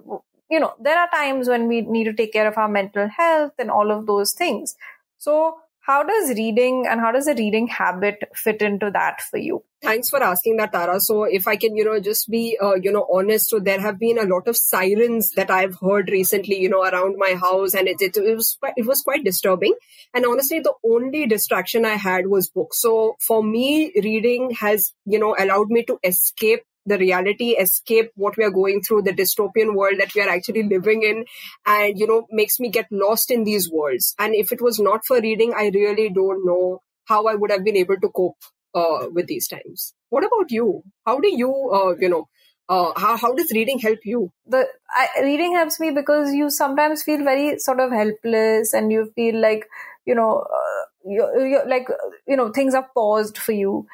you 0.51 0.61
know 0.61 0.75
there 0.81 0.99
are 0.99 1.09
times 1.11 1.49
when 1.49 1.69
we 1.69 1.83
need 1.83 2.05
to 2.05 2.13
take 2.13 2.33
care 2.33 2.49
of 2.49 2.59
our 2.59 2.69
mental 2.69 3.09
health 3.09 3.53
and 3.59 3.71
all 3.71 3.91
of 3.91 4.07
those 4.07 4.33
things. 4.33 4.77
So 5.19 5.59
how 5.83 6.05
does 6.05 6.31
reading 6.31 6.87
and 6.89 7.01
how 7.01 7.11
does 7.11 7.25
the 7.25 7.35
reading 7.35 7.67
habit 7.67 8.23
fit 8.35 8.63
into 8.63 8.91
that 8.93 9.21
for 9.21 9.37
you? 9.37 9.65
Thanks 9.83 10.11
for 10.11 10.23
asking 10.23 10.59
that 10.59 10.73
tara. 10.73 11.01
So 11.01 11.25
if 11.25 11.49
i 11.49 11.57
can 11.57 11.77
you 11.77 11.85
know 11.85 11.99
just 11.99 12.31
be 12.31 12.57
uh, 12.63 12.75
you 12.81 12.93
know 12.93 13.07
honest 13.13 13.49
so 13.49 13.59
there 13.59 13.81
have 13.81 13.99
been 13.99 14.17
a 14.17 14.29
lot 14.33 14.47
of 14.47 14.57
sirens 14.57 15.31
that 15.31 15.51
i've 15.51 15.77
heard 15.81 16.09
recently 16.09 16.61
you 16.61 16.69
know 16.69 16.83
around 16.83 17.17
my 17.19 17.35
house 17.35 17.75
and 17.75 17.89
it, 17.89 18.01
it, 18.01 18.17
it 18.17 18.37
was 18.37 18.57
quite, 18.61 18.75
it 18.77 18.87
was 18.87 19.03
quite 19.03 19.25
disturbing. 19.25 19.75
And 20.15 20.25
honestly 20.25 20.61
the 20.61 20.75
only 20.85 21.27
distraction 21.27 21.85
i 21.85 21.95
had 21.95 22.29
was 22.29 22.49
books. 22.49 22.81
So 22.81 23.17
for 23.27 23.43
me 23.43 23.93
reading 24.03 24.53
has 24.61 24.93
you 25.05 25.19
know 25.19 25.35
allowed 25.37 25.69
me 25.69 25.85
to 25.85 25.99
escape 26.05 26.63
the 26.87 26.99
reality 26.99 27.51
escape 27.51 28.11
what 28.17 28.37
we 28.37 28.45
are 28.45 28.51
going 28.51 28.83
through 28.83 29.03
the 29.03 29.13
dystopian 29.13 29.75
world 29.75 29.95
that 29.99 30.15
we 30.15 30.21
are 30.21 30.29
actually 30.29 30.63
living 30.63 31.03
in 31.03 31.25
and 31.67 31.99
you 31.99 32.07
know 32.07 32.27
makes 32.31 32.59
me 32.59 32.71
get 32.71 32.87
lost 32.91 33.31
in 33.31 33.45
these 33.45 33.71
worlds. 33.71 34.15
And 34.19 34.35
if 34.35 34.53
it 34.53 34.61
was 34.61 34.79
not 34.79 35.05
for 35.07 35.21
reading 35.21 35.55
i 35.57 35.71
really 35.75 36.09
don't 36.11 36.45
know 36.45 36.81
how 37.07 37.27
i 37.27 37.35
would 37.35 37.51
have 37.51 37.65
been 37.65 37.77
able 37.77 37.97
to 38.01 38.09
cope 38.09 38.37
uh, 38.75 39.09
with 39.13 39.27
these 39.27 39.49
times. 39.49 39.95
What 40.09 40.25
about 40.25 40.51
you? 40.51 40.83
How 41.07 41.19
do 41.19 41.29
you 41.29 41.71
uh, 41.73 41.95
you 42.01 42.09
know 42.09 42.29
uh, 42.69 42.93
how, 42.97 43.17
how 43.17 43.35
does 43.35 43.53
reading 43.53 43.79
help 43.79 43.99
you? 44.05 44.31
The 44.47 44.67
I, 44.91 45.09
reading 45.23 45.55
helps 45.55 45.79
me 45.81 45.91
because 45.91 46.33
you 46.33 46.49
sometimes 46.51 47.03
feel 47.03 47.23
very 47.23 47.59
sort 47.59 47.81
of 47.81 47.93
helpless 47.93 48.73
and 48.73 48.91
you 48.93 49.13
feel 49.15 49.41
like 49.41 49.67
you 50.07 50.15
know 50.15 50.39
uh, 50.41 50.85
you, 51.05 51.61
like 51.67 51.89
you 52.27 52.37
know 52.37 52.51
things 52.51 52.75
are 52.75 52.89
paused 52.95 53.37
for 53.37 53.53
you. 53.53 53.87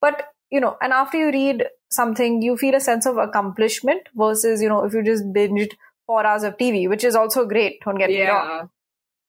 But 0.00 0.28
you 0.54 0.60
know 0.64 0.76
and 0.80 0.92
after 0.98 1.18
you 1.18 1.30
read 1.36 1.64
something 2.00 2.42
you 2.48 2.56
feel 2.56 2.76
a 2.80 2.80
sense 2.86 3.06
of 3.12 3.22
accomplishment 3.22 4.12
versus 4.22 4.62
you 4.66 4.68
know 4.72 4.84
if 4.84 4.94
you 4.98 5.02
just 5.08 5.32
binged 5.38 5.72
four 6.06 6.26
hours 6.26 6.44
of 6.50 6.56
tv 6.58 6.88
which 6.88 7.06
is 7.10 7.16
also 7.22 7.44
great 7.54 7.80
don't 7.84 8.02
get 8.02 8.10
yeah. 8.10 8.18
me 8.18 8.28
wrong 8.30 8.70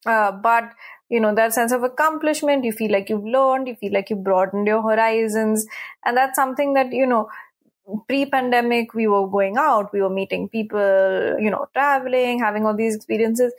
uh, 0.06 0.32
but 0.32 0.72
you 1.10 1.20
know 1.20 1.34
that 1.40 1.54
sense 1.54 1.72
of 1.72 1.84
accomplishment 1.84 2.64
you 2.64 2.72
feel 2.82 2.92
like 2.92 3.10
you've 3.10 3.32
learned 3.38 3.68
you 3.68 3.76
feel 3.76 3.94
like 3.94 4.10
you've 4.10 4.24
broadened 4.24 4.68
your 4.74 4.82
horizons 4.82 5.66
and 6.06 6.18
that's 6.18 6.36
something 6.36 6.74
that 6.74 6.92
you 6.92 7.06
know 7.06 7.28
pre-pandemic 8.08 8.94
we 8.94 9.08
were 9.08 9.28
going 9.28 9.58
out 9.58 9.92
we 9.94 10.02
were 10.02 10.14
meeting 10.20 10.48
people 10.50 11.36
you 11.40 11.52
know 11.56 11.66
traveling 11.74 12.40
having 12.40 12.66
all 12.66 12.76
these 12.76 12.96
experiences 12.96 13.54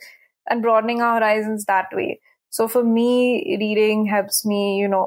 and 0.49 0.61
broadening 0.61 1.01
our 1.01 1.19
horizons 1.19 1.65
that 1.65 1.87
way 1.93 2.19
so 2.49 2.67
for 2.67 2.83
me 2.83 3.57
reading 3.61 4.05
helps 4.05 4.45
me 4.45 4.77
you 4.77 4.87
know 4.87 5.05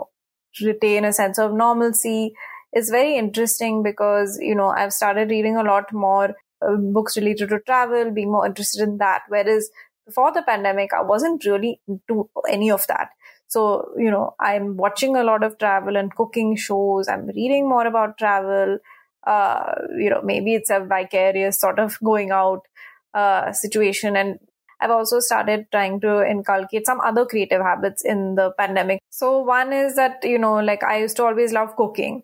retain 0.63 1.05
a 1.05 1.13
sense 1.13 1.39
of 1.39 1.53
normalcy 1.53 2.35
it's 2.73 2.91
very 2.91 3.17
interesting 3.17 3.83
because 3.83 4.39
you 4.41 4.55
know 4.55 4.69
i've 4.69 4.93
started 4.93 5.31
reading 5.31 5.57
a 5.57 5.63
lot 5.63 5.93
more 5.93 6.35
uh, 6.63 6.77
books 6.77 7.17
related 7.17 7.49
to 7.49 7.59
travel 7.61 8.11
being 8.11 8.31
more 8.31 8.47
interested 8.47 8.83
in 8.83 8.99
that. 8.99 9.23
Whereas 9.29 9.71
before 10.07 10.33
the 10.33 10.43
pandemic 10.43 10.93
i 10.93 11.03
wasn't 11.03 11.45
really 11.45 11.81
into 11.89 12.29
any 12.49 12.71
of 12.71 12.87
that. 12.89 13.09
So 13.49 13.91
you 13.97 14.11
know 14.11 14.35
i'm 14.41 14.77
watching 14.77 15.17
a 15.17 15.25
lot 15.25 15.43
of 15.43 15.59
travel 15.59 15.97
and 15.97 16.15
cooking 16.15 16.57
shows. 16.57 17.09
I'm 17.09 17.27
reading 17.29 17.69
more 17.69 17.87
about 17.87 18.19
travel. 18.19 18.79
Uh, 19.27 19.75
you 19.99 20.11
know 20.11 20.23
maybe 20.23 20.55
it's 20.55 20.71
a 20.71 20.81
vicarious 20.81 21.61
sort 21.61 21.79
of 21.79 21.99
going 22.03 22.31
out 22.31 22.67
uh, 23.15 23.53
situation. 23.53 24.17
And 24.17 24.39
I've 24.81 24.91
also 24.91 25.21
started 25.21 25.67
trying 25.71 26.01
to 26.01 26.27
inculcate 26.29 26.87
some 26.87 27.01
other 27.01 27.27
creative 27.27 27.61
habits 27.61 28.05
in 28.05 28.35
the 28.35 28.53
pandemic. 28.59 29.03
So 29.11 29.41
one 29.41 29.73
is 29.73 29.95
that, 29.97 30.21
you 30.23 30.39
know, 30.39 30.55
like 30.55 30.83
I 30.83 30.99
used 30.99 31.17
to 31.17 31.25
always 31.25 31.53
love 31.53 31.77
cooking. 31.77 32.23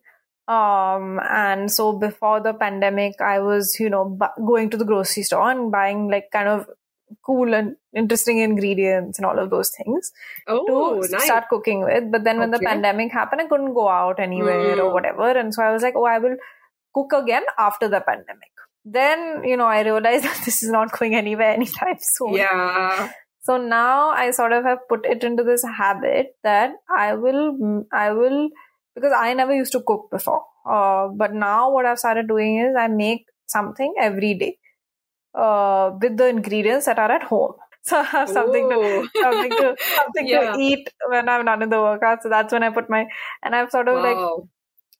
Um, 0.49 1.21
and 1.29 1.71
so 1.71 1.93
before 1.93 2.41
the 2.41 2.55
pandemic, 2.55 3.21
I 3.21 3.41
was, 3.41 3.77
you 3.81 3.91
know, 3.91 4.05
bu- 4.05 4.47
going 4.47 4.71
to 4.71 4.77
the 4.77 4.85
grocery 4.85 5.25
store 5.25 5.51
and 5.51 5.73
buying 5.73 6.09
like 6.09 6.31
kind 6.33 6.49
of 6.49 6.67
cool 7.25 7.55
and 7.55 7.77
interesting 7.95 8.39
ingredients 8.39 9.19
and 9.19 9.27
all 9.27 9.39
of 9.39 9.51
those 9.51 9.71
things 9.71 10.13
oh, 10.47 11.01
to 11.03 11.09
nice. 11.11 11.25
start 11.25 11.49
cooking 11.49 11.83
with. 11.83 12.11
But 12.11 12.25
then 12.25 12.39
when 12.39 12.51
okay. 12.55 12.59
the 12.59 12.67
pandemic 12.67 13.13
happened, 13.13 13.43
I 13.43 13.47
couldn't 13.47 13.75
go 13.75 13.89
out 13.89 14.21
anywhere 14.21 14.77
mm. 14.77 14.79
or 14.79 14.93
whatever. 14.93 15.31
And 15.31 15.53
so 15.53 15.63
I 15.63 15.73
was 15.73 15.83
like, 15.83 15.95
oh, 15.97 16.05
I 16.05 16.19
will 16.19 16.37
cook 16.95 17.13
again 17.13 17.43
after 17.59 17.89
the 17.89 18.01
pandemic. 18.01 18.51
Then, 18.85 19.43
you 19.45 19.57
know, 19.57 19.67
I 19.67 19.83
realized 19.83 20.25
that 20.29 20.43
this 20.45 20.63
is 20.63 20.71
not 20.71 20.97
going 20.97 21.15
anywhere 21.15 21.51
anytime 21.51 21.97
soon. 22.01 22.35
Yeah. 22.35 23.11
So 23.43 23.57
now 23.57 24.11
I 24.11 24.33
sort 24.33 24.53
of 24.53 24.65
have 24.65 24.79
put 24.89 25.07
it 25.07 25.23
into 25.23 25.45
this 25.45 25.65
habit 25.65 26.35
that 26.43 26.73
I 26.91 27.15
will, 27.15 27.85
I 27.93 28.11
will 28.11 28.51
because 28.97 29.13
I 29.17 29.35
never 29.35 29.55
used 29.55 29.73
to 29.73 29.83
cook 29.87 30.09
before. 30.11 30.43
Uh, 30.69 31.09
but 31.09 31.33
now 31.33 31.71
what 31.71 31.87
I've 31.87 31.99
started 31.99 32.27
doing 32.27 32.59
is 32.59 32.75
I 32.77 32.89
make 32.89 33.27
something 33.47 33.95
every 34.01 34.35
day 34.35 34.59
uh, 35.35 35.93
with 36.01 36.17
the 36.17 36.27
ingredients 36.27 36.87
that 36.87 36.99
are 36.99 37.13
at 37.13 37.23
home. 37.23 37.55
So 37.87 37.99
I 38.01 38.03
have 38.03 38.29
something 38.29 38.69
to 38.69 39.09
something 39.23 39.51
to 39.51 39.77
something 39.97 40.27
yeah. 40.27 40.55
to 40.55 40.59
eat 40.59 40.89
when 41.09 41.29
I'm 41.29 41.45
not 41.45 41.63
in 41.63 41.69
the 41.69 41.81
workout. 41.81 42.21
So 42.21 42.29
that's 42.29 42.53
when 42.53 42.65
I 42.65 42.71
put 42.71 42.91
my 42.91 43.07
and 43.45 43.55
I've 43.55 43.71
sort 43.71 43.87
of 43.87 44.03
wow. 44.03 44.03
like 44.03 44.49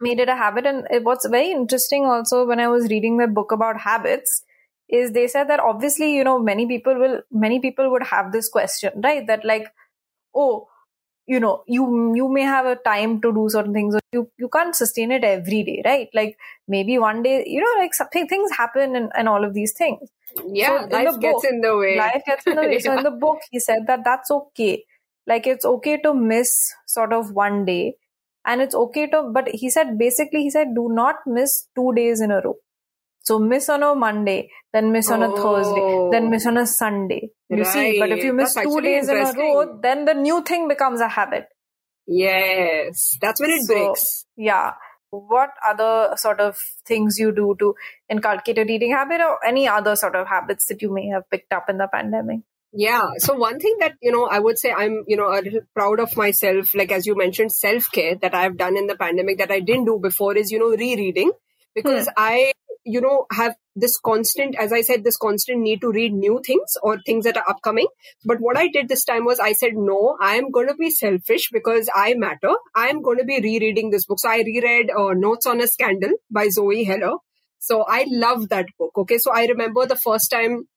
made 0.01 0.21
it 0.21 0.29
a 0.29 0.37
habit. 0.37 0.67
And 0.67 0.87
it, 0.89 1.03
what's 1.03 1.27
very 1.27 1.51
interesting 1.51 2.05
also 2.05 2.47
when 2.47 2.61
I 2.61 2.69
was 2.69 2.89
reading 2.89 3.17
the 3.17 3.27
book 3.27 3.51
about 3.51 3.81
habits 3.81 4.45
is 4.89 5.11
they 5.11 5.27
said 5.27 5.49
that 5.49 5.59
obviously 5.59 6.15
you 6.15 6.23
know 6.23 6.39
many 6.39 6.69
people 6.69 6.95
will 6.97 7.23
many 7.33 7.59
people 7.59 7.91
would 7.91 8.05
have 8.05 8.31
this 8.31 8.49
question 8.49 8.93
right 9.03 9.27
that 9.27 9.45
like 9.45 9.67
oh 10.33 10.69
you 11.27 11.41
know 11.41 11.65
you 11.67 12.15
you 12.15 12.29
may 12.29 12.43
have 12.43 12.67
a 12.67 12.77
time 12.77 13.21
to 13.21 13.33
do 13.33 13.49
certain 13.49 13.73
things 13.73 13.95
or 13.95 14.01
you 14.13 14.31
you 14.39 14.49
can't 14.49 14.77
sustain 14.77 15.11
it 15.11 15.25
every 15.25 15.63
day 15.63 15.83
right? 15.85 16.09
Like 16.15 16.39
maybe 16.69 16.99
one 16.99 17.23
day 17.23 17.45
you 17.47 17.61
know 17.61 17.81
like 17.81 17.95
something 17.95 18.27
things 18.29 18.51
happen 18.57 18.97
and, 18.97 19.11
and 19.17 19.29
all 19.29 19.45
of 19.45 19.55
these 19.55 19.73
things. 19.73 20.09
Yeah 20.47 20.83
so 20.83 20.97
life 20.97 21.13
book, 21.13 21.21
gets 21.21 21.45
in 21.45 21.61
the 21.61 21.77
way. 21.77 21.97
life 21.99 22.23
gets 22.27 22.47
in 22.47 22.57
the 22.57 22.63
way. 22.63 22.73
Yeah. 22.75 22.79
so 22.79 22.97
in 22.99 23.05
the 23.05 23.11
book 23.11 23.41
he 23.51 23.59
said 23.59 23.87
that 23.87 24.05
that's 24.05 24.31
okay. 24.31 24.85
Like 25.27 25.47
it's 25.47 25.65
okay 25.65 26.01
to 26.03 26.15
miss 26.15 26.75
sort 26.87 27.13
of 27.13 27.33
one 27.33 27.65
day 27.65 27.97
and 28.45 28.63
it's 28.63 28.75
okay 28.75 29.09
to 29.09 29.23
but 29.33 29.49
he 29.49 29.69
said 29.69 29.99
basically 29.99 30.43
he 30.43 30.51
said 30.51 30.75
do 30.75 30.89
not 30.89 31.17
miss 31.27 31.69
two 31.75 31.93
days 31.95 32.21
in 32.21 32.31
a 32.31 32.41
row 32.43 32.57
so 33.27 33.41
miss 33.41 33.69
on 33.69 33.83
a 33.83 33.93
Monday, 33.93 34.51
then 34.73 34.93
miss 34.93 35.11
on 35.11 35.21
a 35.21 35.35
Thursday, 35.35 36.11
then 36.13 36.31
miss 36.31 36.47
on 36.47 36.57
a 36.59 36.65
Sunday. 36.65 37.31
You 37.49 37.65
right. 37.65 37.67
see, 37.67 37.99
but 37.99 38.13
if 38.13 38.23
you 38.23 38.33
miss 38.33 38.55
that's 38.55 38.65
two 38.65 38.81
days 38.81 39.09
in 39.09 39.17
a 39.17 39.33
row, 39.33 39.81
then 39.83 40.05
the 40.05 40.15
new 40.15 40.43
thing 40.45 40.69
becomes 40.69 41.01
a 41.01 41.09
habit. 41.09 41.47
Yes, 42.07 43.17
that's 43.21 43.41
when 43.41 43.51
it 43.51 43.63
so, 43.63 43.75
breaks. 43.75 44.27
Yeah. 44.37 44.75
What 45.11 45.51
other 45.69 46.15
sort 46.17 46.39
of 46.39 46.57
things 46.87 47.17
you 47.19 47.35
do 47.35 47.57
to 47.59 47.75
inculcate 48.09 48.59
a 48.59 48.65
reading 48.65 48.93
habit 48.93 49.21
or 49.21 49.45
any 49.45 49.67
other 49.67 49.97
sort 49.97 50.15
of 50.15 50.29
habits 50.29 50.67
that 50.67 50.81
you 50.81 50.95
may 50.95 51.09
have 51.09 51.29
picked 51.29 51.53
up 51.53 51.69
in 51.69 51.79
the 51.79 51.89
pandemic? 51.93 52.43
Yeah. 52.73 53.09
So 53.19 53.35
one 53.35 53.59
thing 53.59 53.77
that, 53.81 53.95
you 54.01 54.13
know, 54.13 54.27
I 54.27 54.39
would 54.39 54.57
say 54.57 54.71
I'm, 54.71 55.03
you 55.09 55.17
know, 55.17 55.31
a 55.31 55.43
little 55.43 55.63
proud 55.75 55.99
of 55.99 56.17
myself, 56.17 56.77
like 56.77 56.93
as 56.93 57.07
you 57.07 57.17
mentioned, 57.17 57.51
self 57.51 57.91
care 57.91 58.15
that 58.17 58.37
I've 58.37 58.57
done 58.57 58.77
in 58.77 58.87
the 58.87 58.97
pandemic 58.97 59.39
that 59.39 59.51
I 59.51 59.59
didn't 59.59 59.87
do 59.87 59.99
before 60.01 60.37
is, 60.37 60.53
you 60.53 60.61
know, 60.61 60.77
rereading 60.77 61.33
because 61.75 62.07
hmm. 62.07 62.13
I 62.17 62.53
you 62.87 63.01
know, 63.01 63.27
have 63.33 63.55
this 63.75 63.99
constant, 63.99 64.55
as 64.59 64.73
I 64.73 64.81
said, 64.81 65.05
this 65.05 65.17
constant 65.17 65.61
need 65.61 65.81
to 65.83 65.93
read 65.93 66.15
new 66.15 66.41
things 66.45 66.77
or 66.83 66.99
things 67.05 67.25
that 67.25 67.37
are 67.37 67.49
upcoming. 67.49 67.89
But 68.25 68.39
what 68.41 68.57
I 68.57 68.69
did 68.69 68.89
this 68.89 69.05
time 69.05 69.25
was 69.25 69.41
I 69.41 69.53
said, 69.53 69.73
no, 69.75 70.17
I 70.21 70.37
am 70.37 70.51
going 70.51 70.69
to 70.69 70.75
be 70.75 70.91
selfish 70.91 71.51
because 71.53 71.91
I 71.95 72.15
matter. 72.15 72.55
I 72.75 72.87
am 72.87 73.03
going 73.03 73.19
to 73.19 73.25
be 73.25 73.41
rereading 73.41 73.91
this 73.91 74.07
book. 74.07 74.21
So 74.21 74.31
I 74.31 74.43
reread 74.47 74.91
uh, 74.91 75.13
Notes 75.15 75.47
on 75.47 75.61
a 75.61 75.67
Scandal 75.67 76.13
by 76.31 76.49
Zoe 76.49 76.85
Heller. 76.85 77.17
So 77.59 77.85
I 77.87 78.07
love 78.09 78.49
that 78.51 78.67
book. 78.79 78.93
Okay. 78.97 79.19
So 79.19 79.33
I 79.33 79.47
remember 79.47 79.87
the 79.87 79.97
first 79.97 80.31
time 80.31 80.69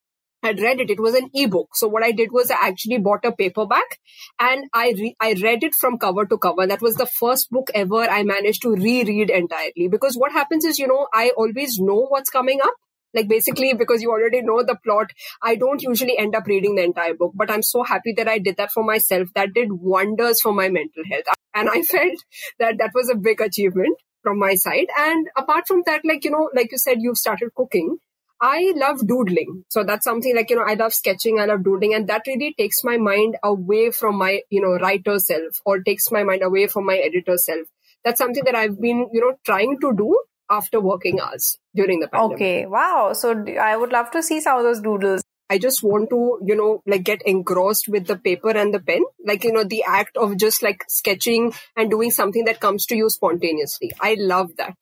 had 0.43 0.59
read 0.59 0.79
it. 0.79 0.89
It 0.89 0.99
was 0.99 1.15
an 1.15 1.29
ebook. 1.33 1.75
So 1.75 1.87
what 1.87 2.03
I 2.03 2.11
did 2.11 2.31
was 2.31 2.51
I 2.51 2.67
actually 2.67 2.97
bought 2.99 3.25
a 3.25 3.31
paperback 3.31 3.99
and 4.39 4.65
I 4.73 4.93
re- 4.97 5.15
I 5.19 5.33
read 5.41 5.63
it 5.63 5.75
from 5.75 5.97
cover 5.97 6.25
to 6.25 6.37
cover. 6.37 6.65
That 6.67 6.81
was 6.81 6.95
the 6.95 7.05
first 7.19 7.49
book 7.49 7.69
ever 7.73 8.03
I 8.03 8.23
managed 8.23 8.61
to 8.63 8.69
reread 8.69 9.29
entirely 9.29 9.87
because 9.89 10.15
what 10.15 10.31
happens 10.31 10.65
is, 10.65 10.79
you 10.79 10.87
know, 10.87 11.07
I 11.13 11.31
always 11.37 11.77
know 11.79 12.05
what's 12.07 12.29
coming 12.29 12.61
up. 12.61 12.73
Like 13.13 13.27
basically 13.27 13.73
because 13.73 14.03
you 14.03 14.11
already 14.11 14.41
know 14.43 14.63
the 14.63 14.77
plot, 14.83 15.07
I 15.41 15.55
don't 15.55 15.81
usually 15.81 16.17
end 16.17 16.35
up 16.35 16.45
reading 16.45 16.75
the 16.75 16.83
entire 16.83 17.15
book, 17.15 17.31
but 17.35 17.49
I'm 17.49 17.63
so 17.63 17.83
happy 17.83 18.13
that 18.17 18.27
I 18.27 18.37
did 18.37 18.57
that 18.57 18.71
for 18.71 18.83
myself. 18.83 19.29
That 19.33 19.53
did 19.53 19.69
wonders 19.71 20.39
for 20.41 20.53
my 20.53 20.69
mental 20.69 21.03
health. 21.11 21.23
And 21.55 21.69
I 21.69 21.81
felt 21.93 22.19
that 22.59 22.77
that 22.77 22.91
was 22.93 23.09
a 23.09 23.17
big 23.17 23.41
achievement 23.41 23.97
from 24.21 24.37
my 24.37 24.55
side. 24.55 24.87
And 24.97 25.27
apart 25.35 25.67
from 25.67 25.81
that, 25.85 26.01
like, 26.05 26.23
you 26.23 26.31
know, 26.31 26.49
like 26.53 26.71
you 26.71 26.77
said, 26.77 26.97
you've 26.99 27.17
started 27.17 27.49
cooking. 27.55 27.97
I 28.41 28.73
love 28.75 29.05
doodling. 29.05 29.65
So 29.69 29.83
that's 29.83 30.05
something 30.05 30.35
like, 30.35 30.49
you 30.49 30.55
know, 30.55 30.65
I 30.65 30.75
love 30.75 30.93
sketching, 30.93 31.39
I 31.39 31.45
love 31.45 31.63
doodling, 31.63 31.93
and 31.93 32.07
that 32.07 32.23
really 32.25 32.55
takes 32.57 32.83
my 32.83 32.97
mind 32.97 33.35
away 33.43 33.91
from 33.91 34.17
my, 34.17 34.41
you 34.49 34.61
know, 34.61 34.77
writer 34.81 35.19
self 35.19 35.59
or 35.65 35.81
takes 35.81 36.11
my 36.11 36.23
mind 36.23 36.41
away 36.43 36.67
from 36.67 36.85
my 36.85 36.97
editor 36.97 37.37
self. 37.37 37.67
That's 38.03 38.17
something 38.17 38.43
that 38.45 38.55
I've 38.55 38.79
been, 38.79 39.09
you 39.11 39.21
know, 39.21 39.33
trying 39.45 39.77
to 39.81 39.93
do 39.93 40.17
after 40.49 40.79
working 40.79 41.19
hours 41.19 41.57
during 41.75 41.99
the 41.99 42.07
pandemic. 42.07 42.35
Okay, 42.35 42.65
wow. 42.65 43.11
So 43.13 43.45
I 43.61 43.75
would 43.75 43.91
love 43.91 44.09
to 44.11 44.23
see 44.23 44.39
some 44.39 44.57
of 44.57 44.63
those 44.63 44.79
doodles. 44.79 45.21
I 45.51 45.57
just 45.57 45.83
want 45.83 46.09
to, 46.11 46.39
you 46.45 46.55
know, 46.55 46.81
like 46.85 47.03
get 47.03 47.21
engrossed 47.25 47.87
with 47.87 48.05
the 48.05 48.15
paper 48.15 48.51
and 48.51 48.73
the 48.73 48.79
pen. 48.79 49.01
Like, 49.25 49.43
you 49.43 49.51
know, 49.51 49.63
the 49.63 49.83
act 49.85 50.15
of 50.15 50.37
just 50.37 50.61
like 50.61 50.83
sketching 50.87 51.53
and 51.75 51.89
doing 51.89 52.11
something 52.11 52.45
that 52.45 52.59
comes 52.59 52.85
to 52.87 52.95
you 52.95 53.09
spontaneously. 53.09 53.91
I 53.99 54.15
love 54.19 54.51
that. 54.57 54.75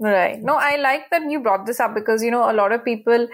Right. 0.00 0.42
No, 0.42 0.54
I 0.54 0.76
like 0.76 1.10
that 1.10 1.30
you 1.30 1.40
brought 1.40 1.66
this 1.66 1.78
up 1.78 1.94
because, 1.94 2.22
you 2.22 2.30
know, 2.30 2.50
a 2.50 2.54
lot 2.54 2.72
of 2.72 2.84
people, 2.84 3.28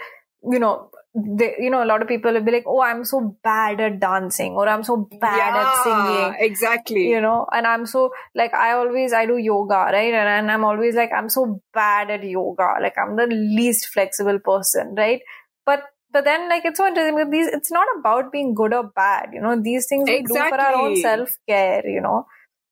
you 0.50 0.58
know, 0.58 0.90
they, 1.14 1.54
you 1.60 1.70
know, 1.70 1.82
a 1.82 1.86
lot 1.86 2.02
of 2.02 2.08
people 2.08 2.32
will 2.32 2.42
be 2.42 2.50
like, 2.50 2.64
oh, 2.66 2.82
I'm 2.82 3.04
so 3.04 3.38
bad 3.42 3.80
at 3.80 4.00
dancing 4.00 4.52
or 4.52 4.68
I'm 4.68 4.82
so 4.82 5.08
bad 5.20 5.36
yeah, 5.36 5.62
at 5.62 5.82
singing. 5.84 6.36
Exactly. 6.40 7.08
You 7.08 7.20
know, 7.20 7.46
and 7.52 7.66
I'm 7.66 7.86
so, 7.86 8.10
like, 8.34 8.52
I 8.52 8.72
always, 8.72 9.12
I 9.12 9.26
do 9.26 9.36
yoga, 9.36 9.74
right? 9.74 10.12
And, 10.12 10.28
and 10.28 10.50
I'm 10.50 10.64
always 10.64 10.96
like, 10.96 11.10
I'm 11.16 11.28
so 11.28 11.62
bad 11.72 12.10
at 12.10 12.24
yoga. 12.24 12.74
Like, 12.82 12.98
I'm 12.98 13.16
the 13.16 13.28
least 13.28 13.86
flexible 13.86 14.40
person, 14.40 14.94
right? 14.96 15.20
But 15.64 15.84
but 16.12 16.24
then 16.24 16.48
like 16.48 16.64
it's 16.64 16.78
so 16.78 16.86
interesting 16.86 17.16
because 17.16 17.30
these 17.30 17.48
it's 17.48 17.70
not 17.70 17.86
about 17.98 18.32
being 18.32 18.54
good 18.54 18.72
or 18.72 18.90
bad 18.94 19.30
you 19.34 19.40
know 19.40 19.60
these 19.60 19.86
things 19.86 20.08
we 20.08 20.16
exactly. 20.16 20.50
do 20.50 20.56
for 20.56 20.62
our 20.62 20.74
own 20.74 20.96
self 20.96 21.36
care 21.46 21.86
you 21.86 22.00
know 22.00 22.24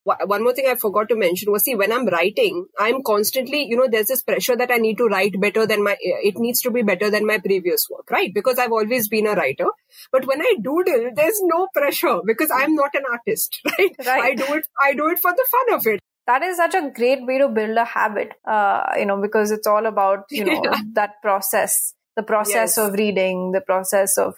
one 0.05 0.43
more 0.43 0.53
thing 0.53 0.67
I 0.69 0.75
forgot 0.75 1.09
to 1.09 1.17
mention 1.17 1.51
was 1.51 1.65
see 1.65 1.75
when 1.75 1.91
I'm 1.91 2.07
writing, 2.07 2.67
I'm 2.79 3.03
constantly, 3.03 3.67
you 3.67 3.77
know, 3.77 3.89
there's 3.91 4.09
this 4.09 4.23
pressure 4.23 4.55
that 4.55 4.71
I 4.71 4.77
need 4.77 4.99
to 4.99 5.07
write 5.07 5.41
better 5.41 5.67
than 5.67 5.83
my, 5.83 5.97
it 6.01 6.39
needs 6.39 6.61
to 6.63 6.71
be 6.71 6.83
better 6.83 7.11
than 7.11 7.27
my 7.27 7.39
previous 7.39 7.89
work, 7.89 8.11
right? 8.11 8.33
Because 8.33 8.59
I've 8.59 8.73
always 8.73 9.09
been 9.09 9.27
a 9.27 9.35
writer. 9.35 9.67
But 10.13 10.27
when 10.27 10.43
I 10.43 10.57
doodle, 10.61 11.11
there's 11.15 11.41
no 11.43 11.69
pressure 11.75 12.21
because 12.25 12.51
I'm 12.55 12.75
not 12.75 12.95
an 12.95 13.05
artist, 13.11 13.61
right? 13.65 13.97
right. 14.07 14.25
I 14.25 14.35
do 14.35 14.55
it, 14.55 14.69
I 14.81 14.93
do 14.93 15.09
it 15.09 15.19
for 15.19 15.33
the 15.33 15.47
fun 15.51 15.79
of 15.79 15.87
it. 15.87 16.01
That 16.27 16.43
is 16.43 16.57
such 16.57 16.75
a 16.75 16.91
great 16.95 17.27
way 17.27 17.39
to 17.39 17.49
build 17.49 17.77
a 17.77 17.85
habit, 17.85 18.33
uh, 18.47 18.83
you 18.99 19.07
know, 19.07 19.21
because 19.21 19.51
it's 19.51 19.67
all 19.67 19.87
about, 19.87 20.25
you 20.31 20.45
know, 20.47 20.61
yeah. 20.65 20.81
that 20.93 21.23
process, 21.23 21.95
the 22.17 22.23
process 22.23 22.77
yes. 22.77 22.79
of 22.79 22.93
reading, 22.95 23.53
the 23.53 23.61
process 23.61 24.19
of, 24.19 24.35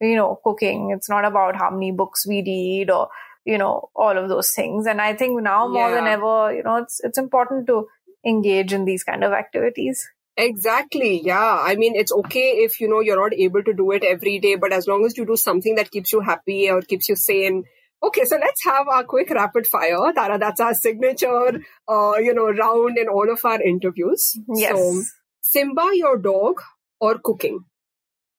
you 0.00 0.16
know, 0.16 0.40
cooking. 0.42 0.92
It's 0.96 1.10
not 1.10 1.26
about 1.26 1.56
how 1.56 1.70
many 1.70 1.92
books 1.92 2.26
we 2.26 2.42
read 2.42 2.90
or, 2.90 3.08
you 3.44 3.58
know 3.58 3.90
all 3.94 4.16
of 4.16 4.28
those 4.28 4.52
things. 4.54 4.86
And 4.86 5.00
i 5.00 5.14
think 5.14 5.42
now 5.42 5.68
more 5.68 5.88
yeah. 5.88 5.94
than 5.96 6.06
ever 6.06 6.52
you 6.54 6.62
know 6.62 6.76
it's 6.76 7.00
it's 7.02 7.18
important 7.18 7.66
to 7.66 7.86
engage 8.24 8.72
in 8.72 8.84
these 8.84 9.04
kind 9.04 9.24
of 9.24 9.32
activities. 9.32 10.06
Exactly. 10.36 11.20
Yeah. 11.22 11.58
I 11.60 11.74
mean 11.76 11.94
it's 11.94 12.12
okay 12.12 12.62
if 12.64 12.80
you 12.80 12.88
know 12.88 13.00
you're 13.00 13.20
not 13.20 13.34
able 13.34 13.62
to 13.62 13.74
do 13.74 13.90
it 13.92 14.04
every 14.04 14.38
day 14.38 14.54
but 14.56 14.72
as 14.72 14.86
long 14.86 15.04
as 15.04 15.16
you 15.16 15.26
do 15.26 15.36
something 15.36 15.74
that 15.74 15.90
keeps 15.90 16.12
you 16.12 16.20
happy 16.20 16.70
or 16.70 16.80
keeps 16.82 17.08
you 17.08 17.16
sane. 17.16 17.64
Okay 18.02 18.24
so 18.24 18.36
let's 18.36 18.64
have 18.64 18.88
our 18.88 19.04
quick 19.04 19.30
rapid 19.30 19.66
fire. 19.66 20.12
Tara 20.14 20.38
that's 20.38 20.60
our 20.60 20.74
signature 20.74 21.60
uh 21.88 22.14
you 22.18 22.34
know 22.34 22.50
round 22.50 22.96
in 22.98 23.08
all 23.08 23.30
of 23.30 23.44
our 23.44 23.60
interviews. 23.60 24.38
Yes. 24.54 24.70
So 24.70 25.02
simba 25.40 25.90
your 25.94 26.18
dog 26.18 26.60
or 27.00 27.18
cooking? 27.22 27.64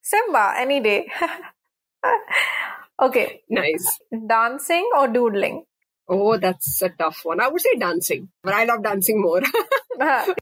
Simba 0.02 0.56
any 0.58 0.80
day 0.80 1.08
Okay. 3.02 3.41
Nice. 3.49 3.99
Dancing 4.28 4.89
or 4.97 5.08
doodling? 5.08 5.64
Oh, 6.08 6.38
that's 6.38 6.82
a 6.82 6.89
tough 6.89 7.22
one. 7.24 7.39
I 7.39 7.47
would 7.47 7.62
say 7.62 7.76
dancing, 7.80 8.30
but 8.43 8.54
I 8.54 8.66
love 8.66 8.84
dancing 8.84 9.22
more. 9.22 9.41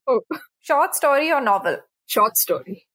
oh. 0.07 0.21
Short 0.59 0.95
story 0.95 1.31
or 1.31 1.41
novel? 1.41 1.77
Short 2.05 2.35
story. 2.37 2.87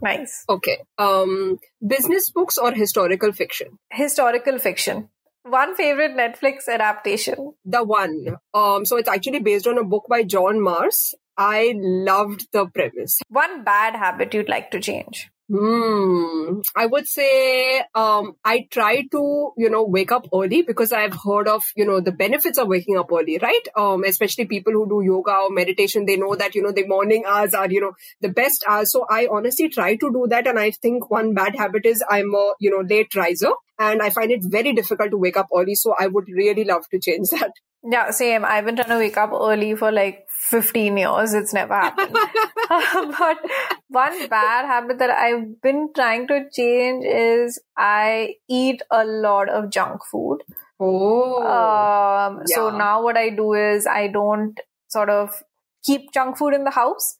Nice. 0.00 0.44
Okay. 0.48 0.78
Um, 0.98 1.58
business 1.86 2.30
books 2.30 2.58
or 2.58 2.72
historical 2.72 3.32
fiction? 3.32 3.78
Historical 3.90 4.58
fiction. 4.58 5.08
One 5.44 5.74
favorite 5.74 6.12
Netflix 6.12 6.68
adaptation? 6.68 7.54
The 7.64 7.82
one. 7.82 8.36
Um, 8.54 8.84
so 8.84 8.96
it's 8.96 9.08
actually 9.08 9.40
based 9.40 9.66
on 9.66 9.76
a 9.76 9.84
book 9.84 10.04
by 10.08 10.22
John 10.22 10.56
Marrs. 10.56 11.14
I 11.36 11.74
loved 11.76 12.46
the 12.52 12.66
premise. 12.66 13.20
One 13.28 13.64
bad 13.64 13.96
habit 13.96 14.34
you'd 14.34 14.48
like 14.48 14.70
to 14.70 14.80
change? 14.80 15.30
Hmm. 15.50 16.60
I 16.74 16.86
would 16.86 17.06
say 17.06 17.82
um, 17.94 18.36
I 18.44 18.66
try 18.70 19.02
to, 19.12 19.52
you 19.56 19.68
know, 19.70 19.84
wake 19.84 20.12
up 20.12 20.26
early 20.32 20.62
because 20.62 20.92
I've 20.92 21.16
heard 21.24 21.48
of, 21.48 21.62
you 21.76 21.84
know, 21.84 22.00
the 22.00 22.12
benefits 22.12 22.58
of 22.58 22.68
waking 22.68 22.96
up 22.96 23.10
early, 23.12 23.38
right? 23.42 23.66
Um, 23.76 24.04
especially 24.04 24.46
people 24.46 24.72
who 24.72 24.88
do 24.88 25.02
yoga 25.04 25.32
or 25.32 25.50
meditation, 25.50 26.06
they 26.06 26.16
know 26.16 26.34
that, 26.36 26.54
you 26.54 26.62
know, 26.62 26.72
the 26.72 26.86
morning 26.86 27.24
hours 27.26 27.54
are, 27.54 27.70
you 27.70 27.80
know, 27.80 27.92
the 28.20 28.30
best 28.30 28.64
hours. 28.68 28.92
So 28.92 29.04
I 29.10 29.28
honestly 29.30 29.68
try 29.68 29.96
to 29.96 30.12
do 30.12 30.26
that. 30.30 30.46
And 30.46 30.58
I 30.58 30.70
think 30.70 31.10
one 31.10 31.34
bad 31.34 31.56
habit 31.56 31.84
is 31.84 32.02
I'm 32.08 32.34
a, 32.34 32.52
you 32.58 32.70
know, 32.70 32.86
late 32.88 33.14
riser 33.14 33.52
and 33.78 34.00
I 34.00 34.10
find 34.10 34.30
it 34.30 34.40
very 34.44 34.72
difficult 34.72 35.10
to 35.10 35.18
wake 35.18 35.36
up 35.36 35.48
early. 35.54 35.74
So 35.74 35.94
I 35.98 36.06
would 36.06 36.28
really 36.28 36.64
love 36.64 36.84
to 36.92 37.00
change 37.00 37.28
that. 37.30 37.52
Yeah, 37.84 38.10
same. 38.10 38.44
I've 38.44 38.64
been 38.64 38.76
trying 38.76 38.90
to 38.90 38.98
wake 38.98 39.16
up 39.16 39.32
early 39.32 39.74
for 39.74 39.90
like 39.90 40.26
15 40.50 40.96
years. 40.96 41.34
It's 41.34 41.52
never 41.52 41.74
happened. 41.74 42.14
but 42.68 43.38
one 43.88 44.28
bad 44.28 44.66
habit 44.66 44.98
that 44.98 45.10
I've 45.10 45.60
been 45.62 45.90
trying 45.94 46.26
to 46.28 46.44
change 46.52 47.04
is 47.04 47.60
I 47.76 48.36
eat 48.48 48.82
a 48.90 49.04
lot 49.04 49.48
of 49.48 49.70
junk 49.70 50.00
food. 50.10 50.38
Oh. 50.80 51.38
Um, 51.42 52.42
yeah. 52.46 52.54
So 52.56 52.70
now 52.70 53.02
what 53.02 53.16
I 53.16 53.30
do 53.30 53.54
is 53.54 53.86
I 53.86 54.08
don't 54.08 54.58
sort 54.88 55.10
of 55.10 55.30
keep 55.84 56.12
junk 56.12 56.36
food 56.36 56.54
in 56.54 56.64
the 56.64 56.70
house. 56.70 57.18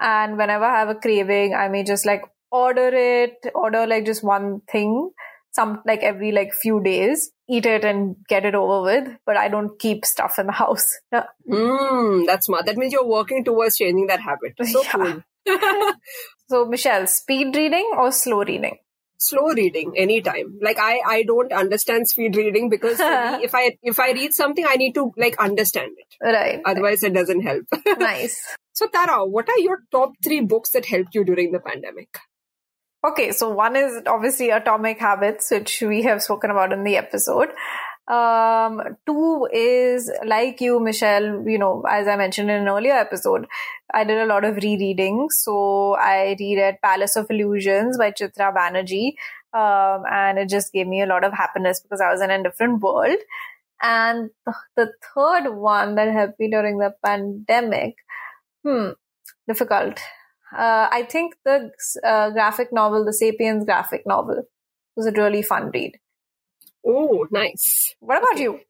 And 0.00 0.38
whenever 0.38 0.64
I 0.64 0.78
have 0.78 0.88
a 0.88 0.94
craving, 0.94 1.54
I 1.54 1.68
may 1.68 1.84
just 1.84 2.06
like 2.06 2.22
order 2.50 2.88
it, 2.88 3.34
order 3.54 3.86
like 3.86 4.06
just 4.06 4.24
one 4.24 4.62
thing 4.70 5.10
some 5.52 5.82
like 5.86 6.02
every 6.02 6.32
like 6.32 6.52
few 6.52 6.82
days 6.82 7.30
eat 7.48 7.66
it 7.66 7.84
and 7.84 8.16
get 8.28 8.44
it 8.44 8.54
over 8.54 8.82
with 8.82 9.08
but 9.26 9.36
i 9.36 9.48
don't 9.48 9.78
keep 9.78 10.04
stuff 10.04 10.38
in 10.38 10.46
the 10.46 10.52
house. 10.52 10.88
Mm, 11.48 12.26
that's 12.26 12.46
smart. 12.46 12.66
That 12.66 12.76
means 12.76 12.92
you're 12.92 13.06
working 13.06 13.44
towards 13.44 13.76
changing 13.76 14.06
that 14.06 14.20
habit. 14.20 14.54
So 14.62 14.82
yeah. 14.82 14.92
cool. 14.92 15.92
So 16.48 16.64
michelle 16.66 17.06
speed 17.06 17.56
reading 17.56 17.90
or 17.96 18.12
slow 18.12 18.44
reading? 18.44 18.78
Slow 19.18 19.48
reading 19.48 19.92
anytime. 19.96 20.58
Like 20.62 20.78
i 20.78 21.00
i 21.06 21.22
don't 21.24 21.52
understand 21.52 22.08
speed 22.08 22.36
reading 22.36 22.70
because 22.70 22.98
me, 22.98 23.06
if 23.48 23.54
i 23.54 23.76
if 23.82 23.98
i 23.98 24.12
read 24.12 24.32
something 24.32 24.64
i 24.68 24.76
need 24.76 24.94
to 24.94 25.12
like 25.16 25.38
understand 25.38 25.92
it. 25.98 26.16
Right. 26.24 26.60
Otherwise 26.64 27.02
it 27.02 27.14
doesn't 27.14 27.42
help. 27.42 27.64
Nice. 27.98 28.36
So 28.72 28.86
tara 28.86 29.24
what 29.26 29.48
are 29.48 29.58
your 29.58 29.80
top 29.90 30.12
three 30.22 30.40
books 30.40 30.70
that 30.70 30.86
helped 30.86 31.14
you 31.14 31.24
during 31.24 31.52
the 31.52 31.60
pandemic 31.60 32.20
Okay, 33.04 33.32
so 33.32 33.50
one 33.50 33.74
is 33.74 34.00
obviously 34.06 34.50
Atomic 34.50 35.00
Habits, 35.00 35.50
which 35.50 35.82
we 35.82 36.02
have 36.02 36.22
spoken 36.22 36.52
about 36.52 36.72
in 36.72 36.84
the 36.84 36.96
episode. 36.96 37.48
Um, 38.06 38.80
two 39.06 39.48
is 39.52 40.08
like 40.24 40.60
you, 40.60 40.78
Michelle, 40.78 41.42
you 41.44 41.58
know, 41.58 41.82
as 41.88 42.06
I 42.06 42.14
mentioned 42.14 42.48
in 42.48 42.62
an 42.62 42.68
earlier 42.68 42.92
episode, 42.92 43.48
I 43.92 44.04
did 44.04 44.18
a 44.18 44.26
lot 44.26 44.44
of 44.44 44.54
rereading. 44.54 45.30
So 45.30 45.96
I 45.96 46.36
reread 46.38 46.80
Palace 46.80 47.16
of 47.16 47.26
Illusions 47.28 47.98
by 47.98 48.12
Chitra 48.12 48.54
Banerjee. 48.54 49.14
Um, 49.52 50.04
and 50.08 50.38
it 50.38 50.48
just 50.48 50.72
gave 50.72 50.86
me 50.86 51.02
a 51.02 51.06
lot 51.06 51.24
of 51.24 51.32
happiness 51.32 51.80
because 51.80 52.00
I 52.00 52.12
was 52.12 52.22
in 52.22 52.30
a 52.30 52.40
different 52.40 52.80
world. 52.80 53.18
And 53.82 54.30
the 54.76 54.92
third 55.12 55.50
one 55.50 55.96
that 55.96 56.12
helped 56.12 56.38
me 56.38 56.50
during 56.50 56.78
the 56.78 56.94
pandemic, 57.04 57.96
hmm, 58.64 58.90
difficult 59.48 60.00
uh, 60.56 60.88
I 60.90 61.04
think 61.08 61.34
the 61.44 61.70
uh, 62.04 62.30
graphic 62.30 62.72
novel, 62.72 63.04
the 63.04 63.12
Sapiens 63.12 63.64
graphic 63.64 64.02
novel, 64.06 64.44
was 64.96 65.06
a 65.06 65.12
really 65.12 65.42
fun 65.42 65.70
read. 65.72 65.98
Oh, 66.84 67.26
nice. 67.30 67.94
What 68.00 68.18
about 68.18 68.34
okay. 68.34 68.42
you? 68.42 68.60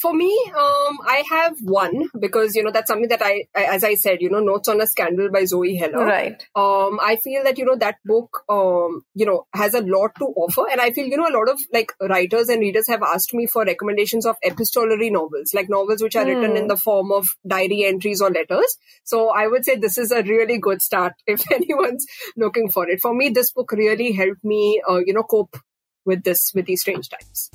For 0.00 0.14
me, 0.14 0.34
um, 0.48 0.98
I 1.06 1.22
have 1.28 1.58
one 1.62 2.08
because 2.18 2.54
you 2.56 2.62
know 2.62 2.70
that's 2.70 2.88
something 2.88 3.10
that 3.10 3.20
I, 3.22 3.44
as 3.54 3.84
I 3.84 3.96
said, 3.96 4.22
you 4.22 4.30
know, 4.30 4.40
Notes 4.40 4.68
on 4.68 4.80
a 4.80 4.86
Scandal 4.86 5.30
by 5.30 5.44
Zoe 5.44 5.76
Heller. 5.76 6.06
Right. 6.06 6.42
Um, 6.54 6.98
I 7.02 7.18
feel 7.22 7.44
that 7.44 7.58
you 7.58 7.66
know 7.66 7.76
that 7.76 7.96
book, 8.06 8.42
um, 8.48 9.02
you 9.14 9.26
know, 9.26 9.44
has 9.52 9.74
a 9.74 9.82
lot 9.82 10.12
to 10.18 10.24
offer, 10.24 10.64
and 10.70 10.80
I 10.80 10.92
feel 10.92 11.06
you 11.06 11.18
know 11.18 11.28
a 11.28 11.36
lot 11.36 11.50
of 11.50 11.60
like 11.70 11.92
writers 12.00 12.48
and 12.48 12.60
readers 12.60 12.88
have 12.88 13.02
asked 13.02 13.34
me 13.34 13.46
for 13.46 13.64
recommendations 13.64 14.24
of 14.24 14.36
epistolary 14.42 15.10
novels, 15.10 15.52
like 15.52 15.68
novels 15.68 16.02
which 16.02 16.16
are 16.16 16.24
mm. 16.24 16.28
written 16.28 16.56
in 16.56 16.62
hmm. 16.62 16.68
the 16.68 16.76
form 16.78 17.12
of 17.12 17.26
diary 17.46 17.84
entries 17.84 18.22
or 18.22 18.30
letters. 18.30 18.78
So 19.04 19.28
I 19.28 19.48
would 19.48 19.66
say 19.66 19.76
this 19.76 19.98
is 19.98 20.12
a 20.12 20.22
really 20.22 20.58
good 20.58 20.80
start 20.80 21.12
if 21.26 21.44
anyone's 21.52 22.06
looking 22.38 22.70
for 22.70 22.88
it. 22.88 23.00
For 23.02 23.14
me, 23.14 23.28
this 23.28 23.52
book 23.52 23.72
really 23.72 24.12
helped 24.12 24.44
me, 24.44 24.80
uh, 24.88 25.00
you 25.04 25.12
know, 25.12 25.24
cope 25.24 25.58
with 26.06 26.24
this 26.24 26.52
with 26.54 26.64
these 26.64 26.80
strange 26.80 27.10
times. 27.10 27.50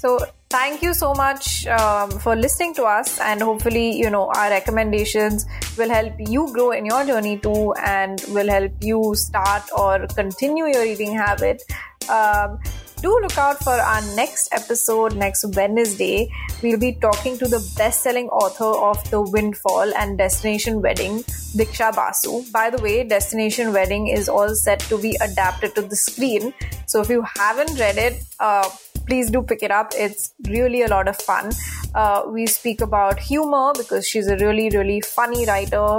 So 0.00 0.18
thank 0.48 0.80
you 0.80 0.94
so 0.94 1.12
much 1.12 1.66
um, 1.66 2.10
for 2.10 2.34
listening 2.34 2.72
to 2.76 2.84
us, 2.84 3.20
and 3.20 3.42
hopefully, 3.42 3.98
you 3.98 4.08
know, 4.08 4.32
our 4.34 4.48
recommendations 4.48 5.44
will 5.76 5.90
help 5.90 6.14
you 6.18 6.50
grow 6.54 6.70
in 6.70 6.86
your 6.86 7.04
journey 7.04 7.36
too, 7.36 7.74
and 7.84 8.24
will 8.28 8.48
help 8.48 8.72
you 8.80 9.14
start 9.14 9.62
or 9.76 10.06
continue 10.06 10.68
your 10.68 10.86
eating 10.86 11.14
habit. 11.14 11.62
Um, 12.08 12.58
do 13.02 13.18
look 13.20 13.36
out 13.36 13.62
for 13.62 13.72
our 13.72 14.00
next 14.16 14.48
episode 14.52 15.16
next 15.16 15.44
Wednesday. 15.54 16.32
We'll 16.62 16.78
be 16.78 16.92
talking 16.94 17.36
to 17.36 17.46
the 17.46 17.60
best 17.76 18.02
selling 18.02 18.28
author 18.28 18.72
of 18.88 19.10
The 19.10 19.20
Windfall 19.20 19.92
and 19.94 20.16
Destination 20.16 20.80
Wedding, 20.80 21.24
Diksha 21.60 21.94
Basu. 21.94 22.50
By 22.50 22.70
the 22.70 22.82
way, 22.82 23.04
Destination 23.04 23.74
Wedding 23.74 24.08
is 24.08 24.30
all 24.30 24.54
set 24.54 24.80
to 24.80 24.96
be 24.96 25.16
adapted 25.20 25.74
to 25.74 25.82
the 25.82 25.96
screen. 25.96 26.54
So 26.86 27.02
if 27.02 27.10
you 27.10 27.22
haven't 27.36 27.78
read 27.78 27.98
it, 27.98 28.22
uh, 28.38 28.68
please 29.06 29.30
do 29.30 29.42
pick 29.42 29.62
it 29.62 29.70
up. 29.70 29.92
It's 29.96 30.32
really 30.46 30.82
a 30.82 30.88
lot 30.88 31.08
of 31.08 31.16
fun. 31.16 31.52
Uh, 31.94 32.22
we 32.28 32.46
speak 32.46 32.80
about 32.80 33.18
humor 33.18 33.72
because 33.76 34.06
she's 34.06 34.28
a 34.28 34.36
really, 34.36 34.70
really 34.70 35.00
funny 35.00 35.46
writer 35.46 35.98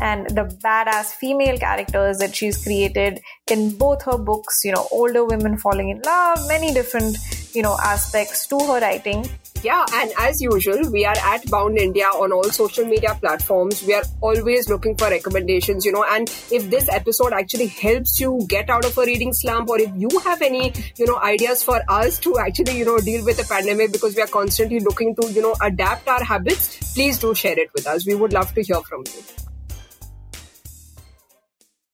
and 0.00 0.28
the 0.30 0.44
badass 0.62 1.12
female 1.14 1.56
characters 1.58 2.18
that 2.18 2.34
she's 2.34 2.62
created 2.62 3.20
in 3.50 3.76
both 3.76 4.02
her 4.02 4.18
books, 4.18 4.62
you 4.64 4.72
know, 4.72 4.86
older 4.90 5.24
women 5.24 5.56
falling 5.56 5.90
in 5.90 6.00
love, 6.02 6.38
many 6.48 6.72
different, 6.74 7.16
you 7.52 7.62
know, 7.62 7.76
aspects 7.82 8.46
to 8.48 8.58
her 8.58 8.80
writing 8.80 9.28
yeah, 9.64 9.84
and 9.94 10.12
as 10.18 10.42
usual, 10.42 10.90
we 10.90 11.06
are 11.06 11.16
at 11.16 11.50
Bound 11.50 11.78
India 11.78 12.04
on 12.04 12.32
all 12.32 12.44
social 12.44 12.84
media 12.84 13.16
platforms. 13.18 13.82
We 13.82 13.94
are 13.94 14.02
always 14.20 14.68
looking 14.68 14.94
for 14.94 15.08
recommendations, 15.08 15.86
you 15.86 15.92
know, 15.92 16.04
and 16.06 16.28
if 16.50 16.68
this 16.68 16.88
episode 16.90 17.32
actually 17.32 17.68
helps 17.68 18.20
you 18.20 18.44
get 18.46 18.68
out 18.68 18.84
of 18.84 18.96
a 18.98 19.06
reading 19.06 19.32
slump 19.32 19.70
or 19.70 19.80
if 19.80 19.90
you 19.96 20.10
have 20.22 20.42
any, 20.42 20.72
you 20.98 21.06
know, 21.06 21.18
ideas 21.18 21.62
for 21.62 21.80
us 21.88 22.18
to 22.20 22.38
actually, 22.38 22.76
you 22.76 22.84
know, 22.84 22.98
deal 22.98 23.24
with 23.24 23.38
the 23.38 23.44
pandemic 23.44 23.90
because 23.92 24.14
we 24.14 24.20
are 24.20 24.26
constantly 24.26 24.80
looking 24.80 25.16
to, 25.16 25.32
you 25.32 25.40
know, 25.40 25.56
adapt 25.62 26.06
our 26.08 26.22
habits, 26.22 26.92
please 26.92 27.18
do 27.18 27.34
share 27.34 27.58
it 27.58 27.72
with 27.72 27.86
us. 27.86 28.06
We 28.06 28.14
would 28.14 28.34
love 28.34 28.52
to 28.54 28.62
hear 28.62 28.82
from 28.82 29.04
you. 29.06 29.53